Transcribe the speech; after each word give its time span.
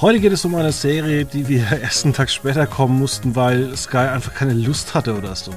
Heute 0.00 0.20
geht 0.20 0.32
es 0.32 0.44
um 0.44 0.54
eine 0.54 0.70
Serie, 0.70 1.24
die 1.24 1.48
wir 1.48 1.64
ersten 1.82 2.12
Tag 2.12 2.30
später 2.30 2.68
kommen 2.68 3.00
mussten, 3.00 3.34
weil 3.34 3.76
Sky 3.76 3.96
einfach 3.96 4.32
keine 4.32 4.52
Lust 4.52 4.94
hatte 4.94 5.16
oder 5.16 5.34
so. 5.34 5.52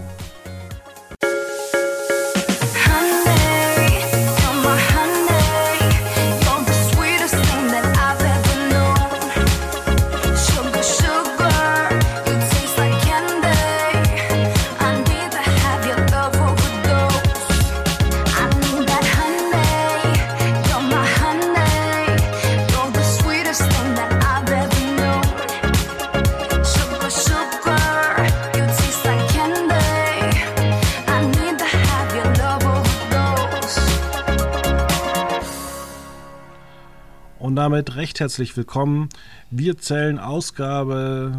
Damit 37.62 37.96
recht 37.96 38.20
herzlich 38.20 38.58
willkommen. 38.58 39.08
Wir 39.52 39.78
zählen 39.78 40.18
Ausgabe 40.18 41.32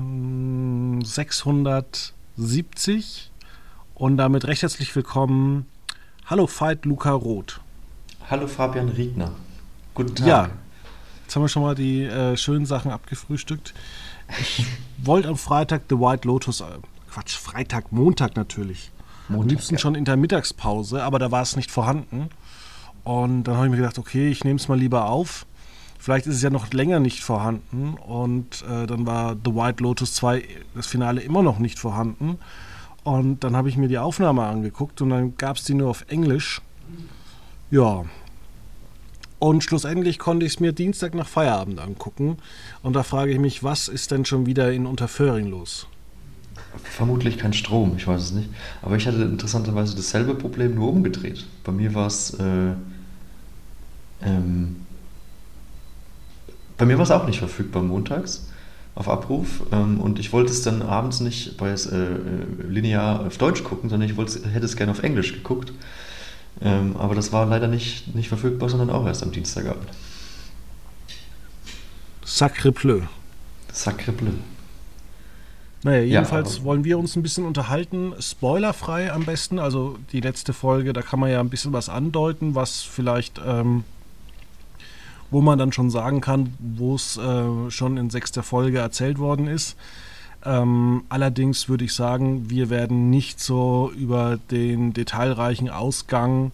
670 1.02 2.14
hm, 2.36 3.32
und 3.96 4.18
damit 4.18 4.45
recht 4.45 4.62
herzlich 4.62 4.95
willkommen. 4.95 5.66
Hallo 6.26 6.46
Veit 6.46 6.84
Luca 6.84 7.10
Roth. 7.10 7.60
Hallo 8.30 8.46
Fabian 8.46 8.88
Riegner. 8.90 9.32
Guten 9.95 10.14
Tag. 10.14 10.26
Ja, 10.28 10.50
jetzt 11.24 11.34
haben 11.34 11.42
wir 11.42 11.48
schon 11.48 11.64
mal 11.64 11.74
die 11.74 12.04
äh, 12.04 12.36
schönen 12.36 12.66
Sachen 12.66 12.92
abgefrühstückt. 12.92 13.74
Ich 14.38 14.64
wollte 14.98 15.26
am 15.26 15.36
Freitag 15.36 15.82
The 15.88 15.96
White 15.96 16.29
Lotus, 16.29 16.60
äh, 16.60 16.66
Quatsch, 17.10 17.36
Freitag, 17.36 17.90
Montag 17.90 18.36
natürlich. 18.36 18.92
Montag, 19.26 19.42
am 19.42 19.48
liebsten 19.48 19.74
ja. 19.74 19.80
schon 19.80 19.96
in 19.96 20.04
der 20.04 20.16
Mittagspause, 20.16 21.02
aber 21.02 21.18
da 21.18 21.32
war 21.32 21.42
es 21.42 21.57
nicht 21.57 21.73
vorhanden. 21.73 22.30
Und 23.02 23.42
dann 23.42 23.57
habe 23.57 23.66
ich 23.66 23.73
mir 23.73 23.79
gedacht, 23.79 23.98
okay, 23.98 24.29
ich 24.29 24.45
nehme 24.45 24.60
es 24.60 24.68
mal 24.68 24.79
lieber 24.79 25.07
auf. 25.07 25.46
Vielleicht 26.02 26.26
ist 26.26 26.34
es 26.34 26.42
ja 26.42 26.50
noch 26.50 26.72
länger 26.72 26.98
nicht 26.98 27.22
vorhanden 27.22 27.95
und 27.95 28.64
äh, 28.68 28.88
dann 28.88 29.06
war 29.06 29.36
The 29.36 29.54
White 29.54 29.84
Lotus 29.84 30.14
2, 30.14 30.42
das 30.74 30.88
Finale, 30.88 31.20
immer 31.20 31.45
noch 31.45 31.60
nicht 31.60 31.78
vorhanden. 31.78 32.40
Und 33.04 33.45
dann 33.45 33.54
habe 33.54 33.68
ich 33.68 33.76
mir 33.76 33.86
die 33.86 33.98
Aufnahme 33.98 34.42
angeguckt 34.42 35.00
und 35.00 35.10
dann 35.10 35.36
gab 35.36 35.58
es 35.58 35.62
die 35.62 35.74
nur 35.74 35.88
auf 35.88 36.04
Englisch. 36.08 36.60
Ja. 37.70 38.04
Und 39.38 39.62
schlussendlich 39.62 40.18
konnte 40.18 40.45
ich 40.45 40.54
es 40.54 40.60
mir 40.60 40.73
Dienstag 40.73 41.14
nach 41.14 41.28
Feierabend 41.28 41.78
angucken. 41.78 42.38
Und 42.82 42.95
da 42.95 43.04
frage 43.04 43.30
ich 43.30 43.38
mich, 43.38 43.62
was 43.62 43.86
ist 43.86 44.10
denn 44.10 44.24
schon 44.24 44.45
wieder 44.45 44.73
in 44.73 44.86
Unterföhring 44.86 45.46
los? 45.46 45.86
Vermutlich 46.82 47.38
kein 47.38 47.52
Strom, 47.52 47.95
ich 47.96 48.08
weiß 48.08 48.23
es 48.23 48.32
nicht. 48.32 48.48
Aber 48.82 48.96
ich 48.96 49.06
hatte 49.06 49.23
interessanterweise 49.23 49.95
dasselbe 49.95 50.34
Problem 50.34 50.74
nur 50.74 50.90
umgedreht. 50.90 51.46
Bei 51.62 51.70
mir 51.70 51.95
war 51.95 52.08
es 52.08 52.34
äh, 52.34 52.73
ähm, 54.24 54.82
bei 56.76 56.87
mir 56.87 56.96
war 56.98 57.04
es 57.04 57.10
auch 57.10 57.26
nicht 57.26 57.38
verfügbar 57.38 57.82
montags 57.82 58.46
auf 58.95 59.09
Abruf 59.09 59.62
ähm, 59.73 60.01
und 60.01 60.18
ich 60.18 60.32
wollte 60.32 60.51
es 60.52 60.62
dann 60.62 60.82
abends 60.82 61.20
nicht 61.20 61.56
bei 61.56 61.70
äh, 61.70 62.66
linear 62.68 63.26
auf 63.26 63.38
Deutsch 63.38 63.64
gucken, 63.64 63.88
sondern 63.88 64.09
ich 64.09 64.16
wollte, 64.16 64.47
hätte 64.48 64.66
es 64.66 64.76
gerne 64.76 64.92
auf 64.92 65.03
Englisch 65.03 65.32
geguckt. 65.32 65.72
Ähm, 66.60 66.97
aber 66.98 67.14
das 67.14 67.32
war 67.32 67.47
leider 67.47 67.69
nicht, 67.69 68.14
nicht 68.14 68.28
verfügbar, 68.28 68.69
sondern 68.69 68.91
auch 68.91 69.06
erst 69.06 69.22
am 69.22 69.32
Dienstagabend. 69.32 69.88
Sacre 72.25 72.72
bleu. 72.72 73.00
Sacre 73.72 74.12
bleu. 74.12 74.32
Naja, 75.84 76.03
jedenfalls 76.03 76.59
ja, 76.59 76.64
wollen 76.64 76.84
wir 76.84 76.98
uns 76.98 77.16
ein 77.16 77.22
bisschen 77.22 77.44
unterhalten, 77.44 78.14
spoilerfrei 78.20 79.12
am 79.12 79.25
besten. 79.25 79.58
Also 79.58 79.98
die 80.12 80.20
letzte 80.20 80.52
Folge, 80.52 80.92
da 80.92 81.02
kann 81.02 81.18
man 81.18 81.30
ja 81.30 81.41
ein 81.41 81.50
bisschen 81.50 81.72
was 81.72 81.88
andeuten, 81.88 82.54
was 82.54 82.82
vielleicht 82.82 83.41
ähm, 83.44 83.82
wo 85.32 85.41
man 85.41 85.59
dann 85.59 85.72
schon 85.72 85.91
sagen 85.91 86.20
kann, 86.20 86.54
wo 86.60 86.94
es 86.94 87.16
äh, 87.16 87.70
schon 87.70 87.97
in 87.97 88.10
sechster 88.10 88.43
Folge 88.43 88.78
erzählt 88.78 89.19
worden 89.19 89.48
ist. 89.48 89.76
Ähm, 90.44 91.04
allerdings 91.09 91.69
würde 91.69 91.84
ich 91.84 91.94
sagen, 91.94 92.50
wir 92.50 92.69
werden 92.69 93.09
nicht 93.10 93.41
so 93.41 93.91
über 93.97 94.38
den 94.50 94.92
detailreichen 94.92 95.71
Ausgang 95.71 96.53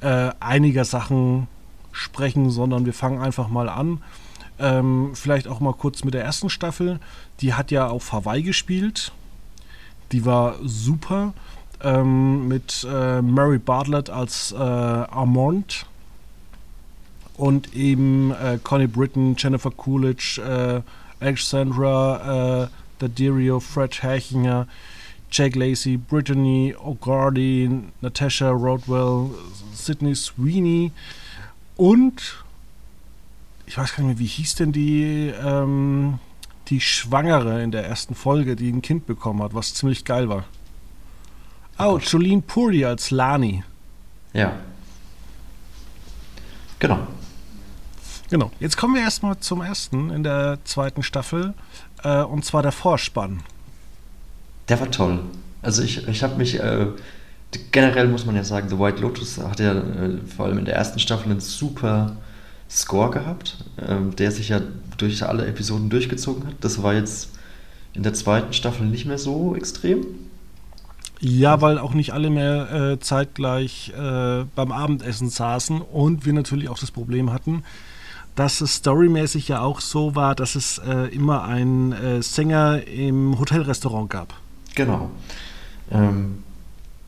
äh, 0.00 0.30
einiger 0.40 0.84
Sachen 0.84 1.46
sprechen, 1.92 2.50
sondern 2.50 2.84
wir 2.84 2.94
fangen 2.94 3.20
einfach 3.20 3.48
mal 3.48 3.68
an. 3.68 4.02
Ähm, 4.58 5.12
vielleicht 5.14 5.46
auch 5.46 5.60
mal 5.60 5.74
kurz 5.74 6.02
mit 6.02 6.14
der 6.14 6.24
ersten 6.24 6.50
Staffel. 6.50 6.98
Die 7.40 7.54
hat 7.54 7.70
ja 7.70 7.88
auf 7.88 8.12
Hawaii 8.12 8.42
gespielt. 8.42 9.12
Die 10.10 10.24
war 10.24 10.56
super. 10.64 11.32
Ähm, 11.82 12.48
mit 12.48 12.86
äh, 12.90 13.22
Mary 13.22 13.58
Bartlett 13.58 14.10
als 14.10 14.52
äh, 14.52 14.56
Armand 14.56 15.86
und 17.40 17.74
eben 17.74 18.32
äh, 18.32 18.58
Connie 18.62 18.86
Britton, 18.86 19.34
Jennifer 19.38 19.70
Coolidge, 19.70 20.42
äh, 20.42 21.24
Alexandra 21.24 22.64
äh, 22.64 22.68
Daddario, 22.98 23.60
Fred 23.60 24.02
Herchinger, 24.02 24.66
Jake 25.30 25.58
Lacey, 25.58 25.96
Brittany 25.96 26.74
O'Gardy, 26.78 27.84
Natasha 28.02 28.50
Rodwell, 28.50 29.30
Sydney 29.72 30.14
Sweeney 30.14 30.92
und 31.76 32.44
ich 33.64 33.78
weiß 33.78 33.96
gar 33.96 34.04
nicht 34.04 34.18
mehr, 34.18 34.18
wie 34.18 34.26
hieß 34.26 34.56
denn 34.56 34.72
die, 34.72 35.32
ähm, 35.42 36.18
die 36.68 36.80
Schwangere 36.80 37.62
in 37.62 37.70
der 37.70 37.86
ersten 37.86 38.14
Folge, 38.14 38.54
die 38.54 38.70
ein 38.70 38.82
Kind 38.82 39.06
bekommen 39.06 39.42
hat, 39.42 39.54
was 39.54 39.72
ziemlich 39.72 40.04
geil 40.04 40.28
war. 40.28 40.44
Oh, 41.78 41.96
Jolene 41.98 42.42
Puri 42.42 42.84
als 42.84 43.10
Lani. 43.10 43.64
Ja. 44.34 44.52
Genau. 46.78 47.06
Genau. 48.30 48.52
Jetzt 48.60 48.76
kommen 48.76 48.94
wir 48.94 49.02
erstmal 49.02 49.38
zum 49.40 49.60
ersten 49.60 50.10
in 50.10 50.22
der 50.22 50.58
zweiten 50.64 51.02
Staffel, 51.02 51.52
äh, 52.04 52.22
und 52.22 52.44
zwar 52.44 52.62
der 52.62 52.72
Vorspann. 52.72 53.42
Der 54.68 54.78
war 54.78 54.90
toll. 54.90 55.20
Also 55.62 55.82
ich, 55.82 56.06
ich 56.06 56.22
habe 56.22 56.36
mich, 56.36 56.58
äh, 56.60 56.86
generell 57.72 58.06
muss 58.06 58.24
man 58.24 58.36
ja 58.36 58.44
sagen, 58.44 58.68
The 58.68 58.78
White 58.78 59.02
Lotus 59.02 59.38
hat 59.38 59.58
ja 59.58 59.72
äh, 59.72 60.18
vor 60.36 60.46
allem 60.46 60.58
in 60.58 60.64
der 60.64 60.76
ersten 60.76 61.00
Staffel 61.00 61.30
einen 61.30 61.40
super 61.40 62.16
Score 62.70 63.10
gehabt, 63.10 63.56
ähm, 63.84 64.14
der 64.14 64.30
sich 64.30 64.50
ja 64.50 64.60
durch 64.96 65.24
alle 65.24 65.46
Episoden 65.46 65.90
durchgezogen 65.90 66.46
hat. 66.46 66.54
Das 66.60 66.82
war 66.82 66.94
jetzt 66.94 67.30
in 67.94 68.04
der 68.04 68.14
zweiten 68.14 68.52
Staffel 68.52 68.86
nicht 68.86 69.06
mehr 69.06 69.18
so 69.18 69.56
extrem. 69.56 70.06
Ja, 71.18 71.60
weil 71.60 71.78
auch 71.78 71.92
nicht 71.92 72.12
alle 72.12 72.30
mehr 72.30 72.72
äh, 72.72 73.00
zeitgleich 73.00 73.90
äh, 73.90 74.44
beim 74.54 74.72
Abendessen 74.72 75.28
saßen 75.28 75.80
und 75.82 76.24
wir 76.24 76.32
natürlich 76.32 76.68
auch 76.68 76.78
das 76.78 76.92
Problem 76.92 77.32
hatten, 77.32 77.64
dass 78.40 78.62
es 78.62 78.76
storymäßig 78.76 79.48
ja 79.48 79.60
auch 79.60 79.82
so 79.82 80.14
war, 80.14 80.34
dass 80.34 80.54
es 80.54 80.78
äh, 80.78 81.14
immer 81.14 81.44
einen 81.44 81.92
äh, 81.92 82.22
Sänger 82.22 82.88
im 82.88 83.38
Hotelrestaurant 83.38 84.08
gab. 84.08 84.32
Genau. 84.74 85.10
Ähm, 85.92 86.42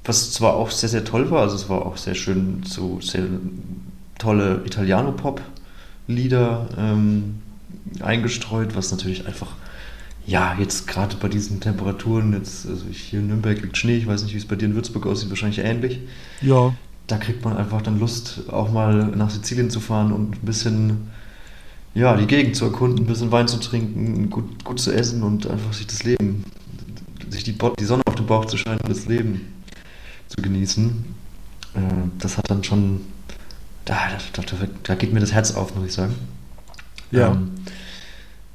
was 0.05 0.33
zwar 0.33 0.53
auch 0.53 0.71
sehr, 0.71 0.91
sehr 0.91 1.05
toll 1.05 1.31
war, 1.31 1.41
also 1.41 1.57
es 1.57 1.71
war 1.71 1.87
auch 1.87 1.97
sehr 1.97 2.15
schön, 2.15 2.63
so 2.67 3.01
sehr 3.01 3.25
tolle 4.19 4.61
Italiano-Pop-Lieder 4.67 6.69
ähm, 6.77 7.41
eingestreut, 8.03 8.77
was 8.77 8.91
natürlich 8.91 9.27
einfach, 9.27 9.53
ja, 10.27 10.55
jetzt 10.59 10.87
gerade 10.87 11.17
bei 11.17 11.29
diesen 11.29 11.61
Temperaturen, 11.61 12.35
jetzt, 12.35 12.69
also 12.69 12.85
hier 12.91 13.21
in 13.21 13.29
Nürnberg 13.29 13.59
liegt 13.63 13.79
Schnee, 13.79 13.97
ich 13.97 14.07
weiß 14.07 14.23
nicht, 14.25 14.35
wie 14.35 14.39
es 14.39 14.45
bei 14.45 14.57
dir 14.57 14.67
in 14.67 14.75
Würzburg 14.75 15.07
aussieht, 15.07 15.31
wahrscheinlich 15.31 15.61
ähnlich. 15.61 16.01
Ja 16.43 16.75
da 17.07 17.19
kriegt 17.19 17.45
man 17.45 17.57
einfach 17.57 17.83
dann 17.83 17.99
Lust, 17.99 18.43
auch 18.51 18.71
mal 18.71 19.09
nach 19.15 19.29
Sizilien 19.29 19.71
zu 19.71 19.81
fahren 19.81 20.13
und 20.13 20.37
ein 20.37 20.47
bisschen 20.47 21.11
ja, 21.95 22.17
die 22.17 22.27
Gegend 22.27 22.57
zu 22.57 22.65
erkunden, 22.65 23.05
ein 23.05 23.07
bisschen 23.07 23.31
Wein 23.31 23.49
zu 23.49 23.59
trinken, 23.59 24.31
gut, 24.31 24.65
gut 24.65 24.81
zu 24.81 24.93
essen 24.93 25.23
und 25.23 25.47
einfach 25.47 25.73
sich 25.73 25.87
das 25.87 26.05
Leben, 26.05 26.45
sich 27.29 27.45
die, 27.45 27.57
die 27.79 27.85
Sonne 27.85 28.03
auf 28.07 28.15
den 28.15 28.27
Bauch 28.27 28.47
zu 28.47 28.57
scheinen 28.57 28.81
und 28.81 28.91
das 28.91 29.07
Leben 29.07 29.53
zu 30.29 30.41
genießen. 30.41 31.05
Äh, 31.75 31.79
das 32.19 32.39
hat 32.39 32.51
dann 32.51 32.65
schon, 32.65 33.03
da, 33.85 33.97
da, 34.33 34.43
da, 34.83 34.95
geht 34.95 35.13
mir 35.13 35.21
das 35.21 35.33
Herz 35.33 35.55
auf, 35.55 35.75
muss 35.75 35.87
ich 35.87 35.93
sagen. 35.93 36.15
Ja. 37.11 37.33
Ähm, 37.33 37.51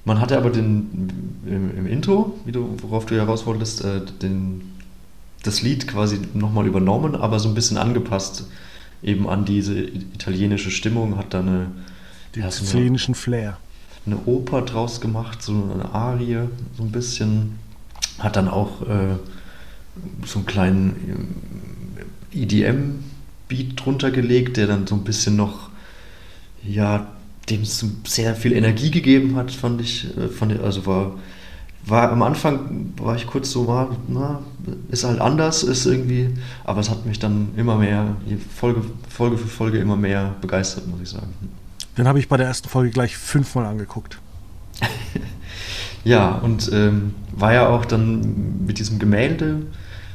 man 0.04 0.20
hatte 0.22 0.38
aber 0.38 0.50
den, 0.50 1.12
im, 1.46 1.78
im, 1.78 1.88
Intro, 1.88 2.40
wie 2.46 2.52
du, 2.52 2.78
worauf 2.82 3.06
du 3.06 3.16
ja 3.16 3.26
raus 3.26 3.46
wolltest, 3.46 3.84
äh, 3.84 4.02
den 4.22 4.62
das 5.44 5.62
Lied 5.62 5.88
quasi 5.88 6.20
nochmal 6.34 6.66
übernommen, 6.66 7.16
aber 7.16 7.40
so 7.40 7.50
ein 7.50 7.56
bisschen 7.56 7.78
angepasst 7.78 8.46
eben 9.04 9.30
an 9.30 9.46
diese 9.46 9.80
italienische 9.80 10.72
Stimmung, 10.72 11.18
hat 11.18 11.34
da 11.34 11.40
eine... 11.40 11.68
Den 12.36 12.44
ja, 12.44 12.50
italienischen 12.50 13.16
Flair. 13.16 13.58
Eine 14.06 14.18
Oper 14.26 14.62
draus 14.62 15.02
gemacht, 15.02 15.42
so 15.42 15.52
eine 15.52 15.94
Arie, 15.94 16.40
so 16.78 16.84
ein 16.84 16.92
bisschen. 16.92 17.60
Hat 18.20 18.36
dann 18.36 18.48
auch 18.48 18.82
äh, 18.82 19.16
so 20.26 20.40
einen 20.40 20.46
kleinen 20.46 21.28
EDM-Beat 22.34 23.74
drunter 23.76 24.12
gelegt, 24.12 24.58
der 24.58 24.68
dann 24.68 24.88
so 24.88 24.96
ein 24.96 25.04
bisschen 25.04 25.36
noch, 25.36 25.70
ja, 26.64 27.08
dem 27.50 27.62
es 27.62 27.86
sehr 28.06 28.36
viel 28.36 28.54
Energie 28.54 28.92
gegeben 28.92 29.36
hat, 29.36 29.52
fand 29.52 29.82
ich, 29.82 30.06
äh, 30.18 30.28
fand, 30.28 30.60
also 30.60 30.86
war, 30.86 31.18
war 31.86 32.12
am 32.12 32.22
Anfang 32.22 32.94
war 32.98 33.16
ich 33.16 33.26
kurz 33.26 33.52
so, 33.52 33.68
war, 33.68 33.96
na, 34.08 34.42
ist 34.92 35.06
halt 35.06 35.22
anders, 35.22 35.64
ist 35.64 35.86
irgendwie, 35.86 36.30
aber 36.66 36.82
es 36.82 36.90
hat 36.90 37.06
mich 37.06 37.20
dann 37.20 37.50
immer 37.56 37.78
mehr, 37.78 38.18
Folge, 38.54 38.82
Folge 39.08 39.38
für 39.38 39.48
Folge 39.48 39.78
immer 39.78 39.96
mehr 39.96 40.36
begeistert, 40.42 40.88
muss 40.88 41.02
ich 41.02 41.10
sagen. 41.10 41.34
Den 41.98 42.08
habe 42.08 42.20
ich 42.20 42.30
bei 42.30 42.38
der 42.38 42.48
ersten 42.48 42.70
Folge 42.70 42.92
gleich 42.92 43.18
fünfmal 43.18 43.66
angeguckt. 43.66 44.20
ja, 46.04 46.36
und 46.36 46.70
ähm, 46.72 47.16
war 47.32 47.54
ja 47.54 47.68
auch 47.70 47.86
dann 47.86 48.66
mit 48.66 48.80
diesem 48.80 49.00
Gemälde, 49.00 49.64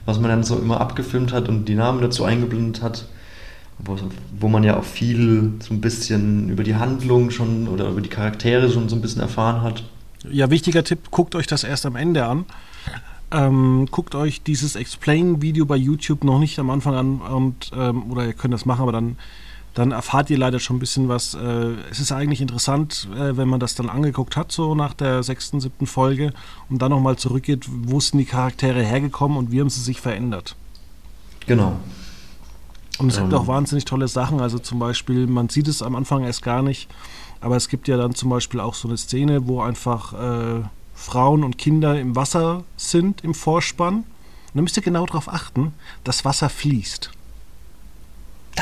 was 0.05 0.20
man 0.20 0.31
dann 0.31 0.44
so 0.44 0.58
immer 0.58 0.81
abgefilmt 0.81 1.32
hat 1.32 1.49
und 1.49 1.67
die 1.67 1.75
Namen 1.75 2.00
dazu 2.00 2.25
eingeblendet 2.25 2.82
hat, 2.82 3.06
wo, 3.79 3.96
wo 4.38 4.49
man 4.49 4.64
ja 4.64 4.76
auch 4.76 4.84
viel 4.84 5.55
so 5.61 5.75
ein 5.75 5.81
bisschen 5.81 6.49
über 6.49 6.62
die 6.62 6.76
Handlung 6.76 7.31
schon 7.31 7.69
oder 7.69 7.88
über 7.88 8.00
die 8.00 8.08
Charaktere 8.08 8.70
schon 8.70 8.88
so 8.88 8.96
ein 8.96 9.02
bisschen 9.02 9.23
erfahren 9.23 9.62
hat. 9.62 9.82
Ja, 10.31 10.50
wichtiger 10.50 10.84
Tipp, 10.84 11.11
guckt 11.11 11.34
euch 11.34 11.46
das 11.49 11.64
erst 11.64 11.84
am 11.84 11.96
Ende 11.96 12.26
an. 12.26 12.44
Ähm, 13.32 13.88
guckt 13.90 14.14
euch 14.14 14.43
dieses 14.43 14.76
Explain-Video 14.76 15.64
bei 15.64 15.76
YouTube 15.76 16.23
noch 16.23 16.38
nicht 16.38 16.58
am 16.58 16.69
Anfang 16.69 16.94
an 16.94 17.20
und 17.20 17.70
ähm, 17.75 18.11
oder 18.11 18.26
ihr 18.26 18.34
könnt 18.34 18.52
das 18.52 18.67
machen, 18.67 18.82
aber 18.82 18.93
dann, 18.93 19.17
dann 19.75 19.93
erfahrt 19.93 20.29
ihr 20.31 20.39
leider 20.39 20.61
schon 20.61 20.77
ein 20.77 20.81
bisschen 20.81 21.09
was. 21.09 21.35
Äh, 21.35 21.75
es 21.91 21.99
ist 21.99 22.13
eigentlich 22.13 22.41
interessant, 22.41 23.09
äh, 23.15 23.37
wenn 23.37 23.49
man 23.49 23.61
das 23.61 23.75
dann 23.75 23.89
angeguckt 23.89 24.37
hat, 24.37 24.53
so 24.53 24.75
nach 24.75 24.95
der 24.95 25.23
sechsten, 25.23 25.61
siebten 25.61 25.87
Folge 25.87 26.33
und 26.69 26.83
dann 26.83 26.91
nochmal 26.91 27.17
zurückgeht, 27.17 27.67
wo 27.69 27.99
sind 28.01 28.19
die 28.19 28.25
Charaktere 28.27 28.83
hergekommen 28.83 29.39
und 29.39 29.51
wie 29.51 29.61
haben 29.61 29.71
sie 29.71 29.81
sich 29.81 30.01
verändert. 30.01 30.57
Genau. 31.47 31.77
Und 32.99 33.09
es 33.09 33.17
ähm. 33.17 33.25
gibt 33.25 33.35
auch 33.35 33.47
wahnsinnig 33.47 33.85
tolle 33.85 34.09
Sachen. 34.09 34.41
Also 34.41 34.59
zum 34.59 34.79
Beispiel, 34.79 35.27
man 35.27 35.49
sieht 35.49 35.69
es 35.69 35.83
am 35.83 35.97
Anfang 35.97 36.25
erst 36.25 36.43
gar 36.43 36.63
nicht, 36.63 36.89
aber 37.41 37.57
es 37.57 37.69
gibt 37.69 37.89
ja 37.89 37.97
dann 37.97 38.15
zum 38.15 38.29
Beispiel 38.29 38.61
auch 38.61 38.75
so 38.75 38.89
eine 38.89 38.99
Szene, 38.99 39.47
wo 39.47 39.63
einfach 39.63 40.13
äh, 40.13 40.63
Frauen 40.95 41.45
und 41.45 41.57
Kinder 41.57 41.99
im 41.99 42.15
Wasser 42.15 42.65
sind 42.77 43.25
im 43.25 43.35
Vorspann. 43.35 43.97
Und 43.97 44.05
da 44.55 44.61
müsst 44.61 44.77
ihr 44.77 44.83
genau 44.83 45.07
darauf 45.07 45.29
achten, 45.29 45.73
das 46.05 46.27
Wasser 46.27 46.51
fließt. 46.51 47.11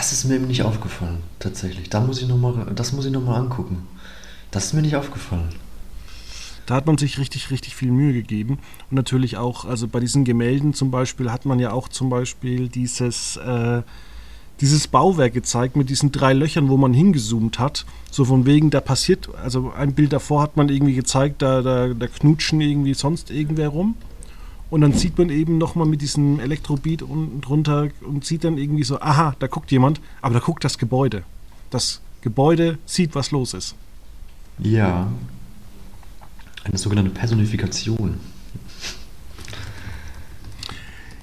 Das 0.01 0.13
ist 0.13 0.25
mir 0.25 0.37
eben 0.37 0.47
nicht 0.47 0.63
aufgefallen, 0.63 1.19
tatsächlich. 1.41 1.91
Da 1.91 2.01
muss 2.01 2.23
ich 2.23 2.27
noch 2.27 2.39
mal, 2.39 2.73
das 2.75 2.93
muss 2.93 3.05
ich 3.05 3.13
nochmal 3.13 3.39
angucken. 3.39 3.87
Das 4.51 4.65
ist 4.65 4.73
mir 4.73 4.81
nicht 4.81 4.97
aufgefallen. 4.97 5.51
Da 6.65 6.77
hat 6.77 6.87
man 6.87 6.97
sich 6.97 7.19
richtig, 7.19 7.51
richtig 7.51 7.77
viel 7.77 7.91
Mühe 7.91 8.15
gegeben. 8.15 8.61
Und 8.91 8.95
natürlich 8.95 9.37
auch, 9.37 9.67
also 9.67 9.89
bei 9.89 10.01
diesen 10.01 10.25
Gemälden 10.25 10.73
zum 10.73 10.91
Beispiel 10.91 11.31
hat 11.31 11.45
man 11.45 11.59
ja 11.59 11.73
auch 11.73 11.87
zum 11.87 12.09
Beispiel 12.09 12.69
dieses, 12.69 13.37
äh, 13.37 13.83
dieses 14.63 14.89
Bauwerk 14.89 15.35
gezeigt 15.35 15.77
mit 15.77 15.91
diesen 15.91 16.13
drei 16.13 16.33
Löchern, 16.33 16.71
wo 16.71 16.79
man 16.79 16.95
hingezoomt 16.95 17.59
hat. 17.59 17.85
So 18.11 18.25
von 18.25 18.47
wegen, 18.47 18.71
da 18.71 18.81
passiert, 18.81 19.29
also 19.35 19.71
ein 19.71 19.93
Bild 19.93 20.15
davor 20.15 20.41
hat 20.41 20.57
man 20.57 20.71
irgendwie 20.71 20.95
gezeigt, 20.95 21.43
da, 21.43 21.61
da, 21.61 21.89
da 21.89 22.07
knutschen 22.07 22.63
irgendwie 22.63 22.95
sonst 22.95 23.31
irgendwer 23.31 23.69
rum. 23.69 23.97
Und 24.71 24.83
dann 24.83 24.93
sieht 24.93 25.19
man 25.19 25.31
eben 25.31 25.59
nochmal 25.59 25.87
mit 25.87 26.01
diesem 26.01 26.39
Elektrobeat 26.39 27.03
unten 27.03 27.41
drunter 27.41 27.89
und 28.03 28.25
sieht 28.25 28.45
dann 28.45 28.57
irgendwie 28.57 28.85
so, 28.85 29.01
aha, 29.01 29.35
da 29.39 29.49
guckt 29.49 29.73
jemand, 29.73 30.01
aber 30.23 30.35
da 30.35 30.41
guckt 30.41 30.63
das 30.63 30.79
Gebäude. 30.79 31.25
Das 31.71 32.01
Gebäude 32.21 32.79
sieht, 32.87 33.15
was 33.15 33.33
los 33.33 33.55
ist. 33.55 33.75
Ja. 34.59 35.09
Eine 36.65 36.79
sogenannte 36.79 37.11
Personifikation. 37.11 38.21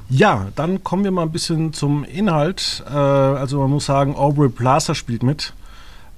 Ja, 0.09 0.47
dann 0.55 0.83
kommen 0.83 1.03
wir 1.03 1.11
mal 1.11 1.23
ein 1.23 1.31
bisschen 1.31 1.73
zum 1.73 2.03
Inhalt. 2.03 2.83
Äh, 2.89 2.93
also 2.93 3.59
man 3.59 3.71
muss 3.71 3.85
sagen, 3.85 4.15
Aubrey 4.15 4.49
Plaza 4.49 4.95
spielt 4.95 5.23
mit. 5.23 5.53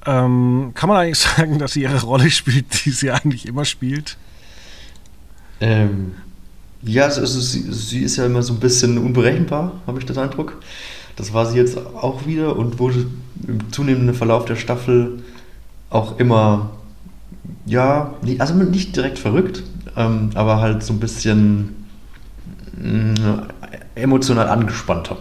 Ähm, 0.06 0.72
kann 0.76 0.90
man 0.90 0.98
eigentlich 0.98 1.20
sagen, 1.20 1.60
dass 1.60 1.74
sie 1.74 1.82
ihre 1.84 2.02
Rolle 2.02 2.30
spielt, 2.32 2.86
die 2.86 2.92
sie 2.92 3.12
eigentlich 3.12 3.48
immer 3.48 3.66
spielt? 3.66 4.18
Ähm, 5.60 6.14
ja, 6.82 7.04
also 7.04 7.26
sie, 7.26 7.72
sie, 7.72 8.00
ist 8.00 8.18
ja 8.18 8.26
immer 8.26 8.42
so 8.42 8.54
ein 8.54 8.60
bisschen 8.60 8.98
unberechenbar, 8.98 9.74
habe 9.86 10.00
ich 10.00 10.06
den 10.06 10.18
Eindruck. 10.18 10.58
Das 11.16 11.34
war 11.34 11.46
sie 11.46 11.58
jetzt 11.58 11.78
auch 11.78 12.26
wieder 12.26 12.56
und 12.56 12.80
wurde 12.80 13.06
im 13.48 13.72
zunehmenden 13.72 14.16
Verlauf 14.16 14.46
der 14.46 14.56
Staffel 14.56 15.24
auch 15.90 16.20
immer, 16.20 16.72
ja, 17.66 18.14
also 18.38 18.54
nicht 18.54 18.96
direkt 18.96 19.20
verrückt, 19.20 19.64
ähm, 19.98 20.30
aber 20.36 20.62
halt 20.62 20.84
so 20.84 20.94
ein 20.94 21.00
bisschen 21.00 21.76
emotional 23.96 24.48
angespannter. 24.48 25.18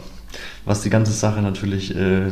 Was 0.64 0.82
die 0.82 0.90
ganze 0.90 1.12
Sache 1.12 1.42
natürlich, 1.42 1.94
äh, 1.96 2.28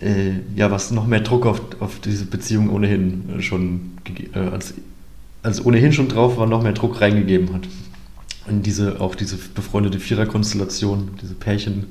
äh, 0.00 0.40
ja, 0.54 0.70
was 0.70 0.90
noch 0.90 1.06
mehr 1.06 1.20
Druck 1.20 1.46
auf, 1.46 1.60
auf 1.80 2.00
diese 2.00 2.26
Beziehung 2.26 2.70
ohnehin 2.70 3.40
schon, 3.40 3.92
äh, 4.34 4.38
als, 4.38 4.74
als 5.42 5.64
ohnehin 5.64 5.92
schon 5.92 6.08
drauf 6.08 6.36
war, 6.36 6.46
noch 6.46 6.62
mehr 6.62 6.72
Druck 6.72 7.00
reingegeben 7.00 7.54
hat. 7.54 7.68
In 8.46 8.62
diese, 8.62 9.00
auch 9.00 9.14
diese 9.14 9.36
befreundete 9.36 10.00
Viererkonstellation, 10.00 11.16
diese 11.20 11.34
Pärchen. 11.34 11.86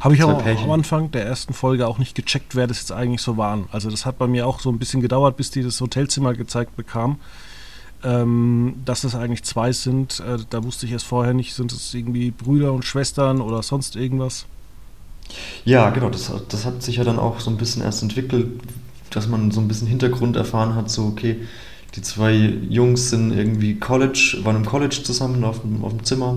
Habe 0.00 0.14
ich 0.14 0.22
aber 0.22 0.44
am 0.44 0.70
Anfang 0.70 1.10
der 1.10 1.24
ersten 1.24 1.52
Folge 1.52 1.86
auch 1.86 1.98
nicht 1.98 2.14
gecheckt, 2.14 2.56
wer 2.56 2.66
das 2.66 2.78
jetzt 2.78 2.92
eigentlich 2.92 3.22
so 3.22 3.36
waren. 3.36 3.66
Also 3.70 3.90
das 3.90 4.06
hat 4.06 4.18
bei 4.18 4.26
mir 4.26 4.46
auch 4.46 4.60
so 4.60 4.70
ein 4.70 4.78
bisschen 4.78 5.00
gedauert, 5.00 5.36
bis 5.36 5.50
die 5.50 5.62
das 5.62 5.80
Hotelzimmer 5.80 6.34
gezeigt 6.34 6.76
bekam 6.76 7.18
ähm, 8.04 8.74
dass 8.84 9.04
es 9.04 9.14
eigentlich 9.14 9.42
zwei 9.42 9.72
sind. 9.72 10.20
Äh, 10.20 10.38
da 10.50 10.62
wusste 10.62 10.86
ich 10.86 10.92
es 10.92 11.02
vorher 11.02 11.34
nicht. 11.34 11.54
Sind 11.54 11.72
es 11.72 11.94
irgendwie 11.94 12.30
Brüder 12.30 12.72
und 12.72 12.84
Schwestern 12.84 13.40
oder 13.40 13.62
sonst 13.62 13.96
irgendwas? 13.96 14.46
Ja, 15.64 15.90
genau. 15.90 16.10
Das, 16.10 16.30
das 16.48 16.66
hat 16.66 16.82
sich 16.82 16.96
ja 16.96 17.04
dann 17.04 17.18
auch 17.18 17.40
so 17.40 17.50
ein 17.50 17.56
bisschen 17.56 17.82
erst 17.82 18.02
entwickelt, 18.02 18.60
dass 19.10 19.26
man 19.26 19.50
so 19.50 19.60
ein 19.60 19.68
bisschen 19.68 19.88
Hintergrund 19.88 20.36
erfahren 20.36 20.74
hat. 20.74 20.90
So, 20.90 21.06
okay, 21.06 21.40
die 21.94 22.02
zwei 22.02 22.32
Jungs 22.34 23.10
sind 23.10 23.32
irgendwie 23.32 23.78
College, 23.78 24.38
waren 24.42 24.56
im 24.56 24.66
College 24.66 25.00
zusammen 25.04 25.44
auf 25.44 25.60
dem, 25.60 25.84
auf 25.84 25.92
dem 25.92 26.04
Zimmer, 26.04 26.36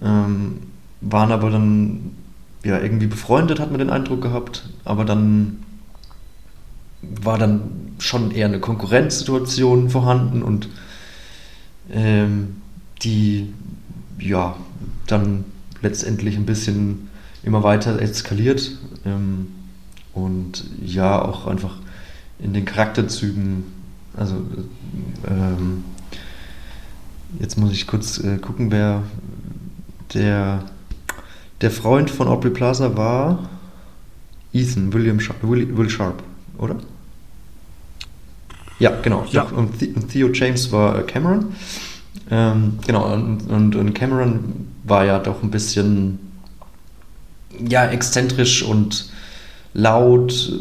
ähm, 0.00 0.58
waren 1.00 1.32
aber 1.32 1.50
dann 1.50 2.12
ja 2.64 2.80
irgendwie 2.80 3.08
befreundet, 3.08 3.58
hat 3.58 3.70
man 3.70 3.80
den 3.80 3.90
Eindruck 3.90 4.22
gehabt, 4.22 4.68
aber 4.84 5.04
dann 5.04 5.64
war 7.02 7.38
dann 7.38 7.94
schon 7.98 8.30
eher 8.30 8.46
eine 8.46 8.60
Konkurrenzsituation 8.60 9.90
vorhanden 9.90 10.42
und 10.42 10.68
ähm, 11.90 12.56
die 13.02 13.52
ja 14.20 14.56
dann 15.08 15.44
letztendlich 15.82 16.36
ein 16.36 16.46
bisschen 16.46 17.10
immer 17.42 17.64
weiter 17.64 18.00
eskaliert 18.00 18.78
ähm, 19.04 19.48
und 20.14 20.64
ja 20.84 21.20
auch 21.20 21.48
einfach 21.48 21.78
in 22.38 22.52
den 22.52 22.64
Charakterzügen, 22.64 23.64
also 24.16 24.36
ähm, 25.28 25.84
jetzt 27.40 27.58
muss 27.58 27.72
ich 27.72 27.86
kurz 27.86 28.18
äh, 28.18 28.38
gucken, 28.38 28.70
wer 28.70 29.02
der, 30.14 30.64
der 31.60 31.70
Freund 31.70 32.10
von 32.10 32.28
Aubrey 32.28 32.50
Plaza 32.50 32.96
war. 32.96 33.48
Ethan, 34.52 34.92
William 34.92 35.18
Sharp, 35.18 35.42
Will, 35.42 35.76
Will 35.76 35.88
Sharp, 35.88 36.22
oder? 36.58 36.76
Ja, 38.78 38.90
genau. 39.00 39.24
Ja. 39.30 39.44
Und 39.44 39.78
Theo 40.10 40.28
James 40.32 40.70
war 40.72 40.98
äh, 40.98 41.02
Cameron. 41.02 41.54
Ähm, 42.30 42.78
genau, 42.86 43.12
und, 43.12 43.48
und, 43.48 43.76
und, 43.76 43.94
Cameron 43.94 44.68
war 44.84 45.04
ja 45.04 45.18
doch 45.18 45.42
ein 45.42 45.50
bisschen 45.50 46.18
ja, 47.58 47.86
exzentrisch 47.86 48.62
und 48.62 49.10
laut, 49.74 50.52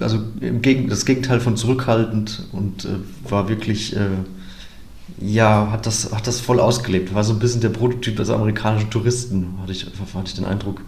also 0.00 0.18
im 0.40 0.62
Gegen 0.62 0.88
das 0.88 1.04
Gegenteil 1.04 1.40
von 1.40 1.56
zurückhaltend 1.56 2.48
und 2.52 2.84
äh, 2.84 2.88
war 3.28 3.48
wirklich, 3.48 3.96
äh, 3.96 4.08
ja, 5.20 5.70
hat 5.70 5.86
das, 5.86 6.12
hat 6.12 6.26
das 6.26 6.40
voll 6.40 6.60
ausgelebt. 6.60 7.14
War 7.14 7.24
so 7.24 7.32
ein 7.32 7.38
bisschen 7.38 7.60
der 7.60 7.68
Prototyp 7.70 8.16
des 8.16 8.30
amerikanischen 8.30 8.90
Touristen, 8.90 9.58
hatte 9.60 9.72
ich, 9.72 9.86
hatte 9.86 10.26
ich 10.26 10.34
den 10.34 10.44
Eindruck, 10.44 10.80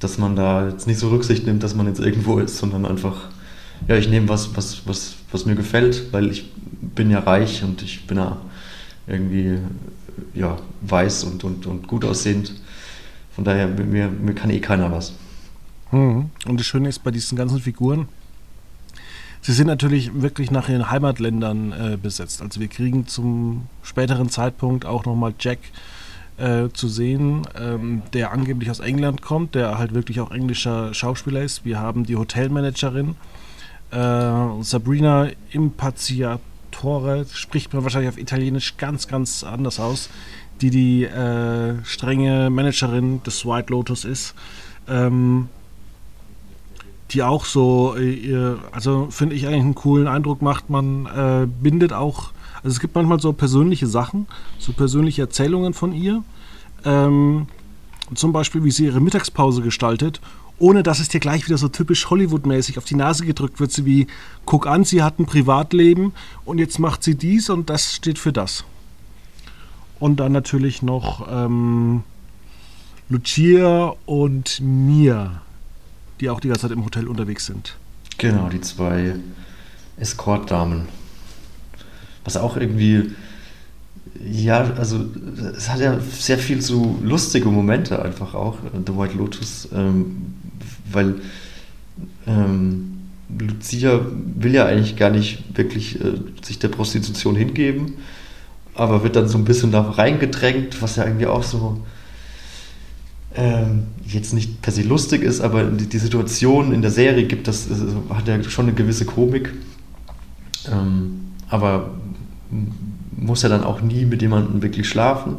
dass 0.00 0.18
man 0.18 0.36
da 0.36 0.68
jetzt 0.68 0.86
nicht 0.86 0.98
so 0.98 1.08
Rücksicht 1.08 1.46
nimmt, 1.46 1.62
dass 1.62 1.74
man 1.74 1.86
jetzt 1.86 2.00
irgendwo 2.00 2.38
ist, 2.38 2.58
sondern 2.58 2.84
einfach 2.86 3.28
ja, 3.88 3.96
ich 3.96 4.08
nehme 4.08 4.28
was, 4.28 4.56
was, 4.56 4.86
was, 4.86 5.16
was 5.30 5.46
mir 5.46 5.54
gefällt, 5.54 6.12
weil 6.12 6.30
ich 6.30 6.50
bin 6.94 7.10
ja 7.10 7.20
reich 7.20 7.62
und 7.62 7.82
ich 7.82 8.06
bin 8.06 8.18
ja 8.18 8.38
irgendwie 9.06 9.58
ja, 10.34 10.58
weiß 10.82 11.24
und, 11.24 11.44
und, 11.44 11.66
und 11.66 11.86
gut 11.86 12.04
aussehend. 12.04 12.54
Von 13.34 13.44
daher, 13.44 13.68
mir, 13.68 14.08
mir 14.08 14.34
kann 14.34 14.50
eh 14.50 14.60
keiner 14.60 14.90
was. 14.90 15.12
Mhm. 15.92 16.30
Und 16.46 16.58
das 16.58 16.66
Schöne 16.66 16.88
ist 16.88 17.04
bei 17.04 17.10
diesen 17.10 17.36
ganzen 17.36 17.60
Figuren, 17.60 18.08
sie 19.46 19.52
sind 19.52 19.68
natürlich 19.68 20.10
wirklich 20.22 20.50
nach 20.50 20.68
ihren 20.68 20.90
Heimatländern 20.90 21.72
äh, 21.72 21.96
besetzt. 21.96 22.42
Also 22.42 22.58
wir 22.58 22.66
kriegen 22.66 23.06
zum 23.06 23.66
späteren 23.80 24.28
Zeitpunkt 24.28 24.84
auch 24.84 25.04
nochmal 25.04 25.34
Jack 25.38 25.60
äh, 26.36 26.68
zu 26.72 26.88
sehen, 26.88 27.46
ähm, 27.56 28.02
der 28.12 28.32
angeblich 28.32 28.72
aus 28.72 28.80
England 28.80 29.22
kommt, 29.22 29.54
der 29.54 29.78
halt 29.78 29.94
wirklich 29.94 30.20
auch 30.20 30.32
englischer 30.32 30.92
Schauspieler 30.94 31.42
ist. 31.42 31.64
Wir 31.64 31.78
haben 31.78 32.04
die 32.04 32.16
Hotelmanagerin, 32.16 33.14
äh, 33.92 34.62
Sabrina 34.62 35.28
Impaziatore, 35.52 37.26
spricht 37.32 37.72
man 37.72 37.84
wahrscheinlich 37.84 38.08
auf 38.08 38.18
Italienisch 38.18 38.76
ganz, 38.78 39.06
ganz 39.06 39.44
anders 39.44 39.78
aus, 39.78 40.10
die 40.60 40.70
die 40.70 41.04
äh, 41.04 41.84
strenge 41.84 42.50
Managerin 42.50 43.22
des 43.22 43.46
White 43.46 43.70
Lotus 43.70 44.04
ist. 44.04 44.34
Ähm, 44.88 45.48
die 47.10 47.22
auch 47.22 47.44
so, 47.44 47.96
äh, 47.96 48.56
also 48.72 49.08
finde 49.10 49.34
ich 49.36 49.46
eigentlich 49.46 49.60
einen 49.60 49.74
coolen 49.74 50.08
Eindruck 50.08 50.42
macht. 50.42 50.70
Man 50.70 51.06
äh, 51.06 51.46
bindet 51.46 51.92
auch, 51.92 52.30
also 52.56 52.68
es 52.68 52.80
gibt 52.80 52.94
manchmal 52.94 53.20
so 53.20 53.32
persönliche 53.32 53.86
Sachen, 53.86 54.26
so 54.58 54.72
persönliche 54.72 55.22
Erzählungen 55.22 55.74
von 55.74 55.92
ihr. 55.92 56.22
Ähm, 56.84 57.46
zum 58.14 58.32
Beispiel, 58.32 58.64
wie 58.64 58.70
sie 58.70 58.86
ihre 58.86 59.00
Mittagspause 59.00 59.62
gestaltet, 59.62 60.20
ohne 60.58 60.82
dass 60.82 61.00
es 61.00 61.08
dir 61.08 61.20
gleich 61.20 61.46
wieder 61.46 61.58
so 61.58 61.68
typisch 61.68 62.08
Hollywood-mäßig 62.08 62.78
auf 62.78 62.84
die 62.84 62.94
Nase 62.94 63.26
gedrückt 63.26 63.60
wird, 63.60 63.72
so 63.72 63.84
wie, 63.84 64.06
guck 64.44 64.66
an, 64.66 64.84
sie 64.84 65.02
hat 65.02 65.18
ein 65.18 65.26
Privatleben 65.26 66.12
und 66.44 66.58
jetzt 66.58 66.78
macht 66.78 67.02
sie 67.02 67.14
dies 67.14 67.50
und 67.50 67.68
das 67.68 67.94
steht 67.94 68.18
für 68.18 68.32
das. 68.32 68.64
Und 69.98 70.20
dann 70.20 70.32
natürlich 70.32 70.82
noch 70.82 71.26
ähm, 71.30 72.04
Lucia 73.08 73.94
und 74.06 74.60
Mia, 74.60 75.42
die 76.20 76.30
auch 76.30 76.40
die 76.40 76.48
ganze 76.48 76.62
Zeit 76.62 76.72
im 76.72 76.84
Hotel 76.84 77.08
unterwegs 77.08 77.46
sind. 77.46 77.76
Genau, 78.18 78.48
die 78.48 78.60
zwei 78.60 79.14
Escort-Damen. 79.98 80.88
Was 82.24 82.36
auch 82.36 82.56
irgendwie, 82.56 83.12
ja, 84.24 84.72
also 84.76 85.04
es 85.56 85.70
hat 85.70 85.80
ja 85.80 85.98
sehr 86.00 86.38
viel 86.38 86.60
so 86.62 86.98
lustige 87.02 87.48
Momente 87.48 88.02
einfach 88.02 88.34
auch, 88.34 88.58
The 88.86 88.96
White 88.96 89.16
Lotus, 89.16 89.68
ähm, 89.72 90.34
weil 90.90 91.16
ähm, 92.26 92.96
Lucia 93.38 94.00
will 94.36 94.54
ja 94.54 94.66
eigentlich 94.66 94.96
gar 94.96 95.10
nicht 95.10 95.56
wirklich 95.56 96.00
äh, 96.00 96.14
sich 96.42 96.58
der 96.58 96.68
Prostitution 96.68 97.36
hingeben, 97.36 97.94
aber 98.74 99.02
wird 99.02 99.16
dann 99.16 99.28
so 99.28 99.38
ein 99.38 99.44
bisschen 99.44 99.72
da 99.72 99.82
reingedrängt, 99.82 100.80
was 100.82 100.96
ja 100.96 101.04
irgendwie 101.04 101.26
auch 101.26 101.42
so 101.42 101.80
ähm, 103.36 103.84
jetzt 104.06 104.32
nicht 104.32 104.62
per 104.62 104.72
se 104.72 104.82
lustig 104.82 105.22
ist, 105.22 105.40
aber 105.40 105.64
die, 105.64 105.86
die, 105.86 105.98
Situation 105.98 106.72
in 106.72 106.82
der 106.82 106.90
Serie 106.90 107.24
gibt 107.24 107.48
das, 107.48 107.68
hat 108.10 108.26
ja 108.26 108.42
schon 108.44 108.66
eine 108.66 108.74
gewisse 108.74 109.04
Komik. 109.04 109.52
Ähm, 110.70 111.32
aber 111.48 111.90
muss 113.16 113.42
ja 113.42 113.48
dann 113.48 113.64
auch 113.64 113.80
nie 113.80 114.04
mit 114.04 114.22
jemandem 114.22 114.62
wirklich 114.62 114.88
schlafen. 114.88 115.36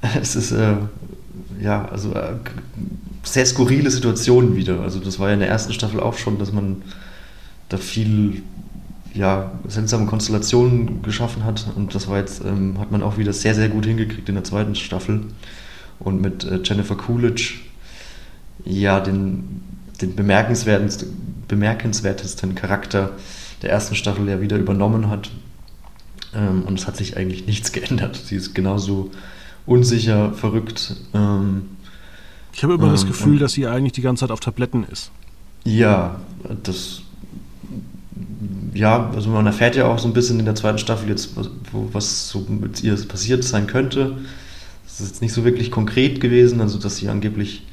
Es 0.20 0.36
ist 0.36 0.52
äh, 0.52 0.76
ja 1.60 1.86
also 1.86 2.12
äh, 2.12 2.34
sehr 3.24 3.44
skurrile 3.46 3.90
Situationen 3.90 4.54
wieder. 4.54 4.80
Also 4.80 5.00
das 5.00 5.18
war 5.18 5.28
ja 5.28 5.34
in 5.34 5.40
der 5.40 5.48
ersten 5.48 5.72
Staffel 5.72 5.98
auch 5.98 6.16
schon, 6.16 6.38
dass 6.38 6.52
man 6.52 6.82
da 7.68 7.78
viel 7.78 8.42
ja, 9.12 9.50
seltsame 9.66 10.06
Konstellationen 10.06 11.02
geschaffen 11.02 11.44
hat 11.44 11.66
und 11.74 11.94
das 11.96 12.06
war 12.06 12.18
jetzt, 12.18 12.44
ähm, 12.44 12.78
hat 12.78 12.92
man 12.92 13.02
auch 13.02 13.18
wieder 13.18 13.32
sehr, 13.32 13.54
sehr 13.54 13.68
gut 13.68 13.86
hingekriegt 13.86 14.28
in 14.28 14.36
der 14.36 14.44
zweiten 14.44 14.76
Staffel 14.76 15.22
und 16.00 16.20
mit 16.20 16.44
äh, 16.44 16.60
Jennifer 16.62 16.96
Coolidge 16.96 17.54
ja 18.64 19.00
den, 19.00 19.62
den 20.00 20.14
bemerkenswertesten, 20.14 21.44
bemerkenswertesten 21.48 22.54
Charakter 22.54 23.12
der 23.62 23.70
ersten 23.70 23.94
Staffel 23.94 24.28
ja 24.28 24.40
wieder 24.40 24.56
übernommen 24.56 25.08
hat. 25.08 25.30
Ähm, 26.34 26.62
und 26.62 26.78
es 26.78 26.86
hat 26.86 26.96
sich 26.96 27.16
eigentlich 27.16 27.46
nichts 27.46 27.72
geändert. 27.72 28.16
Sie 28.16 28.36
ist 28.36 28.54
genauso 28.54 29.10
unsicher, 29.66 30.32
verrückt. 30.32 30.96
Ähm, 31.14 31.70
ich 32.52 32.62
habe 32.62 32.74
immer 32.74 32.86
ähm, 32.86 32.92
das 32.92 33.06
Gefühl, 33.06 33.38
dass 33.38 33.52
sie 33.52 33.66
eigentlich 33.66 33.92
die 33.92 34.02
ganze 34.02 34.20
Zeit 34.20 34.30
auf 34.30 34.40
Tabletten 34.40 34.84
ist. 34.84 35.10
Ja, 35.64 36.20
das. 36.62 37.02
Ja, 38.74 39.10
also 39.14 39.30
man 39.30 39.46
erfährt 39.46 39.76
ja 39.76 39.86
auch 39.86 39.98
so 39.98 40.06
ein 40.06 40.12
bisschen 40.12 40.38
in 40.38 40.44
der 40.44 40.54
zweiten 40.54 40.78
Staffel 40.78 41.08
jetzt, 41.08 41.30
was 41.72 42.28
so 42.28 42.46
mit 42.48 42.82
ihr 42.82 42.94
passiert 43.06 43.42
sein 43.42 43.66
könnte. 43.66 44.18
Das 44.98 45.06
ist 45.06 45.12
jetzt 45.12 45.22
nicht 45.22 45.32
so 45.32 45.44
wirklich 45.44 45.70
konkret 45.70 46.20
gewesen, 46.20 46.60
also 46.60 46.76
dass 46.76 46.96
sie 46.96 47.08
angeblich 47.08 47.64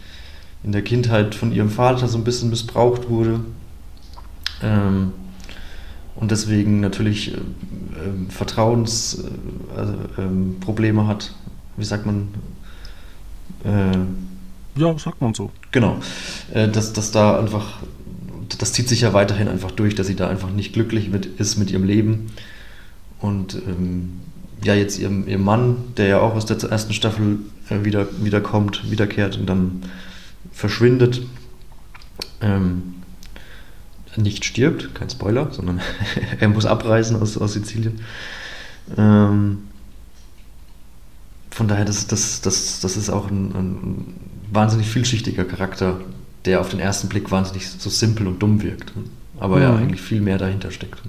in 0.63 0.72
der 0.72 0.84
Kindheit 0.84 1.34
von 1.34 1.51
ihrem 1.51 1.72
Vater 1.72 2.08
so 2.08 2.20
ein 2.20 2.24
bisschen 2.24 2.51
missbraucht 2.51 3.10
wurde. 3.10 3.39
Ähm, 4.62 5.12
und 6.15 6.29
deswegen 6.29 6.82
natürlich 6.82 7.34
äh, 7.34 7.38
äh, 7.38 8.29
Vertrauensprobleme 8.29 11.01
äh, 11.01 11.05
hat. 11.05 11.34
Wie 11.77 11.86
sagt 11.86 12.05
man? 12.05 12.27
Äh, 13.63 13.98
ja, 14.79 14.96
sagt 15.00 15.20
man 15.20 15.34
so. 15.34 15.50
Genau. 15.72 15.98
Äh, 16.53 16.70
dass, 16.70 16.94
dass 16.94 17.10
da 17.10 17.39
einfach, 17.39 17.79
das 18.60 18.72
zieht 18.72 18.88
sich 18.88 19.01
ja 19.01 19.13
weiterhin 19.13 19.48
einfach 19.48 19.72
durch, 19.72 19.96
dass 19.96 20.05
sie 20.05 20.15
da 20.15 20.29
einfach 20.29 20.51
nicht 20.51 20.74
glücklich 20.74 21.10
mit, 21.10 21.25
ist 21.25 21.58
mit 21.58 21.72
ihrem 21.72 21.86
Leben. 21.86 22.27
Und 23.20 23.55
ähm, 23.55 24.20
ja 24.64 24.74
jetzt 24.74 25.00
ihrem, 25.00 25.28
ihrem 25.28 25.44
Mann, 25.44 25.78
der 25.98 26.08
ja 26.08 26.20
auch 26.20 26.36
aus 26.36 26.46
der 26.46 26.58
ersten 26.70 26.94
Staffel 26.94 27.40
äh, 27.70 27.84
wieder, 27.84 28.08
wiederkommt, 28.24 28.90
wiederkehrt 28.90 29.38
und 29.38 29.48
dann 29.48 29.84
verschwindet, 30.52 31.22
ähm, 32.42 32.96
nicht 34.18 34.46
stirbt, 34.46 34.96
kein 34.96 35.10
Spoiler, 35.10 35.52
sondern 35.52 35.82
er 36.40 36.48
muss 36.48 36.66
abreisen 36.66 37.22
aus, 37.22 37.38
aus 37.38 37.54
Sizilien. 37.54 38.00
Ähm, 38.98 39.64
von 41.52 41.68
daher, 41.68 41.86
das, 41.86 42.08
das, 42.08 42.42
das, 42.42 42.80
das 42.82 42.98
ist 42.98 43.10
auch 43.10 43.30
ein, 43.30 43.56
ein, 43.56 44.06
wahnsinnig 44.52 44.88
vielschichtiger 44.88 45.44
Charakter, 45.44 46.00
der 46.46 46.62
auf 46.62 46.70
den 46.70 46.80
ersten 46.80 47.10
Blick 47.10 47.32
wahnsinnig 47.32 47.70
so 47.70 47.90
simpel 47.90 48.28
und 48.28 48.40
dumm 48.40 48.62
wirkt, 48.62 48.94
aber 49.40 49.58
mhm. 49.58 49.62
ja 49.62 49.76
eigentlich 49.76 50.02
viel 50.02 50.22
mehr 50.22 50.38
dahinter 50.38 50.72
steckt. 50.72 51.02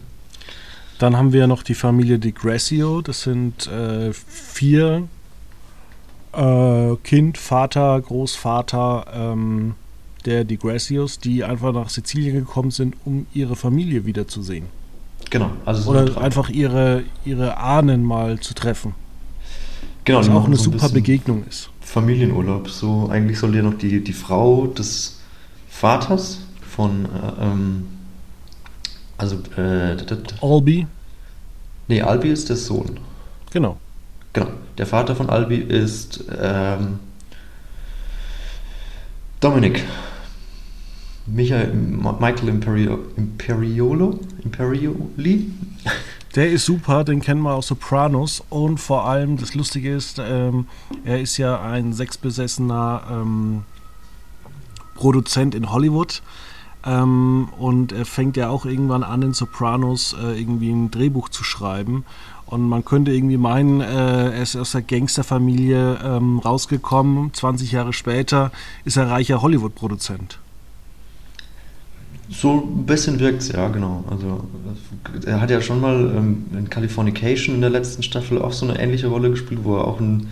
Dann 0.99 1.17
haben 1.17 1.33
wir 1.33 1.47
noch 1.47 1.63
die 1.63 1.75
Familie 1.75 2.19
Di 2.19 2.33
Gressio. 2.33 3.03
Das 3.03 3.23
sind 3.23 3.67
äh, 3.67 4.13
vier 4.13 5.09
äh, 6.33 6.97
Kind, 7.03 7.39
Vater, 7.39 8.01
Großvater 8.01 9.07
ähm, 9.13 9.75
der 10.25 10.45
Di 10.45 10.57
Grassios, 10.57 11.19
die 11.19 11.45
einfach 11.45 11.73
nach 11.73 11.89
Sizilien 11.89 12.35
gekommen 12.37 12.71
sind, 12.71 12.97
um 13.05 13.27
ihre 13.33 13.57
Familie 13.57 14.07
wiederzusehen. 14.07 14.67
Genau. 15.31 15.51
Also 15.65 15.91
Oder 15.91 16.21
einfach 16.21 16.51
ihre, 16.51 17.05
ihre 17.25 17.57
Ahnen 17.57 18.03
mal 18.03 18.39
zu 18.41 18.55
treffen. 18.55 18.95
Genau. 20.05 20.21
Was 20.21 20.29
auch 20.29 20.47
eine 20.47 20.57
so 20.57 20.65
super 20.65 20.87
ein 20.87 20.93
Begegnung 20.93 21.45
ist. 21.49 21.71
Familienurlaub. 21.81 22.69
So 22.69 23.09
eigentlich 23.11 23.39
soll 23.39 23.55
ja 23.55 23.63
noch 23.63 23.75
die, 23.75 24.03
die 24.03 24.13
Frau 24.13 24.67
des 24.67 25.21
Vaters 25.69 26.41
von 26.69 27.07
äh, 27.07 27.45
ähm, 27.45 27.87
also, 29.19 29.37
äh, 29.57 29.97
Albi? 30.41 30.87
Nee, 31.89 32.03
Albi 32.03 32.29
ist 32.31 32.49
der 32.49 32.57
Sohn. 32.57 32.99
Genau. 33.53 33.79
Genau. 34.33 34.49
Der 34.77 34.87
Vater 34.87 35.17
von 35.17 35.31
Albi 35.31 35.57
ist 35.57 36.25
ähm, 36.39 36.99
Dominik. 39.41 39.85
Michael, 41.27 41.73
Michael 41.73 42.49
Imperio, 42.49 42.99
Imperiolo? 43.17 44.21
Imperioli? 44.45 45.51
Der 46.35 46.51
ist 46.51 46.67
super, 46.67 47.03
den 47.03 47.23
kennen 47.23 47.41
wir 47.41 47.55
aus 47.55 47.69
Sopranos. 47.69 48.45
Und 48.51 48.77
vor 48.77 49.07
allem, 49.07 49.39
das 49.39 49.55
Lustige 49.55 49.95
ist, 49.95 50.21
ähm, 50.21 50.67
er 51.03 51.19
ist 51.19 51.39
ja 51.39 51.63
ein 51.63 51.95
sexbesessener 51.95 53.03
ähm, 53.11 53.63
Produzent 54.95 55.55
in 55.55 55.73
Hollywood. 55.73 56.21
Ähm, 56.85 57.49
und 57.59 57.93
er 57.93 58.05
fängt 58.05 58.37
ja 58.37 58.49
auch 58.49 58.65
irgendwann 58.65 59.03
an, 59.03 59.23
in 59.23 59.33
Sopranos 59.33 60.15
äh, 60.21 60.39
irgendwie 60.39 60.71
ein 60.71 60.91
Drehbuch 60.91 61.29
zu 61.29 61.45
schreiben. 61.45 62.05
Und 62.47 62.69
man 62.69 62.85
könnte 62.85 63.13
irgendwie 63.13 63.37
meinen, 63.37 63.81
äh, 63.81 64.31
er 64.31 64.43
ist 64.43 64.55
aus 64.57 64.73
der 64.73 64.83
Gangsterfamilie 64.83 65.99
ähm, 66.05 66.39
rausgekommen. 66.39 67.35
20 67.35 67.73
Jahre 67.73 67.93
später 67.93 68.53
ist 68.85 68.97
er 68.97 69.11
reicher 69.11 69.43
Hollywood-Produzent. 69.43 70.39
So 72.29 72.63
ein 72.77 72.87
bisschen 72.87 73.19
wirkt 73.21 73.43
es, 73.43 73.53
ja, 73.53 73.69
genau. 73.69 74.05
Also, 74.11 74.45
er 75.27 75.41
hat 75.41 75.51
ja 75.51 75.61
schon 75.61 75.81
mal 75.81 76.13
ähm, 76.17 76.47
in 76.57 76.71
Californication 76.71 77.57
in 77.57 77.61
der 77.61 77.71
letzten 77.71 78.03
Staffel 78.03 78.41
auch 78.41 78.53
so 78.53 78.67
eine 78.67 78.81
ähnliche 78.81 79.09
Rolle 79.09 79.31
gespielt, 79.31 79.61
wo 79.65 79.77
er 79.77 79.85
auch 79.85 80.01
ein, 80.01 80.29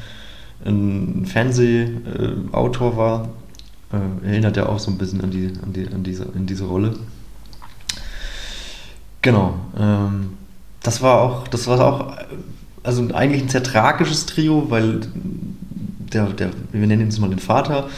ein 0.64 1.26
Fernsehautor 1.26 2.92
äh, 2.92 2.96
war 2.96 3.28
äh, 3.94 4.26
erinnert 4.26 4.56
ja 4.56 4.66
auch 4.66 4.78
so 4.78 4.90
ein 4.90 4.98
bisschen 4.98 5.20
an, 5.20 5.30
die, 5.30 5.52
an, 5.62 5.72
die, 5.72 5.86
an, 5.86 6.02
diese, 6.02 6.24
an 6.24 6.46
diese 6.46 6.64
Rolle. 6.64 6.94
Genau. 9.22 9.54
Ähm, 9.78 10.34
das 10.82 11.00
war 11.00 11.20
auch, 11.20 11.48
das 11.48 11.66
war 11.66 11.80
auch, 11.80 12.16
also 12.82 13.02
eigentlich 13.14 13.42
ein 13.42 13.48
sehr 13.48 13.62
tragisches 13.62 14.26
Trio, 14.26 14.66
weil 14.70 15.00
der, 16.12 16.26
der 16.26 16.50
wir 16.72 16.86
nennen 16.86 17.02
ihn 17.02 17.08
jetzt 17.08 17.18
mal 17.18 17.30
den 17.30 17.38
Vater, 17.38 17.88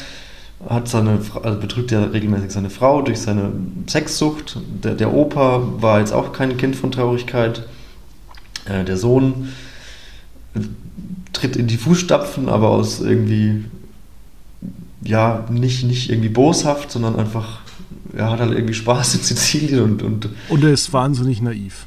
hat 0.68 0.88
seine, 0.88 1.20
also 1.42 1.60
betrügt 1.60 1.90
ja 1.90 2.04
regelmäßig 2.04 2.50
seine 2.50 2.70
Frau 2.70 3.02
durch 3.02 3.20
seine 3.20 3.52
Sexsucht. 3.88 4.58
Der, 4.82 4.94
der 4.94 5.12
Opa 5.12 5.62
war 5.80 6.00
jetzt 6.00 6.12
auch 6.12 6.32
kein 6.32 6.56
Kind 6.56 6.76
von 6.76 6.92
Traurigkeit. 6.92 7.64
Äh, 8.66 8.84
der 8.84 8.96
Sohn 8.96 9.48
tritt 11.32 11.56
in 11.56 11.66
die 11.66 11.76
Fußstapfen, 11.76 12.48
aber 12.48 12.70
aus 12.70 13.00
irgendwie 13.00 13.64
ja, 15.06 15.44
nicht, 15.50 15.84
nicht 15.84 16.10
irgendwie 16.10 16.28
boshaft, 16.28 16.90
sondern 16.90 17.16
einfach, 17.16 17.60
er 18.14 18.30
hat 18.30 18.40
halt 18.40 18.52
irgendwie 18.52 18.75
Spaß 18.75 19.14
in 19.16 19.20
Sizilien 19.22 19.82
und. 19.82 20.02
Und, 20.02 20.28
und 20.48 20.64
er 20.64 20.72
ist 20.72 20.92
wahnsinnig 20.92 21.40
naiv. 21.40 21.86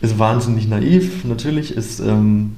Ist 0.00 0.18
wahnsinnig 0.18 0.66
naiv, 0.68 1.24
natürlich. 1.24 1.72
Ist, 1.76 2.00
ähm, 2.00 2.56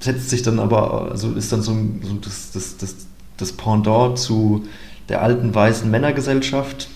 setzt 0.00 0.30
sich 0.30 0.42
dann 0.42 0.58
aber, 0.58 1.10
also 1.10 1.32
ist 1.32 1.52
dann 1.52 1.62
so, 1.62 1.72
so 2.02 2.14
das, 2.20 2.52
das, 2.52 2.76
das, 2.76 2.96
das 3.36 3.52
Pendant 3.52 4.18
zu 4.18 4.64
der 5.08 5.22
alten 5.22 5.54
weißen 5.54 5.90
Männergesellschaft 5.90 6.88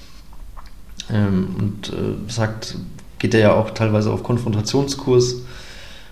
ähm, 1.10 1.48
und 1.58 1.88
äh, 1.88 2.30
sagt, 2.30 2.76
geht 3.18 3.34
er 3.34 3.40
ja 3.40 3.52
auch 3.54 3.70
teilweise 3.70 4.12
auf 4.12 4.22
Konfrontationskurs, 4.22 5.42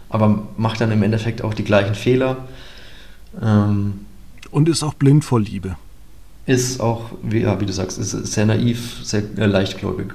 aber 0.08 0.46
macht 0.56 0.80
dann 0.80 0.90
im 0.90 1.02
Endeffekt 1.02 1.42
auch 1.42 1.54
die 1.54 1.64
gleichen 1.64 1.94
Fehler. 1.94 2.48
Ähm, 3.40 4.00
und 4.52 4.68
ist 4.68 4.84
auch 4.84 4.94
blind 4.94 5.24
vor 5.24 5.40
Liebe. 5.40 5.76
Ist 6.46 6.80
auch, 6.80 7.10
wie, 7.22 7.40
ja, 7.40 7.60
wie 7.60 7.66
du 7.66 7.72
sagst, 7.72 7.98
ist 7.98 8.10
sehr 8.10 8.46
naiv, 8.46 9.00
sehr 9.02 9.22
äh, 9.36 9.46
leichtgläubig. 9.46 10.12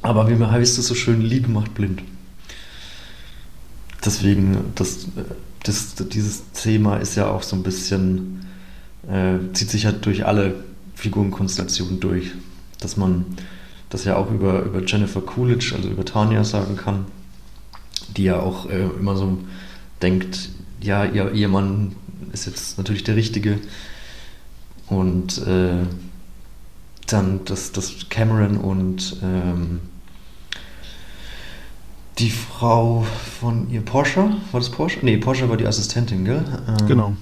Aber 0.00 0.28
wie 0.28 0.42
heißt 0.42 0.78
es 0.78 0.86
so 0.86 0.94
schön, 0.94 1.20
Liebe 1.20 1.48
macht 1.48 1.74
blind. 1.74 2.02
Deswegen, 4.04 4.72
das, 4.74 5.06
das, 5.62 5.94
dieses 5.94 6.50
Thema 6.52 6.96
ist 6.96 7.14
ja 7.14 7.30
auch 7.30 7.42
so 7.42 7.54
ein 7.54 7.62
bisschen, 7.62 8.46
äh, 9.08 9.38
zieht 9.52 9.70
sich 9.70 9.84
ja 9.84 9.92
durch 9.92 10.26
alle 10.26 10.56
Figurenkonstellationen 10.94 12.00
durch. 12.00 12.32
Dass 12.80 12.96
man 12.96 13.24
das 13.90 14.04
ja 14.04 14.16
auch 14.16 14.30
über, 14.30 14.62
über 14.62 14.82
Jennifer 14.84 15.20
Coolidge, 15.20 15.74
also 15.76 15.88
über 15.88 16.04
Tanya 16.04 16.42
sagen 16.44 16.76
kann, 16.76 17.06
die 18.16 18.24
ja 18.24 18.40
auch 18.40 18.68
äh, 18.68 18.88
immer 18.98 19.16
so 19.16 19.38
denkt, 20.02 20.50
ja, 20.82 21.04
ihr 21.04 21.32
Ehemann 21.32 21.94
ist 22.32 22.46
jetzt 22.46 22.78
natürlich 22.78 23.04
der 23.04 23.16
Richtige. 23.16 23.58
Und 24.88 25.46
äh, 25.46 25.86
dann, 27.06 27.44
dass, 27.44 27.72
dass 27.72 28.08
Cameron 28.08 28.56
und 28.56 29.16
ähm, 29.22 29.80
die 32.18 32.30
Frau 32.30 33.06
von 33.40 33.70
ihr 33.70 33.80
Porsche, 33.80 34.20
war 34.50 34.60
das 34.60 34.70
Porsche? 34.70 34.98
Nee, 35.02 35.16
Porsche 35.16 35.48
war 35.48 35.56
die 35.56 35.66
Assistentin, 35.66 36.24
gell? 36.24 36.44
Ähm, 36.68 36.86
genau. 36.86 37.16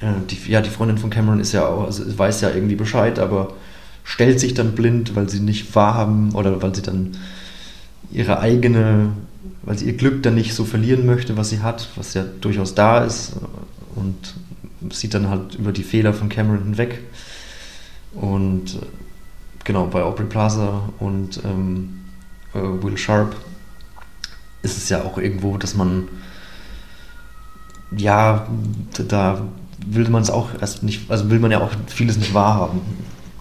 Ja 0.00 0.14
die, 0.30 0.38
ja, 0.50 0.60
die 0.60 0.70
Freundin 0.70 0.98
von 0.98 1.10
Cameron 1.10 1.40
ist 1.40 1.52
ja 1.52 1.66
auch, 1.66 1.84
also 1.84 2.18
weiß 2.18 2.40
ja 2.42 2.50
irgendwie 2.50 2.76
Bescheid, 2.76 3.18
aber 3.18 3.54
stellt 4.04 4.38
sich 4.40 4.54
dann 4.54 4.72
blind, 4.72 5.16
weil 5.16 5.28
sie 5.28 5.40
nicht 5.40 5.74
wahrhaben 5.74 6.34
oder 6.34 6.62
weil 6.62 6.74
sie 6.74 6.82
dann 6.82 7.16
ihre 8.10 8.38
eigene, 8.40 9.10
weil 9.62 9.78
sie 9.78 9.86
ihr 9.86 9.96
Glück 9.96 10.22
dann 10.22 10.34
nicht 10.34 10.54
so 10.54 10.64
verlieren 10.64 11.06
möchte, 11.06 11.36
was 11.36 11.50
sie 11.50 11.60
hat, 11.60 11.88
was 11.96 12.14
ja 12.14 12.24
durchaus 12.40 12.74
da 12.74 13.04
ist 13.04 13.36
und 13.94 14.34
sieht 14.90 15.14
dann 15.14 15.28
halt 15.28 15.56
über 15.56 15.72
die 15.72 15.82
Fehler 15.82 16.12
von 16.12 16.28
Cameron 16.28 16.64
hinweg. 16.64 17.00
Und 18.14 18.78
genau, 19.64 19.86
bei 19.86 20.02
Aubrey 20.02 20.26
Plaza 20.26 20.88
und 20.98 21.42
ähm, 21.44 22.04
äh, 22.54 22.58
Will 22.60 22.96
Sharp 22.96 23.36
ist 24.62 24.78
es 24.78 24.88
ja 24.88 25.02
auch 25.02 25.18
irgendwo, 25.18 25.56
dass 25.56 25.74
man 25.74 26.08
ja, 27.96 28.46
da 29.08 29.42
will 29.86 30.08
man 30.08 30.22
es 30.22 30.30
auch 30.30 30.50
erst 30.60 30.82
nicht, 30.82 31.10
also 31.10 31.30
will 31.30 31.38
man 31.38 31.50
ja 31.50 31.60
auch 31.60 31.70
vieles 31.86 32.16
nicht 32.16 32.34
wahrhaben. 32.34 32.80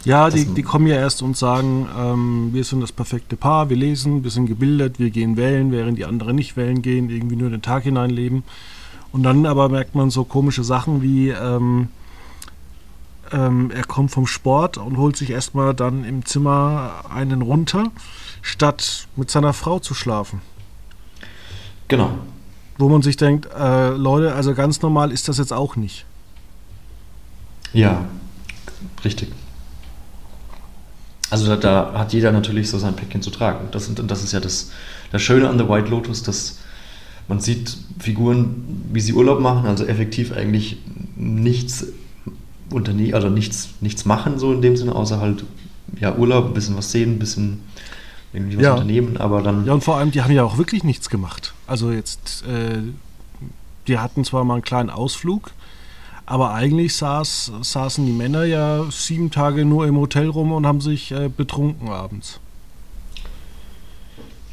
Ja, 0.07 0.29
die, 0.29 0.45
die 0.45 0.63
kommen 0.63 0.87
ja 0.87 0.95
erst 0.95 1.21
und 1.21 1.35
sagen, 1.35 1.85
ähm, 1.99 2.49
wir 2.53 2.63
sind 2.63 2.79
das 2.79 2.93
perfekte 2.93 3.35
Paar, 3.35 3.69
wir 3.69 3.75
lesen, 3.75 4.23
wir 4.23 4.31
sind 4.31 4.45
gebildet, 4.45 4.99
wir 4.99 5.09
gehen 5.09 5.35
wählen, 5.35 5.69
während 5.73 5.97
die 5.97 6.05
anderen 6.05 6.37
nicht 6.37 6.55
wählen 6.55 6.81
gehen, 6.81 7.09
irgendwie 7.09 7.35
nur 7.35 7.49
den 7.49 7.61
Tag 7.61 7.83
hineinleben. 7.83 8.43
Und 9.11 9.23
dann 9.23 9.45
aber 9.45 9.67
merkt 9.67 9.95
man 9.95 10.09
so 10.09 10.23
komische 10.23 10.63
Sachen 10.63 11.01
wie, 11.01 11.31
ähm, 11.31 11.89
ähm, 13.33 13.69
er 13.69 13.83
kommt 13.83 14.11
vom 14.11 14.27
Sport 14.27 14.77
und 14.77 14.95
holt 14.95 15.17
sich 15.17 15.29
erstmal 15.29 15.73
dann 15.73 16.05
im 16.05 16.23
Zimmer 16.23 17.03
einen 17.13 17.41
runter 17.41 17.91
statt 18.41 19.09
mit 19.17 19.29
seiner 19.29 19.51
Frau 19.51 19.79
zu 19.79 19.93
schlafen. 19.93 20.39
Genau. 21.89 22.11
Wo 22.77 22.87
man 22.87 23.01
sich 23.01 23.17
denkt, 23.17 23.49
äh, 23.53 23.89
Leute, 23.89 24.35
also 24.35 24.53
ganz 24.53 24.81
normal 24.81 25.11
ist 25.11 25.27
das 25.27 25.37
jetzt 25.37 25.51
auch 25.51 25.75
nicht. 25.75 26.05
Ja, 27.73 28.05
richtig. 29.03 29.33
Also 31.29 31.47
da, 31.47 31.55
da 31.55 31.93
hat 31.99 32.13
jeder 32.13 32.31
natürlich 32.31 32.69
so 32.69 32.77
sein 32.77 32.95
Päckchen 32.95 33.21
zu 33.21 33.29
tragen. 33.29 33.67
Das, 33.71 33.87
und 33.87 34.09
das 34.09 34.23
ist 34.23 34.31
ja 34.31 34.39
das, 34.39 34.71
das 35.11 35.21
Schöne 35.21 35.49
an 35.49 35.57
The 35.57 35.67
White 35.67 35.89
Lotus, 35.89 36.23
dass 36.23 36.59
man 37.27 37.39
sieht 37.39 37.77
Figuren, 37.99 38.85
wie 38.93 39.01
sie 39.01 39.13
Urlaub 39.13 39.41
machen, 39.41 39.67
also 39.67 39.85
effektiv 39.85 40.31
eigentlich 40.31 40.77
nichts 41.15 41.87
unternehmen, 42.69 43.13
also 43.13 43.29
nichts, 43.29 43.69
nichts 43.81 44.05
machen, 44.05 44.39
so 44.39 44.53
in 44.53 44.61
dem 44.61 44.77
Sinne, 44.77 44.95
außer 44.95 45.19
halt 45.19 45.43
ja, 45.99 46.15
Urlaub, 46.15 46.47
ein 46.47 46.53
bisschen 46.53 46.77
was 46.77 46.91
sehen, 46.91 47.15
ein 47.15 47.19
bisschen 47.19 47.61
irgendwie 48.33 48.57
was 48.57 48.63
ja. 48.63 48.73
unternehmen, 48.73 49.17
aber 49.17 49.41
dann. 49.41 49.65
Ja, 49.65 49.73
und 49.73 49.83
vor 49.83 49.97
allem, 49.97 50.11
die 50.11 50.21
haben 50.21 50.31
ja 50.31 50.43
auch 50.43 50.57
wirklich 50.57 50.83
nichts 50.83 51.09
gemacht. 51.09 51.53
Also 51.65 51.91
jetzt, 51.91 52.43
äh, 52.47 52.79
die 53.87 53.99
hatten 53.99 54.23
zwar 54.23 54.43
mal 54.43 54.55
einen 54.55 54.63
kleinen 54.63 54.89
Ausflug, 54.89 55.51
aber 56.27 56.53
eigentlich 56.53 56.95
saß, 56.95 57.53
saßen 57.61 58.05
die 58.05 58.11
Männer 58.11 58.43
ja 58.43 58.85
sieben 58.91 59.31
Tage 59.31 59.65
nur 59.65 59.87
im 59.87 59.97
Hotel 59.97 60.29
rum 60.29 60.51
und 60.51 60.67
haben 60.67 60.81
sich 60.81 61.11
äh, 61.11 61.29
betrunken 61.35 61.89
abends. 61.89 62.39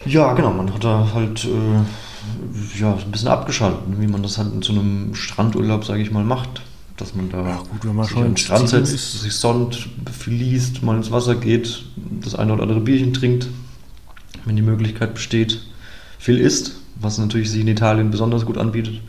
Ja, 0.06 0.32
genau, 0.32 0.52
man 0.52 0.72
hat 0.72 0.82
da 0.82 1.10
halt 1.12 1.44
äh, 1.44 2.80
ja, 2.80 2.94
ein 2.94 3.10
bisschen 3.10 3.28
abgeschaltet, 3.28 3.80
wie 3.98 4.06
man 4.06 4.22
das 4.22 4.38
halt 4.38 4.64
zu 4.64 4.72
einem 4.72 5.14
Strandurlaub, 5.14 5.84
sage 5.84 6.00
ich 6.00 6.10
mal, 6.10 6.24
macht. 6.24 6.62
Dass 6.96 7.14
man 7.14 7.28
da 7.28 7.42
ja, 7.46 7.56
gut, 7.56 7.84
wenn 7.84 7.96
man 7.96 8.06
sich 8.06 8.16
an 8.16 8.22
den 8.22 8.36
Strand 8.36 8.68
setzt, 8.68 9.20
sich 9.20 9.34
sonnt, 9.34 9.88
fließt, 10.12 10.84
mal 10.84 10.96
ins 10.96 11.10
Wasser 11.10 11.34
geht, 11.34 11.84
das 11.96 12.36
eine 12.36 12.52
oder 12.52 12.62
andere 12.62 12.80
Bierchen 12.80 13.12
trinkt 13.12 13.48
wenn 14.44 14.56
die 14.56 14.62
Möglichkeit 14.62 15.14
besteht, 15.14 15.60
viel 16.18 16.38
isst, 16.38 16.76
was 16.96 17.18
natürlich 17.18 17.50
sich 17.50 17.60
in 17.60 17.68
Italien 17.68 18.10
besonders 18.10 18.44
gut 18.46 18.58
anbietet. 18.58 19.00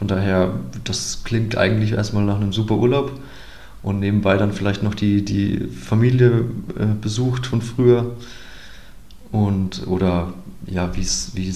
Von 0.00 0.08
daher, 0.08 0.54
das 0.84 1.24
klingt 1.24 1.58
eigentlich 1.58 1.92
erstmal 1.92 2.24
nach 2.24 2.36
einem 2.36 2.54
super 2.54 2.76
Urlaub 2.76 3.12
und 3.82 4.00
nebenbei 4.00 4.38
dann 4.38 4.54
vielleicht 4.54 4.82
noch 4.82 4.94
die, 4.94 5.22
die 5.22 5.68
Familie 5.68 6.46
äh, 6.78 6.86
besucht 6.98 7.46
von 7.46 7.60
früher 7.60 8.16
und 9.30 9.86
oder 9.86 10.32
ja, 10.66 10.96
wie 10.96 11.02
es 11.02 11.32
wie 11.34 11.50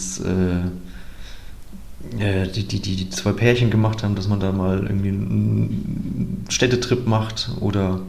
äh, 2.21 2.43
äh, 2.43 2.47
die, 2.47 2.65
die, 2.65 2.81
die, 2.81 2.97
die 2.97 3.09
zwei 3.09 3.33
Pärchen 3.33 3.71
gemacht 3.71 4.03
haben, 4.03 4.15
dass 4.15 4.29
man 4.29 4.41
da 4.41 4.53
mal 4.53 4.83
irgendwie 4.83 5.09
einen 5.09 6.45
Städtetrip 6.51 7.07
macht 7.07 7.51
oder 7.61 8.01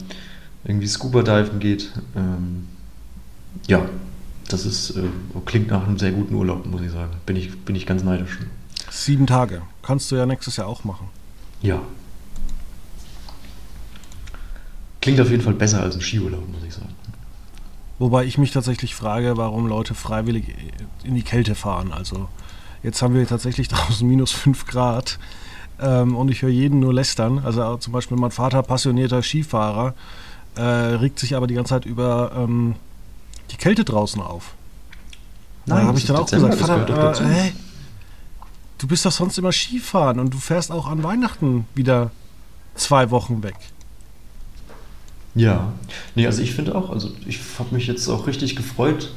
irgendwie 0.66 0.88
Scuba-Diven 0.88 1.60
geht. 1.60 1.94
Ähm, 2.18 2.68
ja, 3.68 3.86
das 4.50 4.66
ist, 4.66 4.98
äh, 4.98 5.04
klingt 5.46 5.70
nach 5.70 5.88
einem 5.88 5.98
sehr 5.98 6.12
guten 6.12 6.36
Urlaub, 6.36 6.66
muss 6.66 6.82
ich 6.82 6.92
sagen. 6.92 7.12
Bin 7.26 7.38
ich, 7.38 7.58
bin 7.60 7.78
ich 7.78 7.86
ganz 7.86 8.04
neidisch. 8.04 8.38
Sieben 8.90 9.28
Tage. 9.28 9.62
Kannst 9.82 10.12
du 10.12 10.16
ja 10.16 10.26
nächstes 10.26 10.58
Jahr 10.58 10.68
auch 10.68 10.84
machen. 10.84 11.10
Ja. 11.62 11.82
Klingt 15.02 15.20
auf 15.22 15.30
jeden 15.30 15.44
Fall 15.44 15.54
besser 15.54 15.82
als 15.82 15.96
ein 15.96 16.02
Skiurlaub, 16.02 16.48
muss 16.48 16.64
ich 16.64 16.74
sagen. 16.74 16.96
Wobei 18.00 18.26
ich 18.26 18.38
mich 18.38 18.52
tatsächlich 18.52 18.96
frage, 18.96 19.38
warum 19.38 19.68
Leute 19.68 19.94
freiwillig 19.94 20.54
in 21.04 21.16
die 21.16 21.24
Kälte 21.24 21.56
fahren. 21.56 21.92
Also 21.92 22.28
jetzt 22.84 23.02
haben 23.02 23.14
wir 23.14 23.28
tatsächlich 23.28 23.68
draußen 23.70 24.08
minus 24.08 24.32
5 24.32 24.66
Grad 24.66 25.20
ähm, 25.80 26.16
und 26.16 26.30
ich 26.30 26.42
höre 26.42 26.50
jeden 26.50 26.80
nur 26.80 26.94
lästern. 26.94 27.40
Also 27.40 27.78
zum 27.78 27.94
Beispiel 27.94 28.18
mein 28.18 28.32
Vater, 28.32 28.64
passionierter 28.64 29.22
Skifahrer, 29.22 29.94
äh, 30.56 30.62
regt 30.62 31.20
sich 31.20 31.36
aber 31.36 31.48
die 31.48 31.54
ganze 31.54 31.70
Zeit 31.70 31.86
über 31.86 32.32
ähm, 32.36 32.76
die 33.52 33.58
Kälte 33.58 33.86
draußen 33.86 34.22
auf. 34.22 34.56
Nein, 35.66 35.82
da 35.82 35.88
habe 35.88 35.98
ich 35.98 36.06
dann 36.06 36.16
auch 36.18 36.26
Dezember, 36.26 36.50
gesagt, 36.50 36.90
Vater, 36.90 37.24
äh, 37.24 37.34
hey, 37.34 37.54
du 38.78 38.88
bist 38.88 39.06
doch 39.06 39.12
sonst 39.12 39.38
immer 39.38 39.52
Skifahren 39.52 40.20
und 40.20 40.34
du 40.34 40.38
fährst 40.38 40.72
auch 40.72 40.88
an 40.88 41.04
Weihnachten 41.04 41.66
wieder 41.76 42.12
zwei 42.76 43.12
Wochen 43.12 43.44
weg. 43.44 43.56
Ja, 45.34 45.74
nee, 46.16 46.26
also 46.26 46.42
ich 46.42 46.54
finde 46.54 46.76
auch, 46.76 46.90
also 46.90 47.12
ich 47.26 47.40
habe 47.60 47.76
mich 47.76 47.88
jetzt 47.88 48.08
auch 48.08 48.26
richtig 48.26 48.56
gefreut, 48.56 49.12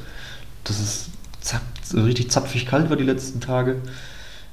dass 0.65 0.79
es 0.79 1.09
zap 1.41 1.61
richtig 1.93 2.29
zapfig 2.29 2.65
kalt 2.65 2.89
war 2.89 2.97
die 2.97 3.03
letzten 3.03 3.39
Tage. 3.39 3.77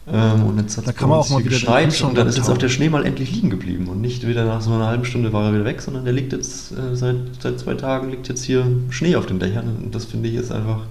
Ähm, 0.08 0.44
und 0.44 0.58
jetzt 0.58 0.76
hat 0.76 0.86
da 0.86 0.92
kann 0.92 1.08
man 1.08 1.18
auch 1.18 1.28
mal 1.30 1.40
wieder 1.40 1.50
geschneit 1.50 2.00
und 2.02 2.16
dann 2.16 2.28
ist 2.28 2.36
jetzt 2.36 2.48
auch 2.48 2.58
der 2.58 2.68
Schnee 2.68 2.88
mal 2.88 3.04
endlich 3.04 3.32
liegen 3.32 3.50
geblieben 3.50 3.88
und 3.88 4.00
nicht 4.00 4.24
wieder 4.24 4.44
nach 4.44 4.60
so 4.60 4.72
einer 4.72 4.86
halben 4.86 5.04
Stunde 5.04 5.32
war 5.32 5.46
er 5.46 5.54
wieder 5.54 5.64
weg, 5.64 5.82
sondern 5.82 6.04
der 6.04 6.14
liegt 6.14 6.32
jetzt 6.32 6.70
äh, 6.70 6.94
seit, 6.94 7.16
seit 7.40 7.58
zwei 7.58 7.74
Tagen 7.74 8.10
liegt 8.10 8.28
jetzt 8.28 8.44
hier 8.44 8.64
Schnee 8.90 9.16
auf 9.16 9.26
den 9.26 9.40
Dächern 9.40 9.76
und 9.82 9.94
das 9.94 10.04
finde 10.04 10.28
ich 10.28 10.36
ist 10.36 10.52
einfach 10.52 10.82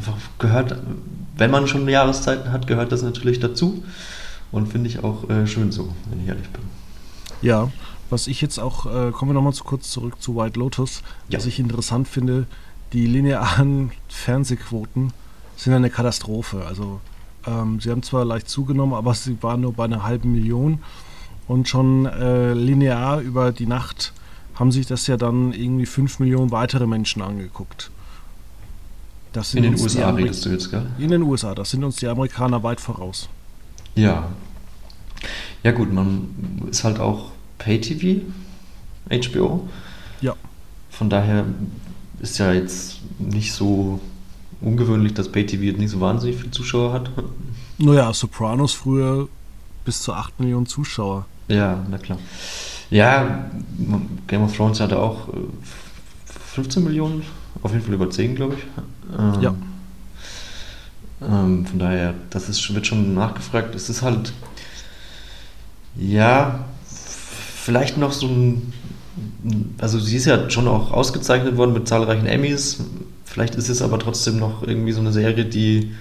einfach 0.00 0.16
gehört, 0.38 0.76
wenn 1.36 1.50
man 1.50 1.66
schon 1.66 1.86
Jahreszeiten 1.86 2.52
hat, 2.52 2.66
gehört 2.66 2.90
das 2.90 3.02
natürlich 3.02 3.38
dazu 3.38 3.84
und 4.50 4.68
finde 4.68 4.88
ich 4.88 5.04
auch 5.04 5.28
äh, 5.28 5.46
schön 5.46 5.72
so, 5.72 5.94
wenn 6.08 6.22
ich 6.22 6.28
ehrlich 6.28 6.48
bin. 6.48 6.62
Ja, 7.42 7.70
was 8.08 8.26
ich 8.26 8.40
jetzt 8.40 8.58
auch, 8.58 8.86
äh, 8.86 9.10
kommen 9.12 9.30
wir 9.30 9.34
nochmal 9.34 9.52
zu 9.52 9.62
kurz 9.64 9.90
zurück 9.90 10.20
zu 10.20 10.36
White 10.36 10.58
Lotus, 10.58 11.02
ja. 11.28 11.38
was 11.38 11.46
ich 11.46 11.58
interessant 11.58 12.08
finde, 12.08 12.46
die 12.94 13.06
linearen 13.06 13.92
Fernsehquoten 14.08 15.12
sind 15.56 15.74
eine 15.74 15.90
Katastrophe. 15.90 16.64
Also 16.66 17.00
ähm, 17.46 17.78
sie 17.80 17.90
haben 17.90 18.02
zwar 18.02 18.24
leicht 18.24 18.48
zugenommen, 18.48 18.94
aber 18.94 19.12
sie 19.14 19.42
waren 19.42 19.60
nur 19.60 19.74
bei 19.74 19.84
einer 19.84 20.02
halben 20.02 20.32
Million. 20.32 20.80
Und 21.46 21.68
schon 21.68 22.06
äh, 22.06 22.54
linear 22.54 23.20
über 23.20 23.52
die 23.52 23.66
Nacht 23.66 24.12
haben 24.54 24.72
sich 24.72 24.86
das 24.86 25.06
ja 25.06 25.16
dann 25.16 25.52
irgendwie 25.52 25.86
fünf 25.86 26.20
Millionen 26.20 26.52
weitere 26.52 26.86
Menschen 26.86 27.22
angeguckt. 27.22 27.90
In 29.54 29.62
den 29.62 29.80
USA 29.80 30.10
redest 30.10 30.44
du 30.44 30.50
jetzt, 30.50 30.70
gell? 30.70 30.86
In 30.98 31.10
den 31.10 31.22
USA, 31.22 31.54
das 31.54 31.70
sind 31.70 31.84
uns 31.84 31.96
die 31.96 32.06
Amerikaner 32.06 32.62
weit 32.62 32.80
voraus. 32.80 33.28
Ja. 33.94 34.28
Ja 35.62 35.72
gut, 35.72 35.92
man 35.92 36.28
ist 36.70 36.84
halt 36.84 36.98
auch 36.98 37.30
Pay-TV, 37.58 38.22
HBO. 39.10 39.68
Ja. 40.20 40.34
Von 40.90 41.10
daher 41.10 41.44
ist 42.20 42.38
ja 42.38 42.52
jetzt 42.52 43.00
nicht 43.18 43.52
so 43.52 44.00
ungewöhnlich, 44.60 45.14
dass 45.14 45.30
Pay-TV 45.30 45.62
jetzt 45.64 45.78
nicht 45.78 45.90
so 45.90 46.00
wahnsinnig 46.00 46.36
viele 46.36 46.50
Zuschauer 46.50 46.92
hat. 46.92 47.10
Naja, 47.82 48.12
Sopranos 48.12 48.74
früher 48.74 49.26
bis 49.86 50.02
zu 50.02 50.12
8 50.12 50.38
Millionen 50.38 50.66
Zuschauer. 50.66 51.24
Ja, 51.48 51.82
na 51.90 51.96
klar. 51.96 52.18
Ja, 52.90 53.46
Game 54.26 54.42
of 54.42 54.54
Thrones 54.54 54.80
hatte 54.80 54.98
auch 54.98 55.28
15 56.54 56.82
äh, 56.82 56.86
Millionen, 56.86 57.22
auf 57.62 57.72
jeden 57.72 57.82
Fall 57.82 57.94
über 57.94 58.10
10, 58.10 58.34
glaube 58.34 58.56
ich. 58.56 58.60
Ähm, 59.18 59.40
ja. 59.40 59.54
Ähm, 61.22 61.66
von 61.66 61.78
daher, 61.78 62.14
das 62.30 62.48
ist, 62.48 62.74
wird 62.74 62.86
schon 62.86 63.14
nachgefragt. 63.14 63.74
Es 63.74 63.90
ist 63.90 64.02
halt, 64.02 64.32
ja, 65.96 66.64
vielleicht 66.86 67.98
noch 67.98 68.12
so 68.12 68.26
ein, 68.26 68.72
also 69.78 69.98
sie 69.98 70.16
ist 70.16 70.26
ja 70.26 70.48
schon 70.50 70.66
auch 70.68 70.92
ausgezeichnet 70.92 71.56
worden 71.56 71.72
mit 71.72 71.88
zahlreichen 71.88 72.26
Emmys. 72.26 72.78
Vielleicht 73.24 73.54
ist 73.54 73.68
es 73.68 73.82
aber 73.82 73.98
trotzdem 73.98 74.38
noch 74.38 74.62
irgendwie 74.62 74.92
so 74.92 75.00
eine 75.00 75.12
Serie, 75.12 75.44
die 75.44 75.92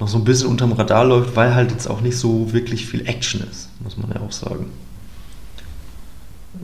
noch 0.00 0.08
so 0.08 0.18
ein 0.18 0.24
bisschen 0.24 0.48
unterm 0.48 0.72
Radar 0.72 1.04
läuft, 1.04 1.36
weil 1.36 1.54
halt 1.54 1.70
jetzt 1.70 1.88
auch 1.88 2.00
nicht 2.00 2.16
so 2.16 2.52
wirklich 2.52 2.86
viel 2.86 3.06
Action 3.06 3.42
ist, 3.48 3.68
muss 3.80 3.96
man 3.96 4.10
ja 4.10 4.20
auch 4.20 4.32
sagen. 4.32 4.66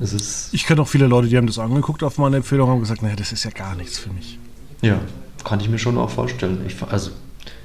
Es 0.01 0.13
ist 0.13 0.53
ich 0.53 0.67
kenne 0.67 0.83
auch 0.83 0.89
viele 0.89 1.07
Leute, 1.07 1.29
die 1.29 1.37
haben 1.37 1.47
das 1.47 1.59
angeguckt 1.59 2.03
auf 2.03 2.19
meine 2.19 2.37
Empfehlung 2.37 2.69
und 2.69 2.75
haben 2.75 2.81
gesagt, 2.81 3.03
naja, 3.03 3.17
das 3.17 3.33
ist 3.33 3.45
ja 3.45 3.51
gar 3.51 3.75
nichts 3.75 3.99
für 3.99 4.13
mich. 4.13 4.39
Ja, 4.83 5.01
kann 5.49 5.61
ich 5.61 5.71
mir 5.71 5.79
schon 5.79 5.97
auch 5.97 6.11
vorstellen. 6.11 6.61
Ich, 6.67 6.77
also 6.91 7.11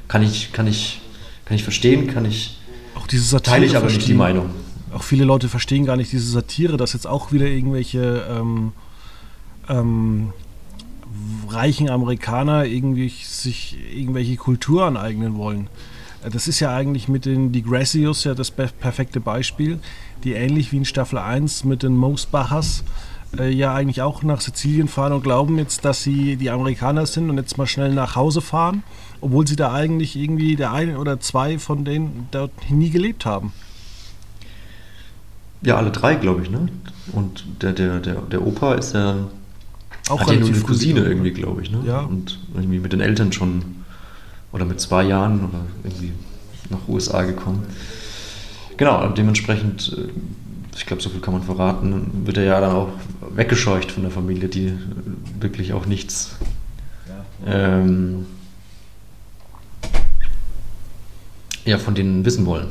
kann 0.07 0.23
ich, 0.23 0.53
kann 0.53 0.67
ich, 0.67 1.01
kann 1.43 1.55
ich 1.55 1.63
verstehen, 1.63 2.07
kann 2.07 2.23
ich. 2.23 2.57
Auch 2.95 3.07
diese 3.07 3.23
Satire. 3.23 3.55
Teile 3.55 3.65
ich 3.65 3.75
aber 3.75 3.87
nicht 3.87 4.07
die 4.07 4.13
Meinung. 4.13 4.49
Auch 4.93 5.03
viele 5.03 5.25
Leute 5.25 5.49
verstehen 5.49 5.85
gar 5.85 5.97
nicht 5.97 6.11
diese 6.13 6.31
Satire, 6.31 6.77
dass 6.77 6.93
jetzt 6.93 7.07
auch 7.07 7.33
wieder 7.33 7.45
irgendwelche 7.45 8.25
ähm, 8.29 8.71
ähm, 9.67 10.31
reichen 11.49 11.89
Amerikaner 11.89 12.63
irgendwie 12.65 13.09
sich 13.09 13.77
irgendwelche 13.93 14.37
Kultur 14.37 14.85
aneignen 14.85 15.35
wollen. 15.35 15.67
Das 16.31 16.47
ist 16.47 16.61
ja 16.61 16.73
eigentlich 16.73 17.09
mit 17.09 17.25
den 17.25 17.51
Degrassios 17.51 18.23
ja 18.23 18.33
das 18.33 18.49
perfekte 18.51 19.19
Beispiel, 19.19 19.79
die 20.23 20.33
ähnlich 20.33 20.71
wie 20.71 20.77
in 20.77 20.85
Staffel 20.85 21.17
1 21.17 21.65
mit 21.65 21.83
den 21.83 21.97
Moosbachers 21.97 22.85
äh, 23.37 23.49
ja 23.49 23.73
eigentlich 23.73 24.01
auch 24.01 24.23
nach 24.23 24.41
Sizilien 24.41 24.87
fahren 24.87 25.13
und 25.13 25.23
glauben 25.23 25.57
jetzt, 25.57 25.85
dass 25.85 26.03
sie 26.03 26.35
die 26.35 26.49
Amerikaner 26.49 27.05
sind 27.05 27.29
und 27.29 27.37
jetzt 27.37 27.57
mal 27.57 27.67
schnell 27.67 27.93
nach 27.93 28.15
Hause 28.15 28.41
fahren, 28.41 28.83
obwohl 29.21 29.47
sie 29.47 29.55
da 29.55 29.73
eigentlich 29.73 30.15
irgendwie 30.15 30.55
der 30.55 30.71
eine 30.71 30.99
oder 30.99 31.19
zwei 31.19 31.59
von 31.59 31.85
denen 31.85 32.27
dort 32.31 32.51
nie 32.69 32.89
gelebt 32.89 33.25
haben. 33.25 33.53
Ja, 35.61 35.77
alle 35.77 35.91
drei, 35.91 36.15
glaube 36.15 36.43
ich, 36.43 36.49
ne? 36.49 36.67
Und 37.13 37.45
der, 37.61 37.71
der, 37.71 37.99
der, 37.99 38.15
der 38.15 38.45
Opa 38.45 38.75
ist 38.75 38.93
ja 38.93 39.27
auch 40.09 40.19
hat 40.19 40.29
ja 40.29 40.35
nur 40.35 40.49
eine 40.49 40.59
Cousine 40.59 40.99
irgendwie, 40.99 41.31
glaube 41.31 41.61
ich, 41.61 41.71
ne? 41.71 41.79
Ja. 41.85 42.01
Und 42.01 42.39
irgendwie 42.53 42.79
mit 42.79 42.91
den 42.91 42.99
Eltern 42.99 43.31
schon 43.31 43.83
oder 44.51 44.65
mit 44.65 44.79
zwei 44.81 45.03
Jahren 45.03 45.39
oder 45.39 45.61
irgendwie 45.83 46.11
nach 46.69 46.87
USA 46.87 47.23
gekommen. 47.23 47.63
Genau, 48.77 49.07
dementsprechend, 49.09 49.95
äh, 49.97 50.09
ich 50.75 50.85
glaube, 50.85 51.01
so 51.01 51.09
viel 51.09 51.21
kann 51.21 51.33
man 51.33 51.43
verraten, 51.43 52.25
wird 52.25 52.37
er 52.37 52.43
ja 52.43 52.59
dann 52.59 52.71
auch 52.71 52.89
weggescheucht 53.35 53.91
von 53.91 54.03
der 54.03 54.11
Familie, 54.11 54.49
die 54.49 54.73
wirklich 55.39 55.73
auch 55.73 55.85
nichts 55.85 56.35
ähm, 57.45 58.25
ja, 61.65 61.77
von 61.77 61.95
denen 61.95 62.25
wissen 62.25 62.45
wollen. 62.45 62.67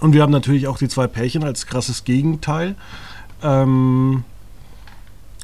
Und 0.00 0.12
wir 0.12 0.22
haben 0.22 0.32
natürlich 0.32 0.66
auch 0.66 0.78
die 0.78 0.88
zwei 0.88 1.06
Pärchen 1.06 1.42
als 1.42 1.66
krasses 1.66 2.04
Gegenteil. 2.04 2.74
Ähm, 3.42 4.24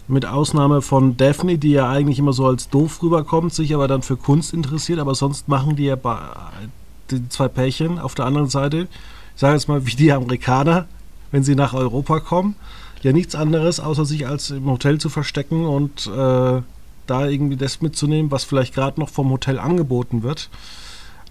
mit 0.09 0.27
Ausnahme 0.27 0.83
von 0.83 1.17
Daphne, 1.17 1.59
die 1.59 1.71
ja 1.71 1.89
eigentlich 1.89 2.19
immer 2.19 2.33
so 2.33 2.47
als 2.47 2.69
doof 2.69 3.03
rüberkommt, 3.03 3.55
sich 3.55 3.75
aber 3.75 3.89
dann 3.89 4.03
für 4.03 4.17
Kunst 4.17 4.53
interessiert, 4.53 4.99
aber 4.99 5.15
sonst 5.15 5.49
machen 5.49 5.77
die 5.77 5.85
ja 5.85 5.97
die 7.11 7.29
zwei 7.29 7.49
Pärchen 7.49 7.99
auf 7.99 8.15
der 8.15 8.27
anderen 8.27 8.49
Seite, 8.49 8.89
ich 9.35 9.41
sage 9.41 9.55
jetzt 9.55 9.69
mal 9.69 9.87
wie 9.87 9.97
die 9.97 10.13
Amerikaner, 10.13 10.87
wenn 11.33 11.43
sie 11.43 11.57
nach 11.57 11.75
Europa 11.75 12.21
kommen, 12.21 12.55
ja 13.03 13.13
nichts 13.13 13.35
anderes, 13.35 13.81
außer 13.81 14.05
sich 14.05 14.29
als 14.29 14.51
im 14.51 14.67
Hotel 14.67 14.99
zu 14.99 15.09
verstecken 15.09 15.65
und 15.67 16.07
äh, 16.07 16.63
da 17.07 17.29
irgendwie 17.29 17.57
das 17.57 17.83
mitzunehmen, 17.83 18.31
was 18.31 18.45
vielleicht 18.45 18.75
gerade 18.75 19.01
noch 19.01 19.09
vom 19.09 19.31
Hotel 19.31 19.59
angeboten 19.59 20.23
wird. 20.23 20.49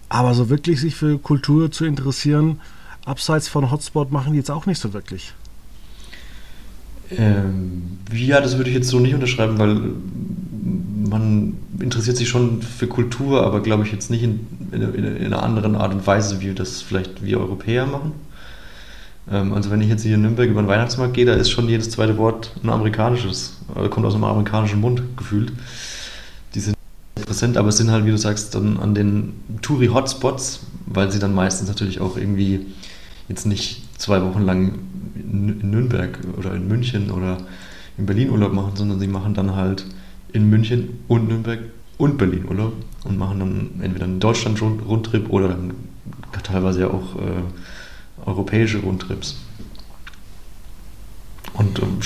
Aber 0.10 0.34
so 0.34 0.50
wirklich 0.50 0.82
sich 0.82 0.96
für 0.96 1.18
Kultur 1.18 1.72
zu 1.72 1.86
interessieren, 1.86 2.60
abseits 3.06 3.48
von 3.48 3.72
Hotspot 3.72 4.12
machen 4.12 4.34
die 4.34 4.40
jetzt 4.40 4.52
auch 4.52 4.66
nicht 4.66 4.80
so 4.80 4.92
wirklich. 4.92 5.34
Ähm, 7.18 8.00
ja, 8.14 8.42
das 8.42 8.58
würde 8.58 8.70
ich 8.70 8.76
jetzt 8.76 8.90
so 8.90 9.00
nicht 9.00 9.14
unterschreiben, 9.14 9.58
weil 9.58 9.80
man 11.10 11.58
interessiert 11.80 12.18
sich 12.18 12.30
schon 12.30 12.62
für 12.62 12.88
Kultur, 12.88 13.46
aber 13.46 13.62
glaube 13.62 13.86
ich 13.86 13.92
jetzt 13.92 14.10
nicht 14.10 14.24
in, 14.24 14.48
in, 14.72 14.82
in, 14.82 15.26
einer 15.26 15.44
anderen 15.44 15.76
Art 15.76 15.94
und 15.94 16.06
Weise, 16.08 16.42
wie 16.42 16.54
das 16.54 16.82
vielleicht 16.82 17.24
wir 17.24 17.40
Europäer 17.40 17.86
machen. 17.86 18.14
Ähm, 19.30 19.54
also 19.54 19.70
wenn 19.70 19.82
ich 19.82 19.90
jetzt 19.90 20.04
hier 20.04 20.16
in 20.16 20.22
Nürnberg 20.22 20.50
über 20.50 20.62
den 20.62 20.68
Weihnachtsmarkt 20.68 21.14
gehe, 21.14 21.26
da 21.26 21.34
ist 21.34 21.50
schon 21.50 21.68
jedes 21.68 21.90
zweite 21.90 22.18
Wort 22.18 22.54
ein 22.64 22.70
amerikanisches, 22.70 23.58
kommt 23.90 24.06
aus 24.06 24.16
einem 24.16 24.24
amerikanischen 24.24 24.80
Mund 24.80 25.02
gefühlt. 25.18 25.52
Die 26.56 26.60
sind 26.60 26.76
präsent, 27.26 27.58
aber 27.58 27.70
es 27.70 27.78
sind 27.78 27.92
halt, 27.92 28.06
wie 28.06 28.12
du 28.12 28.18
sagst, 28.18 28.56
dann 28.56 28.78
an 28.78 28.96
den 28.96 29.34
Touri-Hotspots, 29.62 30.62
weil 30.86 31.12
sie 31.12 31.20
dann 31.20 31.34
meistens 31.34 31.70
natürlich 31.70 32.02
auch 32.02 32.18
irgendwie 32.18 32.66
jetzt 33.30 33.46
nicht 33.46 33.84
zwei 33.98 34.22
Wochen 34.22 34.42
lang 34.42 34.80
in 35.16 35.72
Nürnberg 35.72 36.18
oder 36.38 36.54
in 36.54 36.68
München 36.68 37.12
oder 37.12 37.38
in 37.98 38.06
Berlin 38.06 38.32
Urlaub 38.32 38.54
machen, 38.54 38.76
sondern 38.76 39.00
sie 39.00 39.08
machen 39.08 39.34
dann 39.34 39.56
halt 39.56 39.86
in 40.34 40.50
München 40.50 41.00
und 41.08 41.28
Nürnberg 41.28 41.60
und 41.98 42.18
Berlin 42.18 42.46
Urlaub 42.50 42.74
und 43.04 43.18
machen 43.18 43.40
dann 43.40 43.70
entweder 43.82 44.06
einen 44.06 44.20
Deutschland-Rundtrip 44.20 45.30
oder 45.30 45.50
dann 45.50 45.74
teilweise 46.44 46.82
ja 46.82 46.88
auch 46.88 47.16
äh, 47.18 47.44
europäische 48.26 48.80
Rundtrips. 48.80 49.38
Und 51.54 51.80
ähm, 51.80 52.00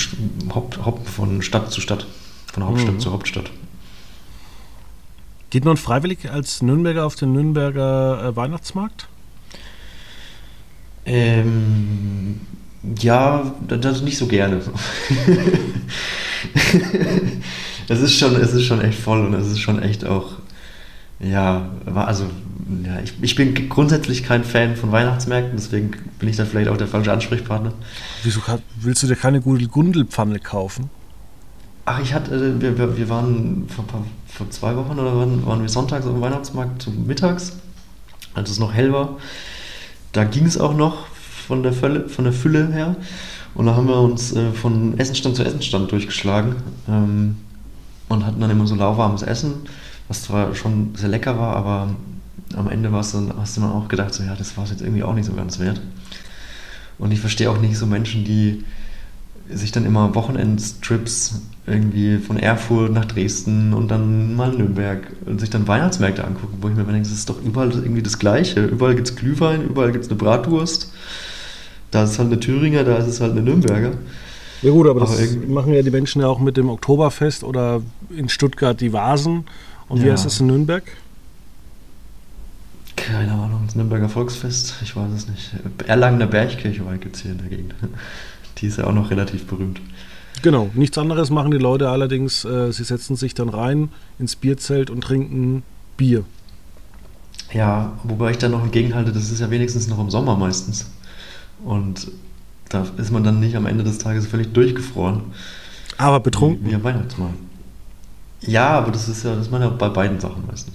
hopp, 0.54 0.78
hopp 0.86 1.08
von 1.08 1.42
Stadt 1.42 1.72
zu 1.72 1.82
Stadt, 1.82 2.08
von 2.52 2.64
Hauptstadt 2.64 2.96
mhm. 2.96 3.00
zu 3.00 3.12
Hauptstadt. 3.12 3.52
Geht 5.50 5.66
man 5.66 5.78
freiwillig 5.78 6.30
als 6.30 6.62
Nürnberger 6.62 7.06
auf 7.06 7.16
den 7.16 7.32
Nürnberger 7.32 8.26
äh, 8.26 8.36
Weihnachtsmarkt? 8.36 9.08
Ähm, 11.06 12.42
ja, 13.00 13.54
das 13.68 14.02
nicht 14.02 14.18
so 14.18 14.28
gerne. 14.28 14.62
es, 17.88 18.02
ist 18.02 18.18
schon, 18.18 18.36
es 18.36 18.54
ist 18.54 18.66
schon 18.66 18.82
echt 18.82 19.00
voll 19.00 19.26
und 19.26 19.34
es 19.34 19.48
ist 19.48 19.60
schon 19.60 19.82
echt 19.82 20.04
auch, 20.04 20.34
ja, 21.20 21.70
also, 21.94 22.26
ja, 22.84 23.00
ich, 23.04 23.14
ich 23.22 23.36
bin 23.36 23.70
grundsätzlich 23.70 24.24
kein 24.24 24.44
Fan 24.44 24.76
von 24.76 24.92
Weihnachtsmärkten, 24.92 25.56
deswegen 25.56 25.92
bin 26.20 26.30
ich 26.30 26.36
da 26.36 26.46
vielleicht 26.46 26.70
auch 26.70 26.78
der 26.78 26.88
falsche 26.88 27.12
Ansprechpartner. 27.12 27.74
Wieso 28.24 28.42
willst 28.82 29.04
du 29.04 29.08
dir 29.08 29.16
keine 29.16 29.42
Gundelpfanne 29.42 30.40
kaufen? 30.40 30.90
Ach, 31.86 32.00
ich 32.02 32.14
hatte, 32.14 32.36
äh, 32.36 32.62
wir, 32.62 32.98
wir 32.98 33.10
waren 33.10 33.68
vor, 33.70 33.86
vor 34.28 34.50
zwei 34.50 34.76
Wochen 34.76 34.98
oder 35.00 35.18
wann 35.18 35.46
waren 35.46 35.62
wir 35.62 35.70
sonntags 35.70 36.06
auf 36.06 36.14
dem 36.14 36.22
Weihnachtsmarkt 36.22 36.82
zum 36.82 37.06
Mittags, 37.06 37.54
als 38.34 38.50
es 38.50 38.60
noch 38.60 38.74
hell 38.74 38.92
war. 38.92 39.18
Da 40.12 40.24
ging 40.24 40.46
es 40.46 40.58
auch 40.58 40.76
noch 40.76 41.08
von 41.48 41.62
der, 41.62 41.74
Fülle, 41.74 42.10
von 42.10 42.26
der 42.26 42.34
Fülle 42.34 42.72
her. 42.72 42.96
Und 43.54 43.68
da 43.68 43.76
haben 43.76 43.88
wir 43.88 44.00
uns 44.00 44.34
äh, 44.36 44.52
von 44.52 44.98
Essenstand 44.98 45.36
zu 45.36 45.44
Essenstand 45.44 45.92
durchgeschlagen 45.92 46.56
ähm, 46.90 47.38
und 48.10 48.26
hatten 48.26 48.42
dann 48.42 48.50
immer 48.50 48.68
so 48.68 48.76
lauwarmes 48.76 49.22
Essen, 49.22 49.54
was 50.08 50.24
zwar 50.24 50.56
schon 50.56 50.94
sehr 50.96 51.10
lecker 51.10 51.38
war, 51.38 51.56
aber 51.56 51.96
am 52.56 52.70
Ende 52.70 52.92
war's 52.92 53.12
dann, 53.12 53.34
hast 53.38 53.58
du 53.58 53.62
dann 53.62 53.72
auch 53.72 53.88
gedacht, 53.88 54.14
so, 54.14 54.24
ja, 54.24 54.36
das 54.36 54.56
war 54.58 54.66
es 54.66 54.72
jetzt 54.72 54.82
irgendwie 54.82 55.04
auch 55.04 55.14
nicht 55.14 55.26
so 55.26 55.34
ganz 55.34 55.60
wert. 55.60 55.82
Und 56.98 57.12
ich 57.12 57.20
verstehe 57.20 57.50
auch 57.50 57.60
nicht 57.60 57.78
so 57.78 57.86
Menschen, 57.86 58.24
die 58.24 58.64
sich 59.50 59.72
dann 59.72 59.86
immer 59.86 60.16
Wochenendstrips 60.16 61.42
irgendwie 61.68 62.18
von 62.18 62.38
Erfurt 62.38 62.92
nach 62.92 63.06
Dresden 63.06 63.74
und 63.74 63.90
dann 63.90 64.36
mal 64.36 64.52
Nürnberg 64.52 65.08
und 65.26 65.40
sich 65.40 65.50
dann 65.50 65.68
Weihnachtsmärkte 65.68 66.24
angucken, 66.24 66.58
wo 66.62 66.70
ich 66.70 66.76
mir 66.76 66.84
denke, 66.84 67.02
das 67.02 67.12
ist 67.12 67.30
doch 67.30 67.42
überall 67.44 67.72
irgendwie 67.72 68.02
das 68.02 68.20
Gleiche. 68.20 68.66
Überall 68.66 68.96
gibt 68.96 69.10
es 69.10 69.16
Glühwein, 69.16 69.68
überall 69.68 69.92
gibt 69.92 70.06
es 70.06 70.10
eine 70.10 70.18
Bratwurst. 70.18 70.92
Da 71.92 72.04
ist 72.04 72.12
es 72.12 72.20
halt 72.20 72.32
eine 72.32 72.40
Thüringer, 72.40 72.84
da 72.84 72.98
ist 72.98 73.08
es 73.08 73.22
halt 73.22 73.32
eine 73.32 73.42
Nürnberger. 73.42 73.92
Ja 74.62 74.72
gut, 74.72 74.88
aber, 74.88 75.02
aber 75.02 75.12
das 75.12 75.38
machen 75.48 75.74
ja 75.74 75.82
die 75.82 75.92
Menschen 75.92 76.22
ja 76.22 76.28
auch 76.28 76.40
mit 76.40 76.58
dem 76.58 76.70
Oktoberfest 76.70 77.44
oder 77.44 77.82
in 78.16 78.30
Stuttgart 78.30 78.80
die 78.80 78.94
Vasen. 78.94 79.46
Und 79.88 80.00
ja. 80.00 80.06
wie 80.06 80.12
heißt 80.12 80.26
das 80.26 80.40
in 80.40 80.48
Nürnberg? 80.48 80.84
Keine 82.96 83.34
Ahnung, 83.34 83.64
das 83.66 83.76
Nürnberger 83.76 84.10
Volksfest, 84.10 84.76
ich 84.82 84.96
weiß 84.96 85.12
es 85.12 85.28
nicht. 85.28 85.52
Erlangener 85.86 86.28
Bergkirche 86.28 86.84
gibt 87.00 87.16
es 87.16 87.22
hier 87.22 87.32
in 87.32 87.38
der 87.38 87.48
Gegend. 87.50 87.76
Die 88.58 88.68
ist 88.68 88.78
ja 88.78 88.86
auch 88.86 88.94
noch 88.94 89.12
relativ 89.12 89.46
berühmt. 89.46 89.82
Genau, 90.42 90.70
nichts 90.74 90.98
anderes 90.98 91.30
machen 91.30 91.52
die 91.52 91.58
Leute 91.58 91.90
allerdings. 91.90 92.46
Äh, 92.46 92.72
sie 92.72 92.84
setzen 92.84 93.16
sich 93.16 93.34
dann 93.34 93.50
rein 93.50 93.90
ins 94.20 94.36
Bierzelt 94.36 94.90
und 94.90 95.02
trinken 95.02 95.64
Bier. 95.98 96.24
Ja, 97.54 97.94
wobei 98.04 98.32
ich 98.32 98.38
da 98.38 98.50
noch 98.50 98.64
entgegenhalte, 98.64 99.12
das 99.12 99.32
ist 99.32 99.40
ja 99.40 99.50
wenigstens 99.50 99.88
noch 99.88 100.00
im 100.00 100.10
Sommer 100.10 100.36
meistens. 100.36 100.92
Und 101.64 102.12
da 102.70 102.86
ist 102.98 103.12
man 103.12 103.24
dann 103.24 103.40
nicht 103.40 103.56
am 103.56 103.66
Ende 103.66 103.84
des 103.84 103.98
Tages 103.98 104.28
völlig 104.28 104.54
durchgefroren. 104.54 105.22
Aber 105.98 106.20
betrunken. 106.20 106.66
Wie, 106.66 106.72
wie 106.72 106.76
am 106.76 106.84
Weihnachtsmann. 106.84 107.34
Ja, 108.42 108.70
aber 108.70 108.92
das 108.92 109.08
ist 109.10 109.24
ja, 109.24 109.36
das 109.36 109.50
man 109.50 109.62
ja 109.62 109.70
bei 109.70 109.90
beiden 109.90 110.20
Sachen 110.20 110.46
meistens. 110.46 110.74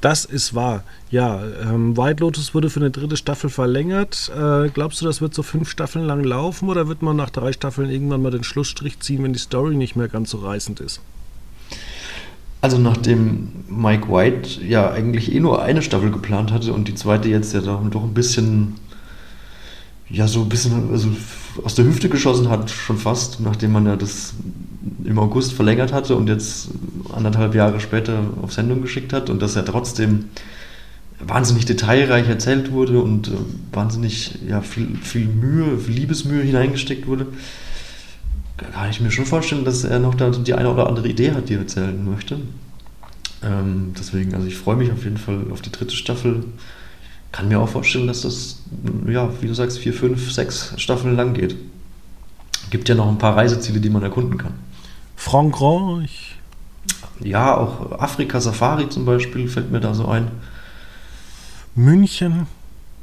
Das 0.00 0.24
ist 0.24 0.54
wahr. 0.54 0.84
Ja, 1.10 1.42
ähm, 1.62 1.96
White 1.96 2.20
Lotus 2.20 2.54
wurde 2.54 2.70
für 2.70 2.78
eine 2.80 2.90
dritte 2.90 3.16
Staffel 3.16 3.50
verlängert. 3.50 4.30
Äh, 4.32 4.68
glaubst 4.68 5.00
du, 5.00 5.06
das 5.06 5.20
wird 5.20 5.34
so 5.34 5.42
fünf 5.42 5.68
Staffeln 5.68 6.06
lang 6.06 6.22
laufen 6.22 6.68
oder 6.68 6.86
wird 6.86 7.02
man 7.02 7.16
nach 7.16 7.30
drei 7.30 7.52
Staffeln 7.52 7.90
irgendwann 7.90 8.22
mal 8.22 8.30
den 8.30 8.44
Schlussstrich 8.44 9.00
ziehen, 9.00 9.24
wenn 9.24 9.32
die 9.32 9.38
Story 9.40 9.74
nicht 9.74 9.96
mehr 9.96 10.08
ganz 10.08 10.30
so 10.30 10.38
reißend 10.38 10.80
ist? 10.80 11.00
Also 12.60 12.78
nachdem 12.78 13.52
Mike 13.68 14.08
White 14.08 14.62
ja 14.62 14.90
eigentlich 14.90 15.32
eh 15.32 15.40
nur 15.40 15.62
eine 15.62 15.82
Staffel 15.82 16.10
geplant 16.10 16.52
hatte 16.52 16.72
und 16.72 16.88
die 16.88 16.94
zweite 16.94 17.28
jetzt 17.28 17.52
ja 17.54 17.60
doch 17.60 17.82
ein 17.82 18.14
bisschen 18.14 18.74
ja 20.10 20.26
so 20.26 20.42
ein 20.42 20.48
bisschen 20.48 20.90
also 20.90 21.08
aus 21.64 21.74
der 21.74 21.84
Hüfte 21.84 22.08
geschossen 22.08 22.48
hat, 22.48 22.70
schon 22.70 22.98
fast, 22.98 23.40
nachdem 23.40 23.72
man 23.72 23.86
ja 23.86 23.96
das 23.96 24.34
im 25.04 25.18
August 25.18 25.52
verlängert 25.52 25.92
hatte 25.92 26.16
und 26.16 26.28
jetzt 26.28 26.68
anderthalb 27.12 27.54
Jahre 27.54 27.80
später 27.80 28.20
auf 28.42 28.52
Sendung 28.52 28.80
geschickt 28.82 29.12
hat 29.12 29.28
und 29.30 29.42
das 29.42 29.54
ja 29.54 29.62
trotzdem 29.62 30.26
wahnsinnig 31.20 31.66
detailreich 31.66 32.28
erzählt 32.28 32.70
wurde 32.70 33.00
und 33.02 33.28
äh, 33.28 33.32
wahnsinnig 33.72 34.38
ja, 34.46 34.60
viel, 34.60 34.96
viel 35.02 35.26
Mühe, 35.26 35.78
viel 35.78 35.94
Liebesmühe 35.94 36.42
hineingesteckt 36.42 37.06
wurde, 37.06 37.26
kann 38.56 38.90
ich 38.90 39.00
mir 39.00 39.10
schon 39.10 39.26
vorstellen, 39.26 39.64
dass 39.64 39.84
er 39.84 39.98
noch 39.98 40.14
da 40.14 40.30
die 40.30 40.54
eine 40.54 40.70
oder 40.70 40.88
andere 40.88 41.08
Idee 41.08 41.32
hat, 41.32 41.48
die 41.48 41.54
er 41.54 41.60
erzählen 41.60 42.04
möchte. 42.08 42.38
Ähm, 43.42 43.92
deswegen, 43.98 44.34
also 44.34 44.46
ich 44.46 44.56
freue 44.56 44.76
mich 44.76 44.90
auf 44.90 45.04
jeden 45.04 45.16
Fall 45.16 45.46
auf 45.52 45.60
die 45.60 45.70
dritte 45.70 45.94
Staffel. 45.94 46.44
Kann 47.32 47.48
mir 47.48 47.60
auch 47.60 47.68
vorstellen, 47.68 48.06
dass 48.06 48.22
das, 48.22 48.62
ja, 49.06 49.30
wie 49.40 49.46
du 49.46 49.54
sagst, 49.54 49.78
vier, 49.78 49.92
fünf, 49.92 50.32
sechs 50.32 50.72
Staffeln 50.76 51.16
lang 51.16 51.34
geht. 51.34 51.56
Gibt 52.70 52.88
ja 52.88 52.94
noch 52.94 53.08
ein 53.08 53.18
paar 53.18 53.36
Reiseziele, 53.36 53.80
die 53.80 53.90
man 53.90 54.02
erkunden 54.02 54.38
kann. 54.38 54.54
Frankreich. 55.16 56.36
Ja, 57.20 57.56
auch 57.56 57.98
Afrika 57.98 58.40
Safari 58.40 58.88
zum 58.88 59.04
Beispiel 59.04 59.48
fällt 59.48 59.70
mir 59.70 59.80
da 59.80 59.94
so 59.94 60.06
ein. 60.06 60.30
München 61.74 62.46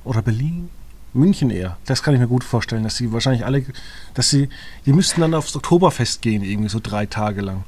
oder 0.03 0.21
Berlin? 0.21 0.69
München 1.13 1.49
eher. 1.49 1.77
Das 1.85 2.03
kann 2.03 2.13
ich 2.13 2.19
mir 2.19 2.27
gut 2.27 2.43
vorstellen, 2.43 2.83
dass 2.83 2.97
sie 2.97 3.11
wahrscheinlich 3.11 3.45
alle, 3.45 3.63
dass 4.13 4.29
sie, 4.29 4.49
die 4.85 4.93
müssten 4.93 5.21
dann 5.21 5.33
aufs 5.33 5.55
Oktoberfest 5.55 6.21
gehen, 6.21 6.43
irgendwie 6.43 6.69
so 6.69 6.79
drei 6.81 7.05
Tage 7.05 7.41
lang. 7.41 7.63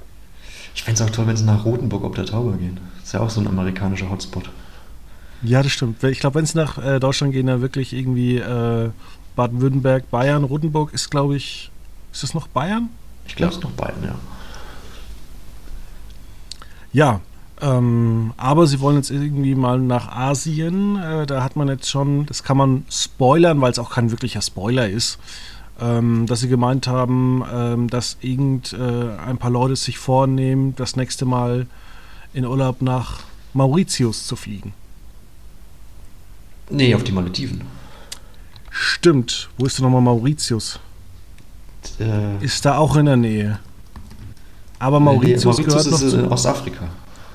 Ich 0.75 0.83
fände 0.83 1.01
es 1.01 1.07
auch 1.07 1.13
toll, 1.13 1.27
wenn 1.27 1.37
sie 1.37 1.45
nach 1.45 1.65
Rotenburg 1.65 2.03
ob 2.03 2.15
der 2.15 2.25
Tauber 2.25 2.57
gehen. 2.57 2.79
Das 2.97 3.07
ist 3.07 3.13
ja 3.13 3.21
auch 3.21 3.29
so 3.29 3.39
ein 3.39 3.47
amerikanischer 3.47 4.09
Hotspot. 4.09 4.49
Ja, 5.43 5.61
das 5.61 5.71
stimmt. 5.71 6.03
Ich 6.03 6.19
glaube, 6.19 6.35
wenn 6.35 6.45
sie 6.45 6.57
nach 6.57 6.77
äh, 6.77 6.99
Deutschland 6.99 7.33
gehen, 7.33 7.47
dann 7.47 7.61
wirklich 7.61 7.93
irgendwie 7.93 8.37
äh, 8.37 8.89
Baden-Württemberg, 9.35 10.09
Bayern, 10.09 10.43
Rotenburg 10.43 10.93
ist, 10.93 11.11
glaube 11.11 11.35
ich, 11.35 11.71
ist 12.11 12.23
das 12.23 12.33
noch 12.33 12.47
Bayern? 12.47 12.89
Ich 13.27 13.35
glaube, 13.35 13.51
es 13.51 13.57
ist 13.57 13.63
noch 13.63 13.71
Bayern, 13.71 14.03
ja. 14.03 14.15
Ja, 16.93 17.21
ähm, 17.61 18.33
aber 18.37 18.67
sie 18.67 18.79
wollen 18.79 18.97
jetzt 18.97 19.11
irgendwie 19.11 19.55
mal 19.55 19.79
nach 19.79 20.09
Asien. 20.09 20.97
Äh, 20.97 21.25
da 21.25 21.43
hat 21.43 21.55
man 21.55 21.67
jetzt 21.67 21.89
schon, 21.89 22.25
das 22.25 22.43
kann 22.43 22.57
man 22.57 22.85
spoilern, 22.89 23.61
weil 23.61 23.71
es 23.71 23.79
auch 23.79 23.91
kein 23.91 24.11
wirklicher 24.11 24.41
Spoiler 24.41 24.89
ist, 24.89 25.19
ähm, 25.79 26.25
dass 26.27 26.39
sie 26.41 26.49
gemeint 26.49 26.87
haben, 26.87 27.43
ähm, 27.51 27.89
dass 27.89 28.17
irgend 28.21 28.73
äh, 28.73 29.17
ein 29.25 29.37
paar 29.37 29.51
Leute 29.51 29.75
sich 29.75 29.97
vornehmen, 29.97 30.75
das 30.75 30.95
nächste 30.95 31.25
Mal 31.25 31.67
in 32.33 32.45
Urlaub 32.45 32.81
nach 32.81 33.21
Mauritius 33.53 34.27
zu 34.27 34.35
fliegen. 34.35 34.73
Nee, 36.69 36.93
auf 36.95 37.03
die 37.03 37.11
Malediven. 37.11 37.61
Stimmt. 38.69 39.49
Wo 39.57 39.65
ist 39.65 39.77
denn 39.77 39.85
nochmal 39.85 40.01
Mauritius? 40.01 40.79
Äh, 41.99 42.43
ist 42.43 42.65
da 42.65 42.77
auch 42.77 42.95
in 42.95 43.05
der 43.05 43.17
Nähe. 43.17 43.59
Aber 44.79 44.99
Mauritius, 44.99 45.57
nee, 45.57 45.65
Mauritius 45.65 45.85
gehört 45.85 46.03
ist 46.03 46.13
noch 46.13 46.23
in 46.23 46.31
Ostafrika. 46.31 46.87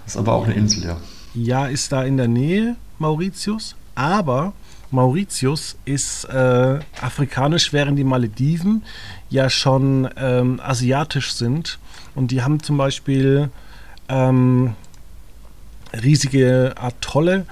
Ist 0.06 0.16
aber 0.16 0.34
auch 0.34 0.44
eine 0.44 0.54
Insel, 0.54 0.84
ja. 0.84 0.96
Ja, 1.34 1.66
ist 1.66 1.90
da 1.90 2.04
in 2.04 2.16
der 2.16 2.28
Nähe 2.28 2.76
Mauritius, 2.98 3.74
aber 3.94 4.52
Mauritius 4.90 5.76
ist 5.86 6.24
äh, 6.26 6.78
afrikanisch, 7.00 7.72
während 7.72 7.98
die 7.98 8.04
Malediven 8.04 8.82
ja 9.30 9.48
schon 9.48 10.08
ähm, 10.16 10.60
asiatisch 10.62 11.32
sind. 11.32 11.78
Und 12.14 12.30
die 12.30 12.42
haben 12.42 12.62
zum 12.62 12.76
Beispiel 12.76 13.50
ähm, 14.08 14.74
riesige 15.94 16.74
Atolle 16.76 17.46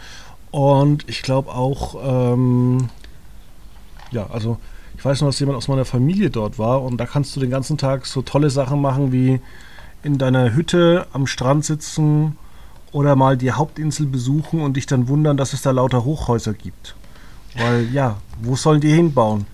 und 0.50 1.08
ich 1.08 1.22
glaube 1.22 1.50
auch, 1.50 1.96
ähm, 2.02 2.88
ja, 4.10 4.26
also 4.30 4.58
ich 4.96 5.04
weiß 5.04 5.20
noch, 5.20 5.28
dass 5.28 5.40
jemand 5.40 5.56
aus 5.56 5.68
meiner 5.68 5.84
Familie 5.84 6.30
dort 6.30 6.58
war 6.58 6.82
und 6.82 6.98
da 6.98 7.06
kannst 7.06 7.34
du 7.34 7.40
den 7.40 7.50
ganzen 7.50 7.78
Tag 7.78 8.06
so 8.06 8.22
tolle 8.22 8.50
Sachen 8.50 8.80
machen 8.80 9.12
wie 9.12 9.40
in 10.02 10.18
deiner 10.18 10.54
Hütte 10.54 11.06
am 11.12 11.26
Strand 11.26 11.64
sitzen 11.64 12.36
oder 12.92 13.16
mal 13.16 13.36
die 13.36 13.52
Hauptinsel 13.52 14.06
besuchen 14.06 14.60
und 14.60 14.76
dich 14.76 14.86
dann 14.86 15.08
wundern, 15.08 15.36
dass 15.36 15.52
es 15.52 15.62
da 15.62 15.70
lauter 15.70 16.04
Hochhäuser 16.04 16.54
gibt. 16.54 16.96
Weil 17.56 17.88
ja, 17.92 18.16
wo 18.42 18.56
sollen 18.56 18.80
die 18.80 18.92
hinbauen? 18.92 19.46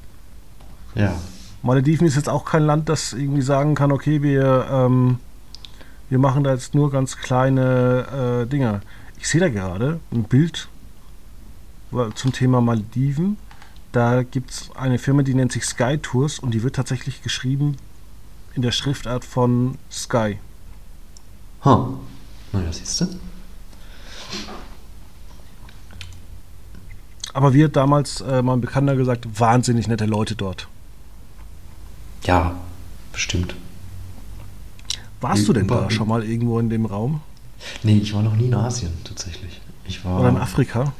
Ja. 0.94 1.14
Malediven 1.62 2.06
ist 2.06 2.16
jetzt 2.16 2.28
auch 2.28 2.44
kein 2.44 2.62
Land, 2.62 2.88
das 2.88 3.12
irgendwie 3.12 3.42
sagen 3.42 3.74
kann, 3.74 3.92
okay, 3.92 4.22
wir, 4.22 4.66
ähm, 4.70 5.18
wir 6.08 6.18
machen 6.18 6.44
da 6.44 6.52
jetzt 6.52 6.74
nur 6.74 6.90
ganz 6.90 7.18
kleine 7.18 8.42
äh, 8.42 8.46
Dinger. 8.46 8.80
Ich 9.18 9.28
sehe 9.28 9.40
da 9.40 9.48
gerade 9.48 10.00
ein 10.12 10.24
Bild 10.24 10.68
zum 12.14 12.32
Thema 12.32 12.60
Malediven. 12.60 13.36
Da 13.92 14.22
gibt 14.22 14.50
es 14.50 14.70
eine 14.74 14.98
Firma, 14.98 15.22
die 15.22 15.34
nennt 15.34 15.52
sich 15.52 15.64
Sky 15.64 15.98
Tours 15.98 16.38
und 16.38 16.52
die 16.52 16.62
wird 16.62 16.76
tatsächlich 16.76 17.22
geschrieben 17.22 17.76
in 18.54 18.62
der 18.62 18.72
Schriftart 18.72 19.24
von 19.24 19.78
Sky. 19.90 20.38
Ha. 21.64 21.88
Na 22.52 22.62
ja, 22.62 22.72
siehst 22.72 23.00
du. 23.00 23.06
Aber 27.32 27.52
wie 27.52 27.64
hat 27.64 27.76
damals 27.76 28.22
äh, 28.22 28.40
mein 28.40 28.60
Bekannter 28.62 28.96
gesagt, 28.96 29.26
wahnsinnig 29.38 29.88
nette 29.88 30.06
Leute 30.06 30.36
dort. 30.36 30.68
Ja, 32.24 32.56
bestimmt. 33.12 33.54
Warst 35.20 35.42
Wie, 35.42 35.46
du 35.46 35.52
denn 35.52 35.68
da 35.68 35.90
schon 35.90 36.08
mal 36.08 36.24
irgendwo 36.24 36.58
in 36.58 36.70
dem 36.70 36.86
Raum? 36.86 37.20
Nee, 37.82 37.98
ich 37.98 38.14
war 38.14 38.22
noch 38.22 38.34
nie 38.36 38.46
in 38.46 38.54
Asien 38.54 38.92
tatsächlich. 39.04 39.60
Ich 39.86 40.04
war 40.04 40.20
Oder 40.20 40.30
in 40.30 40.36
Afrika? 40.36 40.92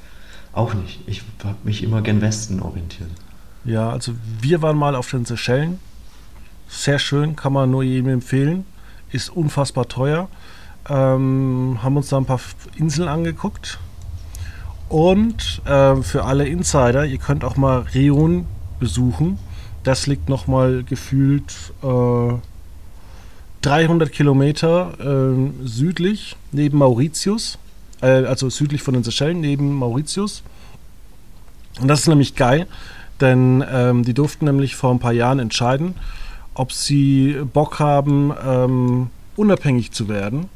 Auch 0.57 0.73
nicht. 0.73 1.01
Ich 1.07 1.23
habe 1.45 1.59
mich 1.65 1.83
immer 1.83 2.01
gen 2.01 2.23
Westen 2.23 2.63
orientiert. 2.63 3.11
Ja, 3.67 3.91
also 3.91 4.13
wir 4.41 4.63
waren 4.63 4.79
mal 4.79 4.97
auf 4.97 5.11
den 5.11 5.27
Seychellen. 5.27 5.79
Sehr 6.67 6.99
schön, 6.99 7.37
kann 7.37 7.53
man 7.53 7.71
nur 7.71 7.83
jedem 7.83 8.09
empfehlen. 8.09 8.65
Ist 9.13 9.29
unfassbar 9.29 9.87
teuer. 9.87 10.31
Ähm, 10.89 11.79
haben 11.83 11.99
uns 11.99 12.09
da 12.09 12.17
ein 12.17 12.25
paar 12.25 12.41
Inseln 12.75 13.07
angeguckt. 13.07 13.79
Und 14.89 15.61
äh, 15.67 15.97
für 15.97 16.25
alle 16.25 16.49
Insider, 16.49 17.05
ihr 17.05 17.19
könnt 17.19 17.45
auch 17.45 17.59
mal 17.59 17.85
Reun 17.95 18.47
besuchen. 18.81 19.39
Das 19.83 20.07
liegt 20.07 20.31
nochmal 20.31 20.85
gefühlt 20.85 21.53
äh, 21.83 22.33
300 23.61 24.11
Kilometer 24.11 24.95
äh, 25.35 25.67
südlich 25.67 26.35
neben 26.51 26.79
Mauritius. 26.79 27.59
Äh, 28.01 28.25
also 28.25 28.51
südlich 28.51 28.83
von 28.83 28.95
den 28.95 29.03
Seychellen 29.03 29.41
neben 29.41 29.75
Mauritius. 29.75 30.43
Und 31.81 31.89
das 31.89 32.01
ist 32.01 32.09
nämlich 32.09 32.35
geil, 32.35 32.67
denn 33.21 33.65
ähm, 33.71 34.05
die 34.05 34.15
durften 34.15 34.47
nämlich 34.47 34.77
vor 34.77 34.91
ein 34.91 34.99
paar 34.99 35.13
Jahren 35.13 35.39
entscheiden, 35.39 35.95
ob 36.55 36.73
sie 36.73 37.37
Bock 37.53 37.79
haben, 37.79 38.33
ähm, 38.47 39.11
unabhängig 39.37 39.93
zu 39.93 40.09
werden 40.09 40.49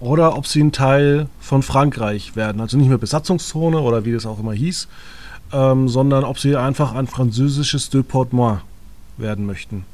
oder 0.00 0.36
ob 0.36 0.46
sie 0.46 0.62
ein 0.62 0.72
Teil 0.72 1.28
von 1.40 1.62
Frankreich 1.62 2.36
werden. 2.36 2.60
Also 2.60 2.76
nicht 2.76 2.88
mehr 2.88 2.98
Besatzungszone 2.98 3.80
oder 3.80 4.04
wie 4.04 4.12
das 4.12 4.26
auch 4.26 4.38
immer 4.38 4.52
hieß, 4.52 4.88
ähm, 5.52 5.88
sondern 5.88 6.24
ob 6.24 6.38
sie 6.38 6.56
einfach 6.56 6.92
ein 6.94 7.06
französisches 7.06 7.88
Deportement 7.88 8.60
werden 9.16 9.46
möchten. 9.46 9.84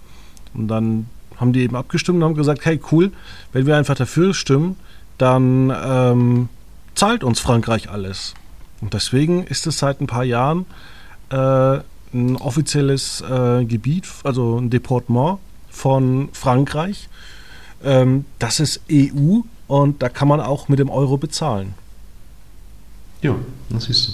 Und 0.54 0.68
dann 0.68 1.06
haben 1.36 1.52
die 1.52 1.60
eben 1.60 1.76
abgestimmt 1.76 2.18
und 2.18 2.24
haben 2.24 2.34
gesagt, 2.34 2.64
hey 2.64 2.80
cool, 2.92 3.12
wenn 3.52 3.66
wir 3.66 3.76
einfach 3.76 3.94
dafür 3.94 4.34
stimmen, 4.34 4.76
dann 5.18 5.72
ähm, 5.84 6.48
zahlt 6.94 7.24
uns 7.24 7.40
Frankreich 7.40 7.90
alles. 7.90 8.34
Und 8.80 8.94
deswegen 8.94 9.44
ist 9.44 9.66
es 9.66 9.78
seit 9.78 10.00
ein 10.00 10.06
paar 10.06 10.24
Jahren 10.24 10.66
äh, 11.30 11.78
ein 12.14 12.36
offizielles 12.36 13.22
äh, 13.22 13.64
Gebiet, 13.64 14.06
also 14.22 14.58
ein 14.58 14.70
Deportement 14.70 15.38
von 15.70 16.28
Frankreich. 16.32 17.08
Ähm, 17.82 18.24
das 18.38 18.60
ist 18.60 18.80
EU 18.90 19.40
und 19.66 20.02
da 20.02 20.08
kann 20.08 20.28
man 20.28 20.40
auch 20.40 20.68
mit 20.68 20.78
dem 20.78 20.90
Euro 20.90 21.16
bezahlen. 21.16 21.74
Ja, 23.22 23.34
das 23.70 23.84
siehst 23.84 24.08
du. 24.08 24.12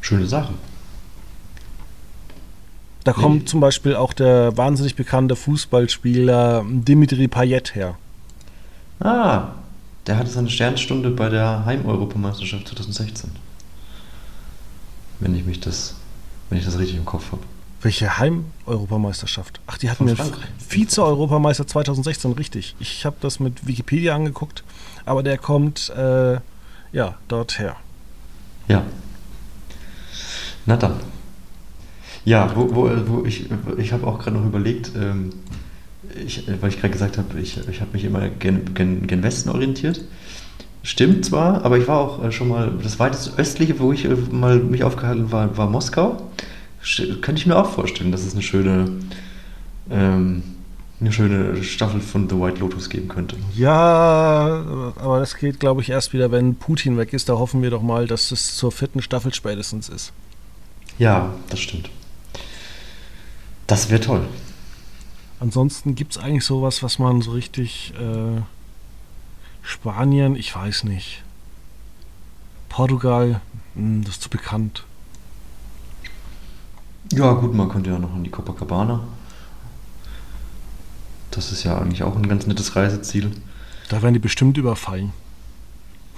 Schöne 0.00 0.26
Sache. 0.26 0.54
Da 3.04 3.12
nee. 3.12 3.22
kommt 3.22 3.48
zum 3.48 3.60
Beispiel 3.60 3.94
auch 3.94 4.12
der 4.12 4.56
wahnsinnig 4.56 4.96
bekannte 4.96 5.36
Fußballspieler 5.36 6.64
Dimitri 6.68 7.28
Payet 7.28 7.74
her. 7.74 7.96
Ah, 9.00 9.52
Der 10.06 10.16
hatte 10.18 10.30
seine 10.30 10.50
Sternstunde 10.50 11.10
bei 11.10 11.28
der 11.28 11.64
Heim-Europameisterschaft 11.64 12.68
2016. 12.68 13.30
Wenn 15.20 15.34
ich 15.34 15.44
mich 15.44 15.60
das, 15.60 15.94
wenn 16.48 16.58
ich 16.58 16.64
das 16.64 16.78
richtig 16.78 16.96
im 16.96 17.04
Kopf 17.04 17.32
habe. 17.32 17.42
Welche 17.82 18.18
Heim-Europameisterschaft? 18.18 19.60
Ach, 19.66 19.78
die 19.78 19.90
hatten 19.90 20.06
wir 20.06 20.16
Vize-Europameister 20.68 21.66
2016, 21.66 22.32
richtig. 22.32 22.76
Ich 22.78 23.06
habe 23.06 23.16
das 23.20 23.40
mit 23.40 23.66
Wikipedia 23.66 24.14
angeguckt, 24.14 24.64
aber 25.06 25.22
der 25.22 25.38
kommt 25.38 25.88
äh, 25.90 26.38
ja 26.92 27.14
dort 27.28 27.58
her. 27.58 27.76
Ja. 28.68 28.82
Na 30.66 30.76
dann. 30.76 31.00
Ja, 32.26 32.54
wo, 32.54 32.74
wo, 32.74 32.90
wo 33.06 33.24
ich, 33.24 33.48
ich 33.78 33.92
habe 33.92 34.06
auch 34.06 34.18
gerade 34.18 34.36
noch 34.36 34.44
überlegt, 34.44 34.92
ähm, 34.94 35.30
ich, 36.26 36.44
weil 36.60 36.70
ich 36.70 36.80
gerade 36.80 36.92
gesagt 36.92 37.18
habe, 37.18 37.38
ich, 37.40 37.58
ich 37.68 37.80
habe 37.80 37.92
mich 37.92 38.04
immer 38.04 38.28
gen, 38.28 38.74
gen, 38.74 39.06
gen 39.06 39.22
Westen 39.22 39.50
orientiert. 39.50 40.02
Stimmt 40.82 41.26
zwar, 41.26 41.64
aber 41.64 41.76
ich 41.76 41.86
war 41.88 41.98
auch 41.98 42.24
äh, 42.24 42.32
schon 42.32 42.48
mal, 42.48 42.72
das 42.82 42.98
weiteste 42.98 43.38
östliche, 43.38 43.78
wo 43.78 43.92
ich 43.92 44.06
äh, 44.06 44.16
mal 44.30 44.58
mich 44.58 44.82
aufgehalten 44.82 45.30
war, 45.30 45.56
war 45.56 45.68
Moskau. 45.68 46.30
Könnte 47.20 47.34
ich 47.34 47.46
mir 47.46 47.56
auch 47.56 47.70
vorstellen, 47.70 48.10
dass 48.10 48.24
es 48.24 48.32
eine 48.32 48.40
schöne, 48.40 48.90
ähm, 49.90 50.42
eine 50.98 51.12
schöne 51.12 51.62
Staffel 51.62 52.00
von 52.00 52.30
The 52.30 52.36
White 52.36 52.60
Lotus 52.60 52.88
geben 52.88 53.08
könnte. 53.08 53.36
Ja, 53.54 54.64
aber 54.96 55.20
das 55.20 55.36
geht, 55.36 55.60
glaube 55.60 55.82
ich, 55.82 55.90
erst 55.90 56.14
wieder, 56.14 56.30
wenn 56.30 56.54
Putin 56.54 56.96
weg 56.96 57.12
ist. 57.12 57.28
Da 57.28 57.34
hoffen 57.34 57.60
wir 57.60 57.68
doch 57.68 57.82
mal, 57.82 58.06
dass 58.06 58.32
es 58.32 58.56
zur 58.56 58.72
vierten 58.72 59.02
Staffel 59.02 59.34
spätestens 59.34 59.90
ist. 59.90 60.12
Ja, 60.98 61.30
das 61.50 61.60
stimmt. 61.60 61.90
Das 63.66 63.90
wäre 63.90 64.00
toll. 64.00 64.22
Ansonsten 65.40 65.94
gibt 65.94 66.12
es 66.12 66.18
eigentlich 66.18 66.44
sowas, 66.44 66.82
was 66.82 66.98
man 66.98 67.22
so 67.22 67.32
richtig. 67.32 67.94
Äh, 67.98 68.42
Spanien, 69.62 70.36
ich 70.36 70.54
weiß 70.54 70.84
nicht. 70.84 71.22
Portugal, 72.68 73.40
mh, 73.74 73.82
hm, 73.82 74.04
das 74.04 74.14
ist 74.14 74.22
zu 74.22 74.30
bekannt. 74.30 74.84
Ja, 77.12 77.32
gut, 77.32 77.54
man 77.54 77.68
könnte 77.68 77.90
ja 77.90 77.98
noch 77.98 78.14
an 78.14 78.22
die 78.22 78.30
Copacabana. 78.30 79.00
Das 81.30 81.52
ist 81.52 81.64
ja 81.64 81.78
eigentlich 81.78 82.02
auch 82.02 82.16
ein 82.16 82.28
ganz 82.28 82.46
nettes 82.46 82.76
Reiseziel. 82.76 83.30
Da 83.88 84.02
werden 84.02 84.14
die 84.14 84.20
bestimmt 84.20 84.56
überfallen. 84.58 85.12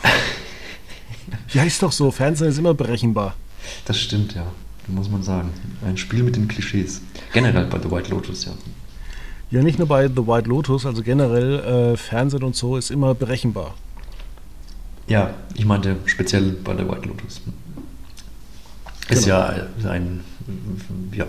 ja, 1.52 1.62
ist 1.64 1.82
doch 1.82 1.92
so. 1.92 2.10
Fernsehen 2.10 2.48
ist 2.48 2.58
immer 2.58 2.74
berechenbar. 2.74 3.34
Das 3.84 3.98
stimmt, 3.98 4.34
ja. 4.34 4.46
Muss 4.88 5.08
man 5.08 5.22
sagen. 5.22 5.50
Ein 5.84 5.96
Spiel 5.96 6.22
mit 6.22 6.36
den 6.36 6.48
Klischees. 6.48 7.00
Generell 7.32 7.66
bei 7.66 7.78
The 7.80 7.90
White 7.90 8.10
Lotus, 8.10 8.44
ja. 8.44 8.52
Ja, 9.52 9.62
nicht 9.62 9.78
nur 9.78 9.86
bei 9.86 10.08
The 10.08 10.26
White 10.26 10.48
Lotus, 10.48 10.86
also 10.86 11.02
generell 11.02 11.92
äh, 11.92 11.96
Fernsehen 11.98 12.42
und 12.42 12.56
so 12.56 12.78
ist 12.78 12.90
immer 12.90 13.14
berechenbar. 13.14 13.74
Ja, 15.06 15.34
ich 15.54 15.66
meinte 15.66 15.96
speziell 16.06 16.52
bei 16.64 16.74
The 16.74 16.88
White 16.88 17.06
Lotus. 17.06 17.42
Ist 19.10 19.24
genau. 19.24 19.36
ja 19.36 19.90
ein, 19.90 20.24
ja. 21.12 21.26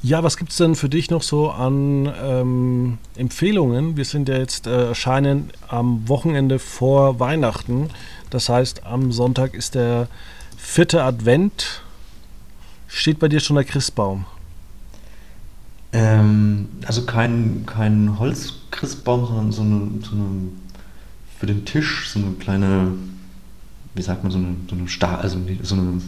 Ja, 0.00 0.22
was 0.22 0.38
gibt 0.38 0.52
es 0.52 0.56
denn 0.56 0.76
für 0.76 0.88
dich 0.88 1.10
noch 1.10 1.22
so 1.22 1.50
an 1.50 2.10
ähm, 2.22 2.98
Empfehlungen? 3.14 3.98
Wir 3.98 4.06
sind 4.06 4.30
ja 4.30 4.38
jetzt 4.38 4.66
äh, 4.66 4.86
erscheinen 4.86 5.50
am 5.66 6.08
Wochenende 6.08 6.58
vor 6.58 7.20
Weihnachten. 7.20 7.90
Das 8.30 8.48
heißt, 8.48 8.86
am 8.86 9.12
Sonntag 9.12 9.52
ist 9.52 9.74
der 9.74 10.08
vierte 10.56 11.02
Advent. 11.02 11.82
Steht 12.86 13.18
bei 13.18 13.28
dir 13.28 13.40
schon 13.40 13.56
der 13.56 13.64
Christbaum? 13.66 14.24
Ähm, 15.92 16.68
also 16.86 17.04
kein, 17.04 17.64
kein 17.64 18.18
Holzchristbaum, 18.18 19.26
sondern 19.26 19.52
so 19.52 19.62
eine, 19.62 19.90
so 20.02 20.12
eine, 20.12 20.52
für 21.38 21.46
den 21.46 21.64
Tisch 21.64 22.08
so 22.10 22.18
eine 22.18 22.32
kleine, 22.32 22.92
wie 23.94 24.02
sagt 24.02 24.22
man, 24.22 24.30
so 24.30 24.38
eine, 24.38 24.56
so 24.68 24.76
eine, 24.76 24.88
Star 24.88 25.20
also 25.20 25.38
so 25.62 25.74
eine 25.74 26.02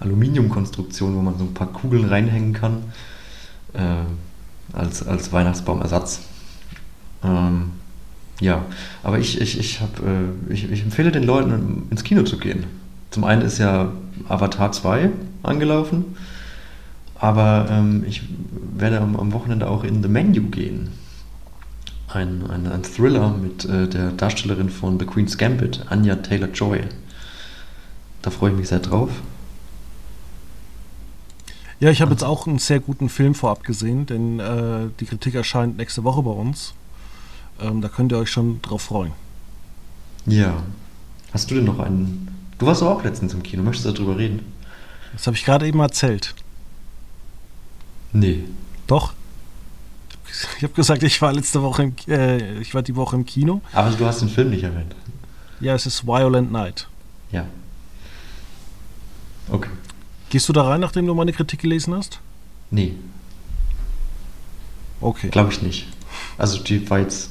Aluminiumkonstruktion, 0.00 1.14
wo 1.14 1.22
man 1.22 1.38
so 1.38 1.44
ein 1.44 1.54
paar 1.54 1.68
Kugeln 1.68 2.06
reinhängen 2.06 2.52
kann, 2.52 2.82
äh, 3.74 4.76
als, 4.76 5.06
als 5.06 5.32
Weihnachtsbaumersatz. 5.32 6.22
Ähm, 7.22 7.72
ja, 8.40 8.64
aber 9.04 9.20
ich, 9.20 9.40
ich, 9.40 9.58
ich, 9.60 9.80
hab, 9.80 10.00
äh, 10.00 10.52
ich, 10.52 10.68
ich 10.68 10.82
empfehle 10.82 11.12
den 11.12 11.22
Leuten, 11.22 11.86
ins 11.90 12.02
Kino 12.02 12.24
zu 12.24 12.38
gehen. 12.38 12.64
Zum 13.10 13.22
einen 13.22 13.42
ist 13.42 13.58
ja 13.58 13.92
Avatar 14.28 14.72
2 14.72 15.10
angelaufen 15.44 16.16
aber 17.22 17.68
ähm, 17.70 18.04
ich 18.04 18.22
werde 18.74 19.00
am, 19.00 19.14
am, 19.14 19.32
Wochenende 19.32 19.70
auch 19.70 19.84
in 19.84 20.02
The 20.02 20.08
Menu 20.08 20.50
gehen. 20.50 20.90
Ein, 22.08 22.50
ein, 22.50 22.66
ein 22.66 22.82
Thriller 22.82 23.30
mit 23.30 23.64
äh, 23.64 23.86
der 23.86 24.10
Darstellerin 24.10 24.68
von 24.68 24.98
The 24.98 25.06
Queen's 25.06 25.38
Gambit, 25.38 25.86
Anya 25.88 26.16
Taylor-Joy. 26.16 26.80
Da 28.22 28.30
freue 28.30 28.50
ich 28.50 28.56
mich 28.56 28.68
sehr 28.68 28.80
drauf. 28.80 29.10
Ja, 31.78 31.90
ich 31.90 32.02
habe 32.02 32.10
jetzt 32.10 32.24
auch 32.24 32.48
einen 32.48 32.58
sehr 32.58 32.80
guten 32.80 33.08
Film 33.08 33.36
vorab 33.36 33.62
gesehen, 33.62 34.04
denn 34.06 34.40
äh, 34.40 34.88
die 34.98 35.06
Kritik 35.06 35.36
erscheint 35.36 35.76
nächste 35.76 36.02
Woche 36.02 36.22
bei 36.22 36.30
uns. 36.32 36.74
Ähm, 37.60 37.82
da 37.82 37.88
könnt 37.88 38.10
ihr 38.10 38.18
euch 38.18 38.30
schon 38.32 38.60
drauf 38.62 38.82
freuen. 38.82 39.12
Ja. 40.26 40.54
Hast 41.32 41.52
du 41.52 41.54
denn 41.54 41.64
noch 41.64 41.78
einen? 41.78 42.34
Du 42.58 42.66
warst 42.66 42.82
auch 42.82 43.04
letztens 43.04 43.32
im 43.32 43.44
Kino, 43.44 43.62
möchtest 43.62 43.86
du 43.86 43.92
darüber 43.92 44.18
reden? 44.18 44.44
Das 45.12 45.28
habe 45.28 45.36
ich 45.36 45.44
gerade 45.44 45.68
eben 45.68 45.78
erzählt. 45.78 46.34
Nee. 48.12 48.44
Doch. 48.86 49.14
Ich 50.56 50.62
habe 50.62 50.72
gesagt, 50.72 51.02
ich 51.02 51.20
war 51.20 51.32
letzte 51.32 51.62
Woche 51.62 51.82
im, 51.82 51.94
äh, 52.08 52.58
ich 52.60 52.74
war 52.74 52.82
die 52.82 52.96
Woche 52.96 53.16
im 53.16 53.26
Kino. 53.26 53.60
Aber 53.72 53.90
du 53.90 54.06
hast 54.06 54.20
den 54.20 54.28
Film 54.28 54.50
nicht 54.50 54.62
erwähnt. 54.62 54.94
Ja, 55.60 55.74
es 55.74 55.86
ist 55.86 56.06
Violent 56.06 56.50
Night. 56.50 56.88
Ja. 57.30 57.46
Okay. 59.48 59.70
Gehst 60.30 60.48
du 60.48 60.52
da 60.52 60.62
rein, 60.62 60.80
nachdem 60.80 61.06
du 61.06 61.14
meine 61.14 61.32
Kritik 61.32 61.60
gelesen 61.60 61.94
hast? 61.94 62.20
Nee. 62.70 62.94
Okay. 65.00 65.28
Glaube 65.28 65.52
ich 65.52 65.60
nicht. 65.60 65.86
Also 66.38 66.62
die 66.62 66.88
war 66.88 67.00
jetzt, 67.00 67.30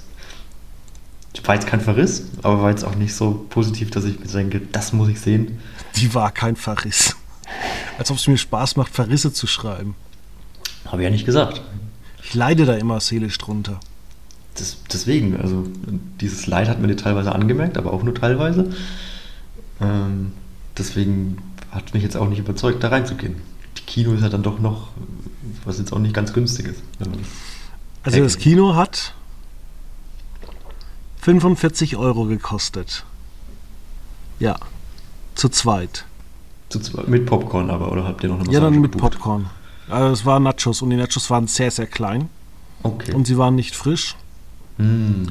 die 1.35 1.47
war 1.47 1.55
jetzt 1.55 1.67
kein 1.67 1.81
Verriss, 1.81 2.25
aber 2.43 2.61
war 2.61 2.69
jetzt 2.69 2.83
auch 2.83 2.95
nicht 2.95 3.15
so 3.15 3.45
positiv, 3.49 3.89
dass 3.89 4.03
ich 4.03 4.19
mir 4.19 4.27
denke, 4.27 4.59
das 4.59 4.93
muss 4.93 5.09
ich 5.09 5.19
sehen. 5.19 5.59
Die 5.95 6.13
war 6.13 6.31
kein 6.31 6.55
Verriss. 6.55 7.15
Als 7.97 8.11
ob 8.11 8.17
es 8.17 8.27
mir 8.27 8.37
Spaß 8.37 8.75
macht, 8.75 8.93
Verrisse 8.93 9.33
zu 9.33 9.47
schreiben. 9.47 9.95
Habe 10.85 11.01
ich 11.01 11.05
ja 11.05 11.11
nicht 11.11 11.25
gesagt. 11.25 11.61
Ich 12.23 12.33
leide 12.33 12.65
da 12.65 12.75
immer 12.75 12.99
seelisch 12.99 13.37
drunter. 13.37 13.79
Das, 14.55 14.77
deswegen, 14.91 15.37
also 15.37 15.65
dieses 16.19 16.47
Leid 16.47 16.67
hat 16.67 16.79
man 16.79 16.89
dir 16.89 16.97
teilweise 16.97 17.33
angemerkt, 17.33 17.77
aber 17.77 17.93
auch 17.93 18.03
nur 18.03 18.13
teilweise. 18.13 18.71
Ähm, 19.79 20.33
deswegen 20.77 21.37
hat 21.71 21.93
mich 21.93 22.03
jetzt 22.03 22.17
auch 22.17 22.27
nicht 22.27 22.39
überzeugt, 22.39 22.83
da 22.83 22.89
reinzugehen. 22.89 23.37
Die 23.77 23.83
Kino 23.83 24.13
ist 24.13 24.21
ja 24.21 24.29
dann 24.29 24.43
doch 24.43 24.59
noch, 24.59 24.89
was 25.63 25.77
jetzt 25.77 25.93
auch 25.93 25.99
nicht 25.99 26.13
ganz 26.13 26.33
günstig 26.33 26.67
ist. 26.67 26.81
Also 28.03 28.19
das 28.19 28.37
Kino 28.37 28.75
hat 28.75 29.13
45 31.21 31.95
Euro 31.95 32.25
gekostet. 32.25 33.05
Ja, 34.39 34.57
zu 35.35 35.49
zweit. 35.49 36.05
Zu 36.69 36.79
zweit 36.79 37.07
mit 37.07 37.25
Popcorn 37.25 37.69
aber, 37.69 37.91
oder 37.91 38.05
habt 38.05 38.23
ihr 38.23 38.29
noch 38.29 38.35
eine 38.35 38.45
Massage 38.45 38.63
Ja, 38.63 38.69
dann 38.69 38.81
mit 38.81 38.91
gebucht? 38.93 39.13
Popcorn. 39.13 39.49
Also 39.89 40.13
es 40.13 40.25
waren 40.25 40.43
Nachos 40.43 40.81
und 40.81 40.89
die 40.89 40.95
Nachos 40.95 41.29
waren 41.29 41.47
sehr, 41.47 41.71
sehr 41.71 41.87
klein. 41.87 42.29
Okay. 42.83 43.13
Und 43.13 43.27
sie 43.27 43.37
waren 43.37 43.55
nicht 43.55 43.75
frisch. 43.75 44.15
Mm. 44.77 45.27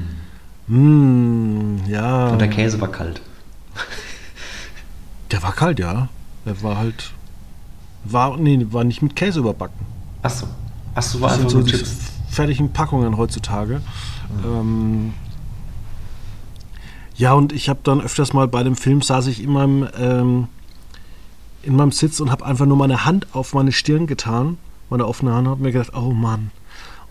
Mm, 0.67 1.79
ja. 1.89 2.29
Und 2.29 2.39
der 2.39 2.49
Käse 2.49 2.81
war 2.81 2.89
kalt. 2.89 3.21
Der 5.31 5.43
war 5.43 5.53
kalt, 5.53 5.79
ja. 5.79 6.09
Der 6.45 6.63
war 6.63 6.77
halt. 6.77 7.13
War, 8.05 8.37
nee, 8.37 8.67
war 8.71 8.85
nicht 8.85 9.03
mit 9.03 9.15
Käse 9.15 9.41
überbacken. 9.41 9.87
Achso. 10.23 10.47
Achso, 10.95 11.21
war 11.21 11.31
das 11.31 11.39
einfach 11.39 11.51
so 11.51 11.63
die 11.63 11.85
fertigen 12.29 12.73
Packungen 12.73 13.17
heutzutage. 13.17 13.81
Mhm. 14.43 14.45
Ähm, 14.45 15.15
ja, 17.17 17.35
und 17.35 17.53
ich 17.53 17.69
habe 17.69 17.81
dann 17.83 18.01
öfters 18.01 18.33
mal 18.33 18.49
bei 18.49 18.63
dem 18.63 18.77
Film 18.77 19.03
saß 19.03 19.27
ich 19.27 19.43
in 19.43 19.53
meinem 19.53 19.89
ähm, 19.99 20.49
in 21.63 21.77
meinem 21.77 21.93
Sitz 21.93 22.21
und 22.21 22.31
habe 22.31 22.47
einfach 22.47 22.67
nur 22.67 22.77
meine 22.77 23.05
Hand 23.05 23.27
auf 23.33 23.55
meine 23.55 23.73
Stirn 23.73 24.07
getan, 24.07 24.59
meine 24.89 25.07
offene 25.07 25.33
Hand, 25.33 25.47
und 25.47 25.53
habe 25.53 25.63
mir 25.63 25.73
gedacht, 25.73 25.93
oh 25.95 26.11
Mann, 26.11 26.51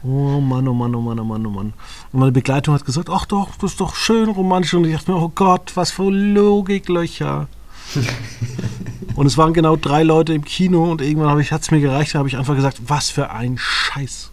oh 0.04 0.40
Mann, 0.40 0.68
oh 0.68 0.74
Mann, 0.74 0.96
oh 0.96 1.02
Mann, 1.02 1.20
oh 1.20 1.24
Mann, 1.24 1.46
oh 1.46 1.50
Mann. 1.50 1.74
Und 2.12 2.20
meine 2.20 2.32
Begleitung 2.32 2.74
hat 2.74 2.86
gesagt, 2.86 3.10
ach 3.10 3.26
doch, 3.26 3.56
das 3.60 3.72
ist 3.72 3.82
doch 3.82 3.96
schön 3.96 4.30
romantisch. 4.30 4.74
Und 4.74 4.86
ich 4.86 4.96
dachte 4.96 5.12
mir, 5.12 5.18
oh 5.18 5.32
Gott, 5.34 5.72
was 5.76 5.92
für 5.92 6.10
Logiklöcher. 6.10 7.48
und 9.16 9.26
es 9.26 9.38
waren 9.38 9.54
genau 9.54 9.76
drei 9.76 10.04
Leute 10.04 10.34
im 10.34 10.44
Kino 10.44 10.92
und 10.92 11.02
irgendwann 11.02 11.44
hat 11.44 11.62
es 11.62 11.72
mir 11.72 11.80
gereicht, 11.80 12.14
da 12.14 12.20
habe 12.20 12.30
ich 12.30 12.38
einfach 12.38 12.56
gesagt, 12.56 12.82
was 12.88 13.10
für 13.10 13.32
ein 13.32 13.58
Scheiß. 13.58 14.30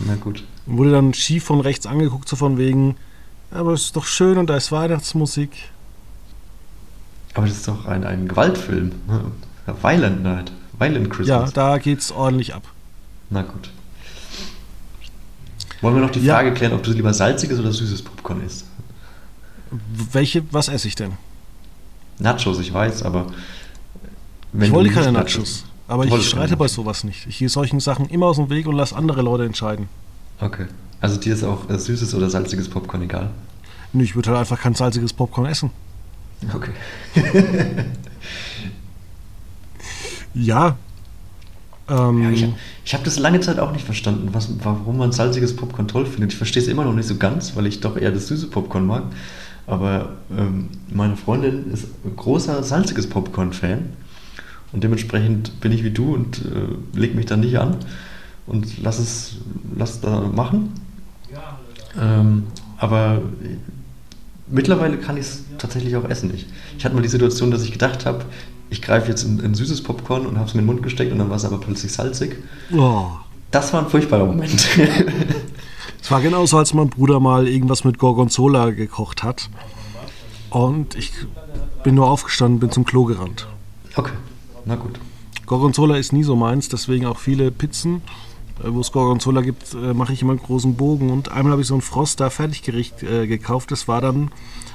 Na 0.00 0.14
gut. 0.14 0.44
Und 0.66 0.78
wurde 0.78 0.92
dann 0.92 1.14
schief 1.14 1.44
von 1.44 1.60
rechts 1.60 1.86
angeguckt, 1.86 2.28
so 2.28 2.36
von 2.36 2.58
wegen, 2.58 2.96
aber 3.50 3.72
es 3.72 3.86
ist 3.86 3.96
doch 3.96 4.04
schön 4.04 4.38
und 4.38 4.50
da 4.50 4.56
ist 4.56 4.72
Weihnachtsmusik. 4.72 5.50
Aber 7.36 7.46
das 7.46 7.58
ist 7.58 7.68
doch 7.68 7.84
ein, 7.84 8.02
ein 8.04 8.26
Gewaltfilm. 8.26 8.92
Violent 9.82 10.22
Night. 10.22 10.52
Violent 10.78 11.10
Christmas. 11.10 11.28
Ja, 11.28 11.50
da 11.50 11.76
geht's 11.76 12.10
ordentlich 12.10 12.54
ab. 12.54 12.62
Na 13.28 13.42
gut. 13.42 13.70
Wollen 15.82 15.96
wir 15.96 16.02
noch 16.02 16.10
die 16.10 16.20
Frage 16.20 16.48
ja. 16.48 16.54
klären, 16.54 16.72
ob 16.72 16.82
du 16.82 16.92
lieber 16.92 17.12
salziges 17.12 17.60
oder 17.60 17.72
süßes 17.72 18.00
Popcorn 18.00 18.42
isst? 18.42 18.64
Welche, 20.12 20.50
was 20.50 20.68
esse 20.68 20.88
ich 20.88 20.94
denn? 20.94 21.12
Nachos, 22.18 22.58
ich 22.58 22.72
weiß, 22.72 23.02
aber. 23.02 23.26
ich 24.58 24.72
wollte 24.72 24.94
keine 24.94 25.12
Nachos. 25.12 25.36
Nachos. 25.36 25.64
Aber 25.88 26.06
ich 26.06 26.28
streite 26.28 26.56
bei 26.56 26.68
sowas 26.68 27.04
nicht. 27.04 27.26
Ich 27.26 27.38
gehe 27.38 27.50
solchen 27.50 27.80
Sachen 27.80 28.08
immer 28.08 28.26
aus 28.26 28.36
dem 28.36 28.48
Weg 28.48 28.66
und 28.66 28.76
lasse 28.76 28.96
andere 28.96 29.20
Leute 29.20 29.44
entscheiden. 29.44 29.90
Okay. 30.40 30.66
Also 31.02 31.20
dir 31.20 31.34
ist 31.34 31.44
auch 31.44 31.68
äh, 31.68 31.78
süßes 31.78 32.14
oder 32.14 32.30
salziges 32.30 32.70
Popcorn 32.70 33.02
egal? 33.02 33.28
Nö, 33.92 34.02
ich 34.02 34.14
würde 34.16 34.30
halt 34.30 34.38
einfach 34.38 34.58
kein 34.58 34.74
salziges 34.74 35.12
Popcorn 35.12 35.46
essen. 35.46 35.70
Okay. 36.54 36.72
ja. 40.34 40.76
Ähm, 41.88 42.22
ja 42.22 42.30
ich, 42.30 42.46
ich 42.84 42.94
habe 42.94 43.04
das 43.04 43.18
lange 43.18 43.40
Zeit 43.40 43.58
auch 43.58 43.72
nicht 43.72 43.84
verstanden, 43.84 44.28
was, 44.32 44.48
warum 44.62 44.98
man 44.98 45.12
salziges 45.12 45.56
Popcorn 45.56 45.88
toll 45.88 46.06
findet. 46.06 46.32
Ich 46.32 46.38
verstehe 46.38 46.62
es 46.62 46.68
immer 46.68 46.84
noch 46.84 46.94
nicht 46.94 47.08
so 47.08 47.16
ganz, 47.16 47.56
weil 47.56 47.66
ich 47.66 47.80
doch 47.80 47.96
eher 47.96 48.12
das 48.12 48.28
süße 48.28 48.48
Popcorn 48.48 48.86
mag. 48.86 49.04
Aber 49.66 50.16
ähm, 50.36 50.68
meine 50.92 51.16
Freundin 51.16 51.72
ist 51.72 51.88
großer 52.16 52.62
salziges 52.62 53.08
Popcorn-Fan. 53.08 53.90
Und 54.72 54.84
dementsprechend 54.84 55.60
bin 55.60 55.72
ich 55.72 55.84
wie 55.84 55.90
du 55.90 56.14
und 56.14 56.42
äh, 56.44 56.98
leg 56.98 57.14
mich 57.14 57.26
da 57.26 57.36
nicht 57.36 57.58
an 57.58 57.76
und 58.46 58.82
lass 58.82 58.98
es 58.98 59.36
lass 59.76 60.00
da 60.00 60.20
machen. 60.20 60.72
Ähm, 61.98 62.44
aber 62.78 63.22
mittlerweile 64.48 64.98
kann 64.98 65.16
ich 65.16 65.26
es 65.26 65.44
tatsächlich 65.58 65.96
auch 65.96 66.08
essen. 66.08 66.32
Ich, 66.34 66.46
ich 66.78 66.84
hatte 66.84 66.94
mal 66.94 67.02
die 67.02 67.08
Situation, 67.08 67.50
dass 67.50 67.62
ich 67.62 67.72
gedacht 67.72 68.06
habe, 68.06 68.24
ich 68.70 68.82
greife 68.82 69.08
jetzt 69.08 69.22
in, 69.22 69.38
in, 69.40 69.54
süßes 69.54 69.82
Popcorn 69.82 70.26
und 70.26 70.36
habe 70.36 70.48
es 70.48 70.54
mir 70.54 70.60
in 70.60 70.66
den 70.66 70.74
Mund 70.74 70.82
gesteckt 70.82 71.12
und 71.12 71.18
dann 71.18 71.30
war 71.30 71.36
es 71.36 71.44
aber 71.44 71.58
plötzlich 71.58 71.92
salzig. 71.92 72.36
Oh. 72.76 73.06
Das 73.50 73.72
war 73.72 73.82
ein 73.82 73.88
furchtbarer 73.88 74.26
Moment. 74.26 74.66
Es 76.06 76.12
war 76.12 76.20
genauso, 76.20 76.56
als 76.56 76.72
mein 76.72 76.88
Bruder 76.88 77.18
mal 77.18 77.48
irgendwas 77.48 77.82
mit 77.82 77.98
Gorgonzola 77.98 78.70
gekocht 78.70 79.24
hat. 79.24 79.50
Und 80.50 80.94
ich 80.94 81.10
bin 81.82 81.96
nur 81.96 82.08
aufgestanden, 82.08 82.60
bin 82.60 82.70
zum 82.70 82.84
Klo 82.84 83.06
gerannt. 83.06 83.48
Okay, 83.96 84.12
na 84.66 84.76
gut. 84.76 85.00
Gorgonzola 85.46 85.96
ist 85.96 86.12
nie 86.12 86.22
so 86.22 86.36
meins, 86.36 86.68
deswegen 86.68 87.06
auch 87.06 87.18
viele 87.18 87.50
Pizzen, 87.50 88.02
wo 88.62 88.80
es 88.80 88.92
Gorgonzola 88.92 89.40
gibt, 89.40 89.74
äh, 89.74 89.94
mache 89.94 90.12
ich 90.12 90.22
immer 90.22 90.32
einen 90.32 90.42
großen 90.42 90.76
Bogen. 90.76 91.10
Und 91.10 91.30
einmal 91.30 91.52
habe 91.52 91.62
ich 91.62 91.68
so 91.68 91.74
ein 91.74 91.80
Froster 91.80 92.30
Fertiggericht 92.30 93.02
äh, 93.02 93.26
gekauft. 93.26 93.70
Das 93.70 93.88
war 93.88 94.00
dann 94.00 94.30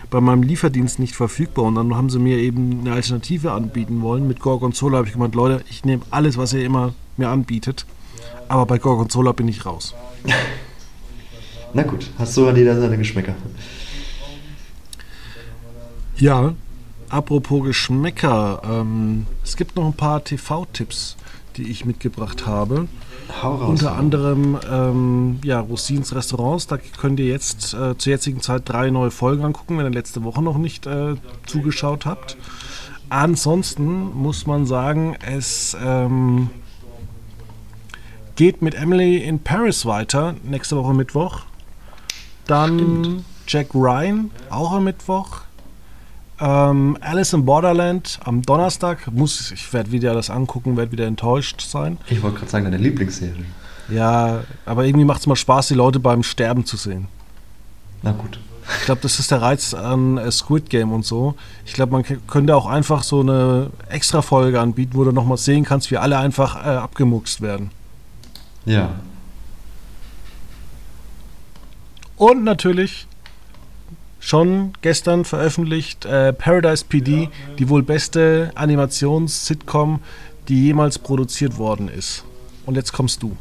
bei 0.10 0.22
meinem 0.22 0.44
Lieferdienst 0.44 1.00
nicht 1.00 1.16
verfügbar. 1.16 1.66
Und 1.66 1.76
dann 1.76 1.96
haben 1.96 2.10
sie 2.10 2.20
mir 2.20 2.38
eben 2.38 2.82
eine 2.82 2.94
Alternative 2.94 3.52
anbieten 3.52 4.02
wollen. 4.02 4.28
Mit 4.28 4.40
Gorgonzola 4.40 4.98
habe 4.98 5.08
ich 5.08 5.14
gemeint, 5.14 5.36
Leute, 5.36 5.64
ich 5.70 5.86
nehme 5.86 6.04
alles, 6.12 6.38
was 6.38 6.54
ihr 6.54 6.66
immer 6.66 6.94
mir 7.18 7.30
anbietet. 7.30 7.86
Aber 8.48 8.66
bei 8.66 8.78
Gorgonzola 8.78 9.32
bin 9.32 9.48
ich 9.48 9.66
raus. 9.66 9.96
Na 11.74 11.84
gut, 11.84 12.10
hast 12.18 12.36
du 12.36 12.48
an 12.48 12.56
jeder 12.56 12.80
seine 12.80 12.98
Geschmäcker. 12.98 13.34
Ja, 16.18 16.54
apropos 17.10 17.64
Geschmäcker, 17.64 18.62
ähm, 18.64 19.26
es 19.44 19.56
gibt 19.56 19.76
noch 19.76 19.86
ein 19.86 19.94
paar 19.94 20.24
TV-Tipps, 20.24 21.16
die 21.56 21.72
ich 21.72 21.86
mitgebracht 21.86 22.46
habe. 22.46 22.88
Hau 23.42 23.56
raus, 23.56 23.70
Unter 23.70 23.96
anderem 23.96 24.58
ähm, 24.70 25.40
ja, 25.44 25.60
Rosins 25.60 26.14
Restaurants. 26.16 26.68
Da 26.68 26.78
könnt 26.78 27.20
ihr 27.20 27.28
jetzt 27.28 27.74
äh, 27.74 27.98
zur 27.98 28.12
jetzigen 28.12 28.42
Zeit 28.42 28.64
drei 28.66 28.90
neue 28.90 29.12
Folgen 29.12 29.44
angucken, 29.44 29.78
wenn 29.78 29.86
ihr 29.86 29.92
letzte 29.92 30.24
Woche 30.24 30.42
noch 30.42 30.58
nicht 30.58 30.86
äh, 30.86 31.16
zugeschaut 31.46 32.06
habt. 32.06 32.38
Ansonsten 33.10 34.16
muss 34.16 34.48
man 34.48 34.66
sagen, 34.66 35.18
es 35.26 35.76
ähm, 35.84 36.50
geht 38.36 38.62
mit 38.62 38.74
Emily 38.74 39.18
in 39.18 39.40
Paris 39.40 39.86
weiter, 39.86 40.36
nächste 40.44 40.78
Woche 40.78 40.94
Mittwoch. 40.94 41.42
Dann 42.48 42.80
Stimmt. 42.80 43.24
Jack 43.48 43.76
Ryan, 43.76 44.32
auch 44.50 44.72
am 44.72 44.86
Mittwoch. 44.86 45.42
Ähm, 46.42 46.98
Alice 47.02 47.34
in 47.34 47.46
Borderland 47.46 48.20
am 48.24 48.42
Donnerstag. 48.42 49.12
Muss, 49.12 49.52
ich 49.52 49.72
werde 49.74 49.92
wieder 49.92 50.14
das 50.14 50.30
angucken, 50.30 50.76
werde 50.76 50.92
wieder 50.92 51.06
enttäuscht 51.06 51.62
sein. 51.62 51.98
Ich 52.08 52.22
wollte 52.24 52.40
gerade 52.40 52.52
sagen, 52.52 52.66
deine 52.66 52.78
Lieblingsserie. 52.78 53.46
Ja, 53.90 54.44
aber 54.66 54.86
irgendwie 54.86 55.06
macht 55.06 55.22
es 55.22 55.28
mal 55.28 55.36
Spaß, 55.36 55.68
die 55.68 55.76
Leute 55.76 56.00
beim 56.00 56.24
Sterben 56.24 56.66
zu 56.66 56.78
sehen. 56.78 57.08
Na 58.02 58.12
gut. 58.12 58.40
Ich 58.80 58.86
glaube, 58.86 59.02
das 59.02 59.20
ist 59.20 59.32
der 59.32 59.42
Reiz 59.42 59.74
an 59.74 60.18
äh, 60.18 60.32
Squid 60.32 60.70
Game 60.70 60.92
und 60.92 61.06
so. 61.06 61.36
Ich 61.66 61.74
glaube, 61.74 61.92
man 61.92 62.04
könnte 62.28 62.56
auch 62.56 62.66
einfach 62.66 63.04
so 63.04 63.20
eine 63.20 63.70
Extra-Folge 63.90 64.60
anbieten, 64.60 64.94
wo 64.96 65.04
du 65.04 65.12
nochmal 65.12 65.38
sehen 65.38 65.64
kannst, 65.66 65.92
wie 65.92 65.98
alle 65.98 66.18
einfach 66.18 66.56
äh, 66.56 66.70
abgemuckst 66.70 67.42
werden. 67.42 67.72
Ja, 68.66 68.92
Und 72.22 72.44
natürlich 72.44 73.08
schon 74.22 74.72
gestern 74.82 75.26
veröffentlicht 75.26 76.06
äh, 76.06 76.32
Paradise 76.32 76.86
PD, 76.88 77.28
die 77.60 77.68
wohl 77.68 77.84
beste 77.84 78.52
Animations-Sitcom, 78.56 80.00
die 80.48 80.68
jemals 80.68 81.00
produziert 81.00 81.58
worden 81.58 81.90
ist. 81.90 82.24
Und 82.66 82.76
jetzt 82.76 82.94
kommst 82.94 83.22
du. 83.22 83.36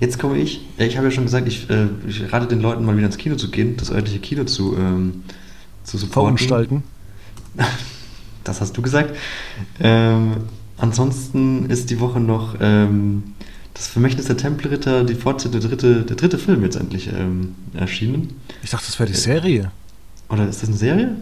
Jetzt 0.00 0.18
komme 0.18 0.38
ich. 0.38 0.64
Ich 0.78 0.96
habe 0.96 1.08
ja 1.08 1.10
schon 1.10 1.24
gesagt, 1.24 1.48
ich, 1.48 1.68
äh, 1.68 1.88
ich, 2.06 2.32
rate 2.32 2.46
den 2.46 2.60
Leuten 2.60 2.84
mal 2.84 2.96
wieder 2.96 3.06
ins 3.06 3.18
Kino 3.18 3.34
zu 3.34 3.50
gehen, 3.50 3.76
das 3.76 3.90
örtliche 3.90 4.20
Kino 4.20 4.44
zu, 4.44 4.76
ähm, 4.76 5.24
zu 5.82 5.98
supporten. 5.98 6.38
Verunstalten. 6.38 6.82
Das 8.44 8.62
hast 8.62 8.78
du 8.78 8.80
gesagt. 8.80 9.14
Ähm, 9.78 10.36
ansonsten 10.78 11.68
ist 11.68 11.90
die 11.90 12.00
Woche 12.00 12.18
noch 12.18 12.56
ähm, 12.60 13.34
das 13.78 13.86
Vermächtnis 13.86 14.26
der 14.26 14.36
Tempelritter, 14.36 15.04
die 15.04 15.14
Fortsetzung, 15.14 15.60
der 15.60 15.70
dritte, 15.70 16.02
der 16.02 16.16
dritte 16.16 16.36
Film 16.36 16.64
jetzt 16.64 16.74
endlich 16.74 17.08
ähm, 17.12 17.54
erschienen. 17.74 18.40
Ich 18.64 18.70
dachte, 18.70 18.86
das 18.86 18.98
wäre 18.98 19.08
die 19.08 19.16
Serie. 19.16 19.70
Oder 20.28 20.48
ist 20.48 20.62
das 20.62 20.68
eine 20.68 20.76
Serie? 20.76 21.14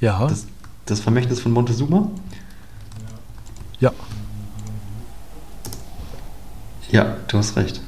Ja. 0.00 0.26
Das, 0.26 0.44
das 0.84 1.00
Vermächtnis 1.00 1.40
von 1.40 1.52
Montezuma? 1.52 2.10
Ja. 3.80 3.92
Ja, 6.90 7.16
du 7.28 7.38
hast 7.38 7.56
recht. 7.56 7.80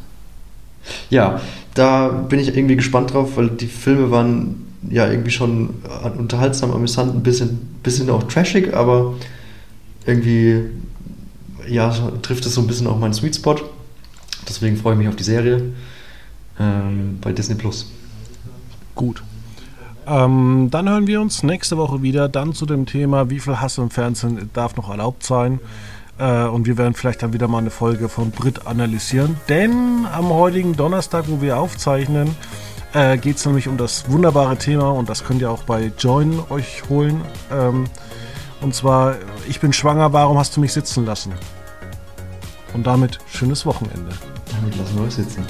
Ja, 1.10 1.42
da 1.74 2.08
bin 2.08 2.40
ich 2.40 2.48
irgendwie 2.48 2.76
gespannt 2.76 3.12
drauf, 3.12 3.36
weil 3.36 3.50
die 3.50 3.66
Filme 3.66 4.10
waren 4.10 4.72
ja 4.88 5.06
irgendwie 5.06 5.30
schon 5.30 5.82
unterhaltsam, 6.16 6.72
amüsant, 6.72 7.14
ein 7.14 7.22
bisschen, 7.22 7.58
bisschen 7.82 8.08
auch 8.08 8.22
trashig, 8.22 8.74
aber 8.74 9.14
irgendwie 10.06 10.62
ja, 11.68 11.94
trifft 12.22 12.46
es 12.46 12.54
so 12.54 12.62
ein 12.62 12.66
bisschen 12.66 12.86
auch 12.86 12.98
meinen 12.98 13.12
Sweet 13.12 13.36
Spot. 13.36 13.56
Deswegen 14.48 14.76
freue 14.76 14.94
ich 14.94 14.98
mich 14.98 15.08
auf 15.08 15.16
die 15.16 15.24
Serie 15.24 15.72
ähm, 16.58 17.18
bei 17.20 17.32
Disney 17.32 17.54
Plus. 17.54 17.90
Gut. 18.94 19.22
Ähm, 20.06 20.68
dann 20.70 20.88
hören 20.88 21.06
wir 21.06 21.20
uns 21.20 21.42
nächste 21.42 21.76
Woche 21.76 22.02
wieder, 22.02 22.28
dann 22.28 22.54
zu 22.54 22.64
dem 22.64 22.86
Thema, 22.86 23.28
wie 23.28 23.40
viel 23.40 23.60
Hass 23.60 23.76
im 23.78 23.90
Fernsehen 23.90 24.50
darf 24.54 24.76
noch 24.76 24.88
erlaubt 24.88 25.22
sein. 25.22 25.60
Äh, 26.18 26.44
und 26.44 26.66
wir 26.66 26.78
werden 26.78 26.94
vielleicht 26.94 27.22
dann 27.22 27.32
wieder 27.32 27.46
mal 27.46 27.58
eine 27.58 27.70
Folge 27.70 28.08
von 28.08 28.30
Brit 28.30 28.66
analysieren. 28.66 29.36
Denn 29.48 30.06
am 30.12 30.30
heutigen 30.30 30.74
Donnerstag, 30.74 31.24
wo 31.28 31.42
wir 31.42 31.58
aufzeichnen, 31.58 32.34
äh, 32.94 33.18
geht 33.18 33.36
es 33.36 33.44
nämlich 33.44 33.68
um 33.68 33.76
das 33.76 34.10
wunderbare 34.10 34.56
Thema 34.56 34.90
und 34.90 35.08
das 35.08 35.24
könnt 35.24 35.42
ihr 35.42 35.50
auch 35.50 35.64
bei 35.64 35.92
Join 35.98 36.40
euch 36.48 36.88
holen. 36.88 37.20
Ähm, 37.52 37.84
und 38.60 38.74
zwar, 38.74 39.16
ich 39.48 39.60
bin 39.60 39.72
schwanger, 39.72 40.12
warum 40.12 40.38
hast 40.38 40.56
du 40.56 40.60
mich 40.60 40.72
sitzen 40.72 41.04
lassen? 41.04 41.32
Und 42.74 42.86
damit 42.86 43.18
schönes 43.30 43.64
Wochenende. 43.66 44.10
Damit 44.60 44.76
lassen 44.76 44.96
wir 44.96 45.04
euch 45.04 45.14
sitzen. 45.14 45.46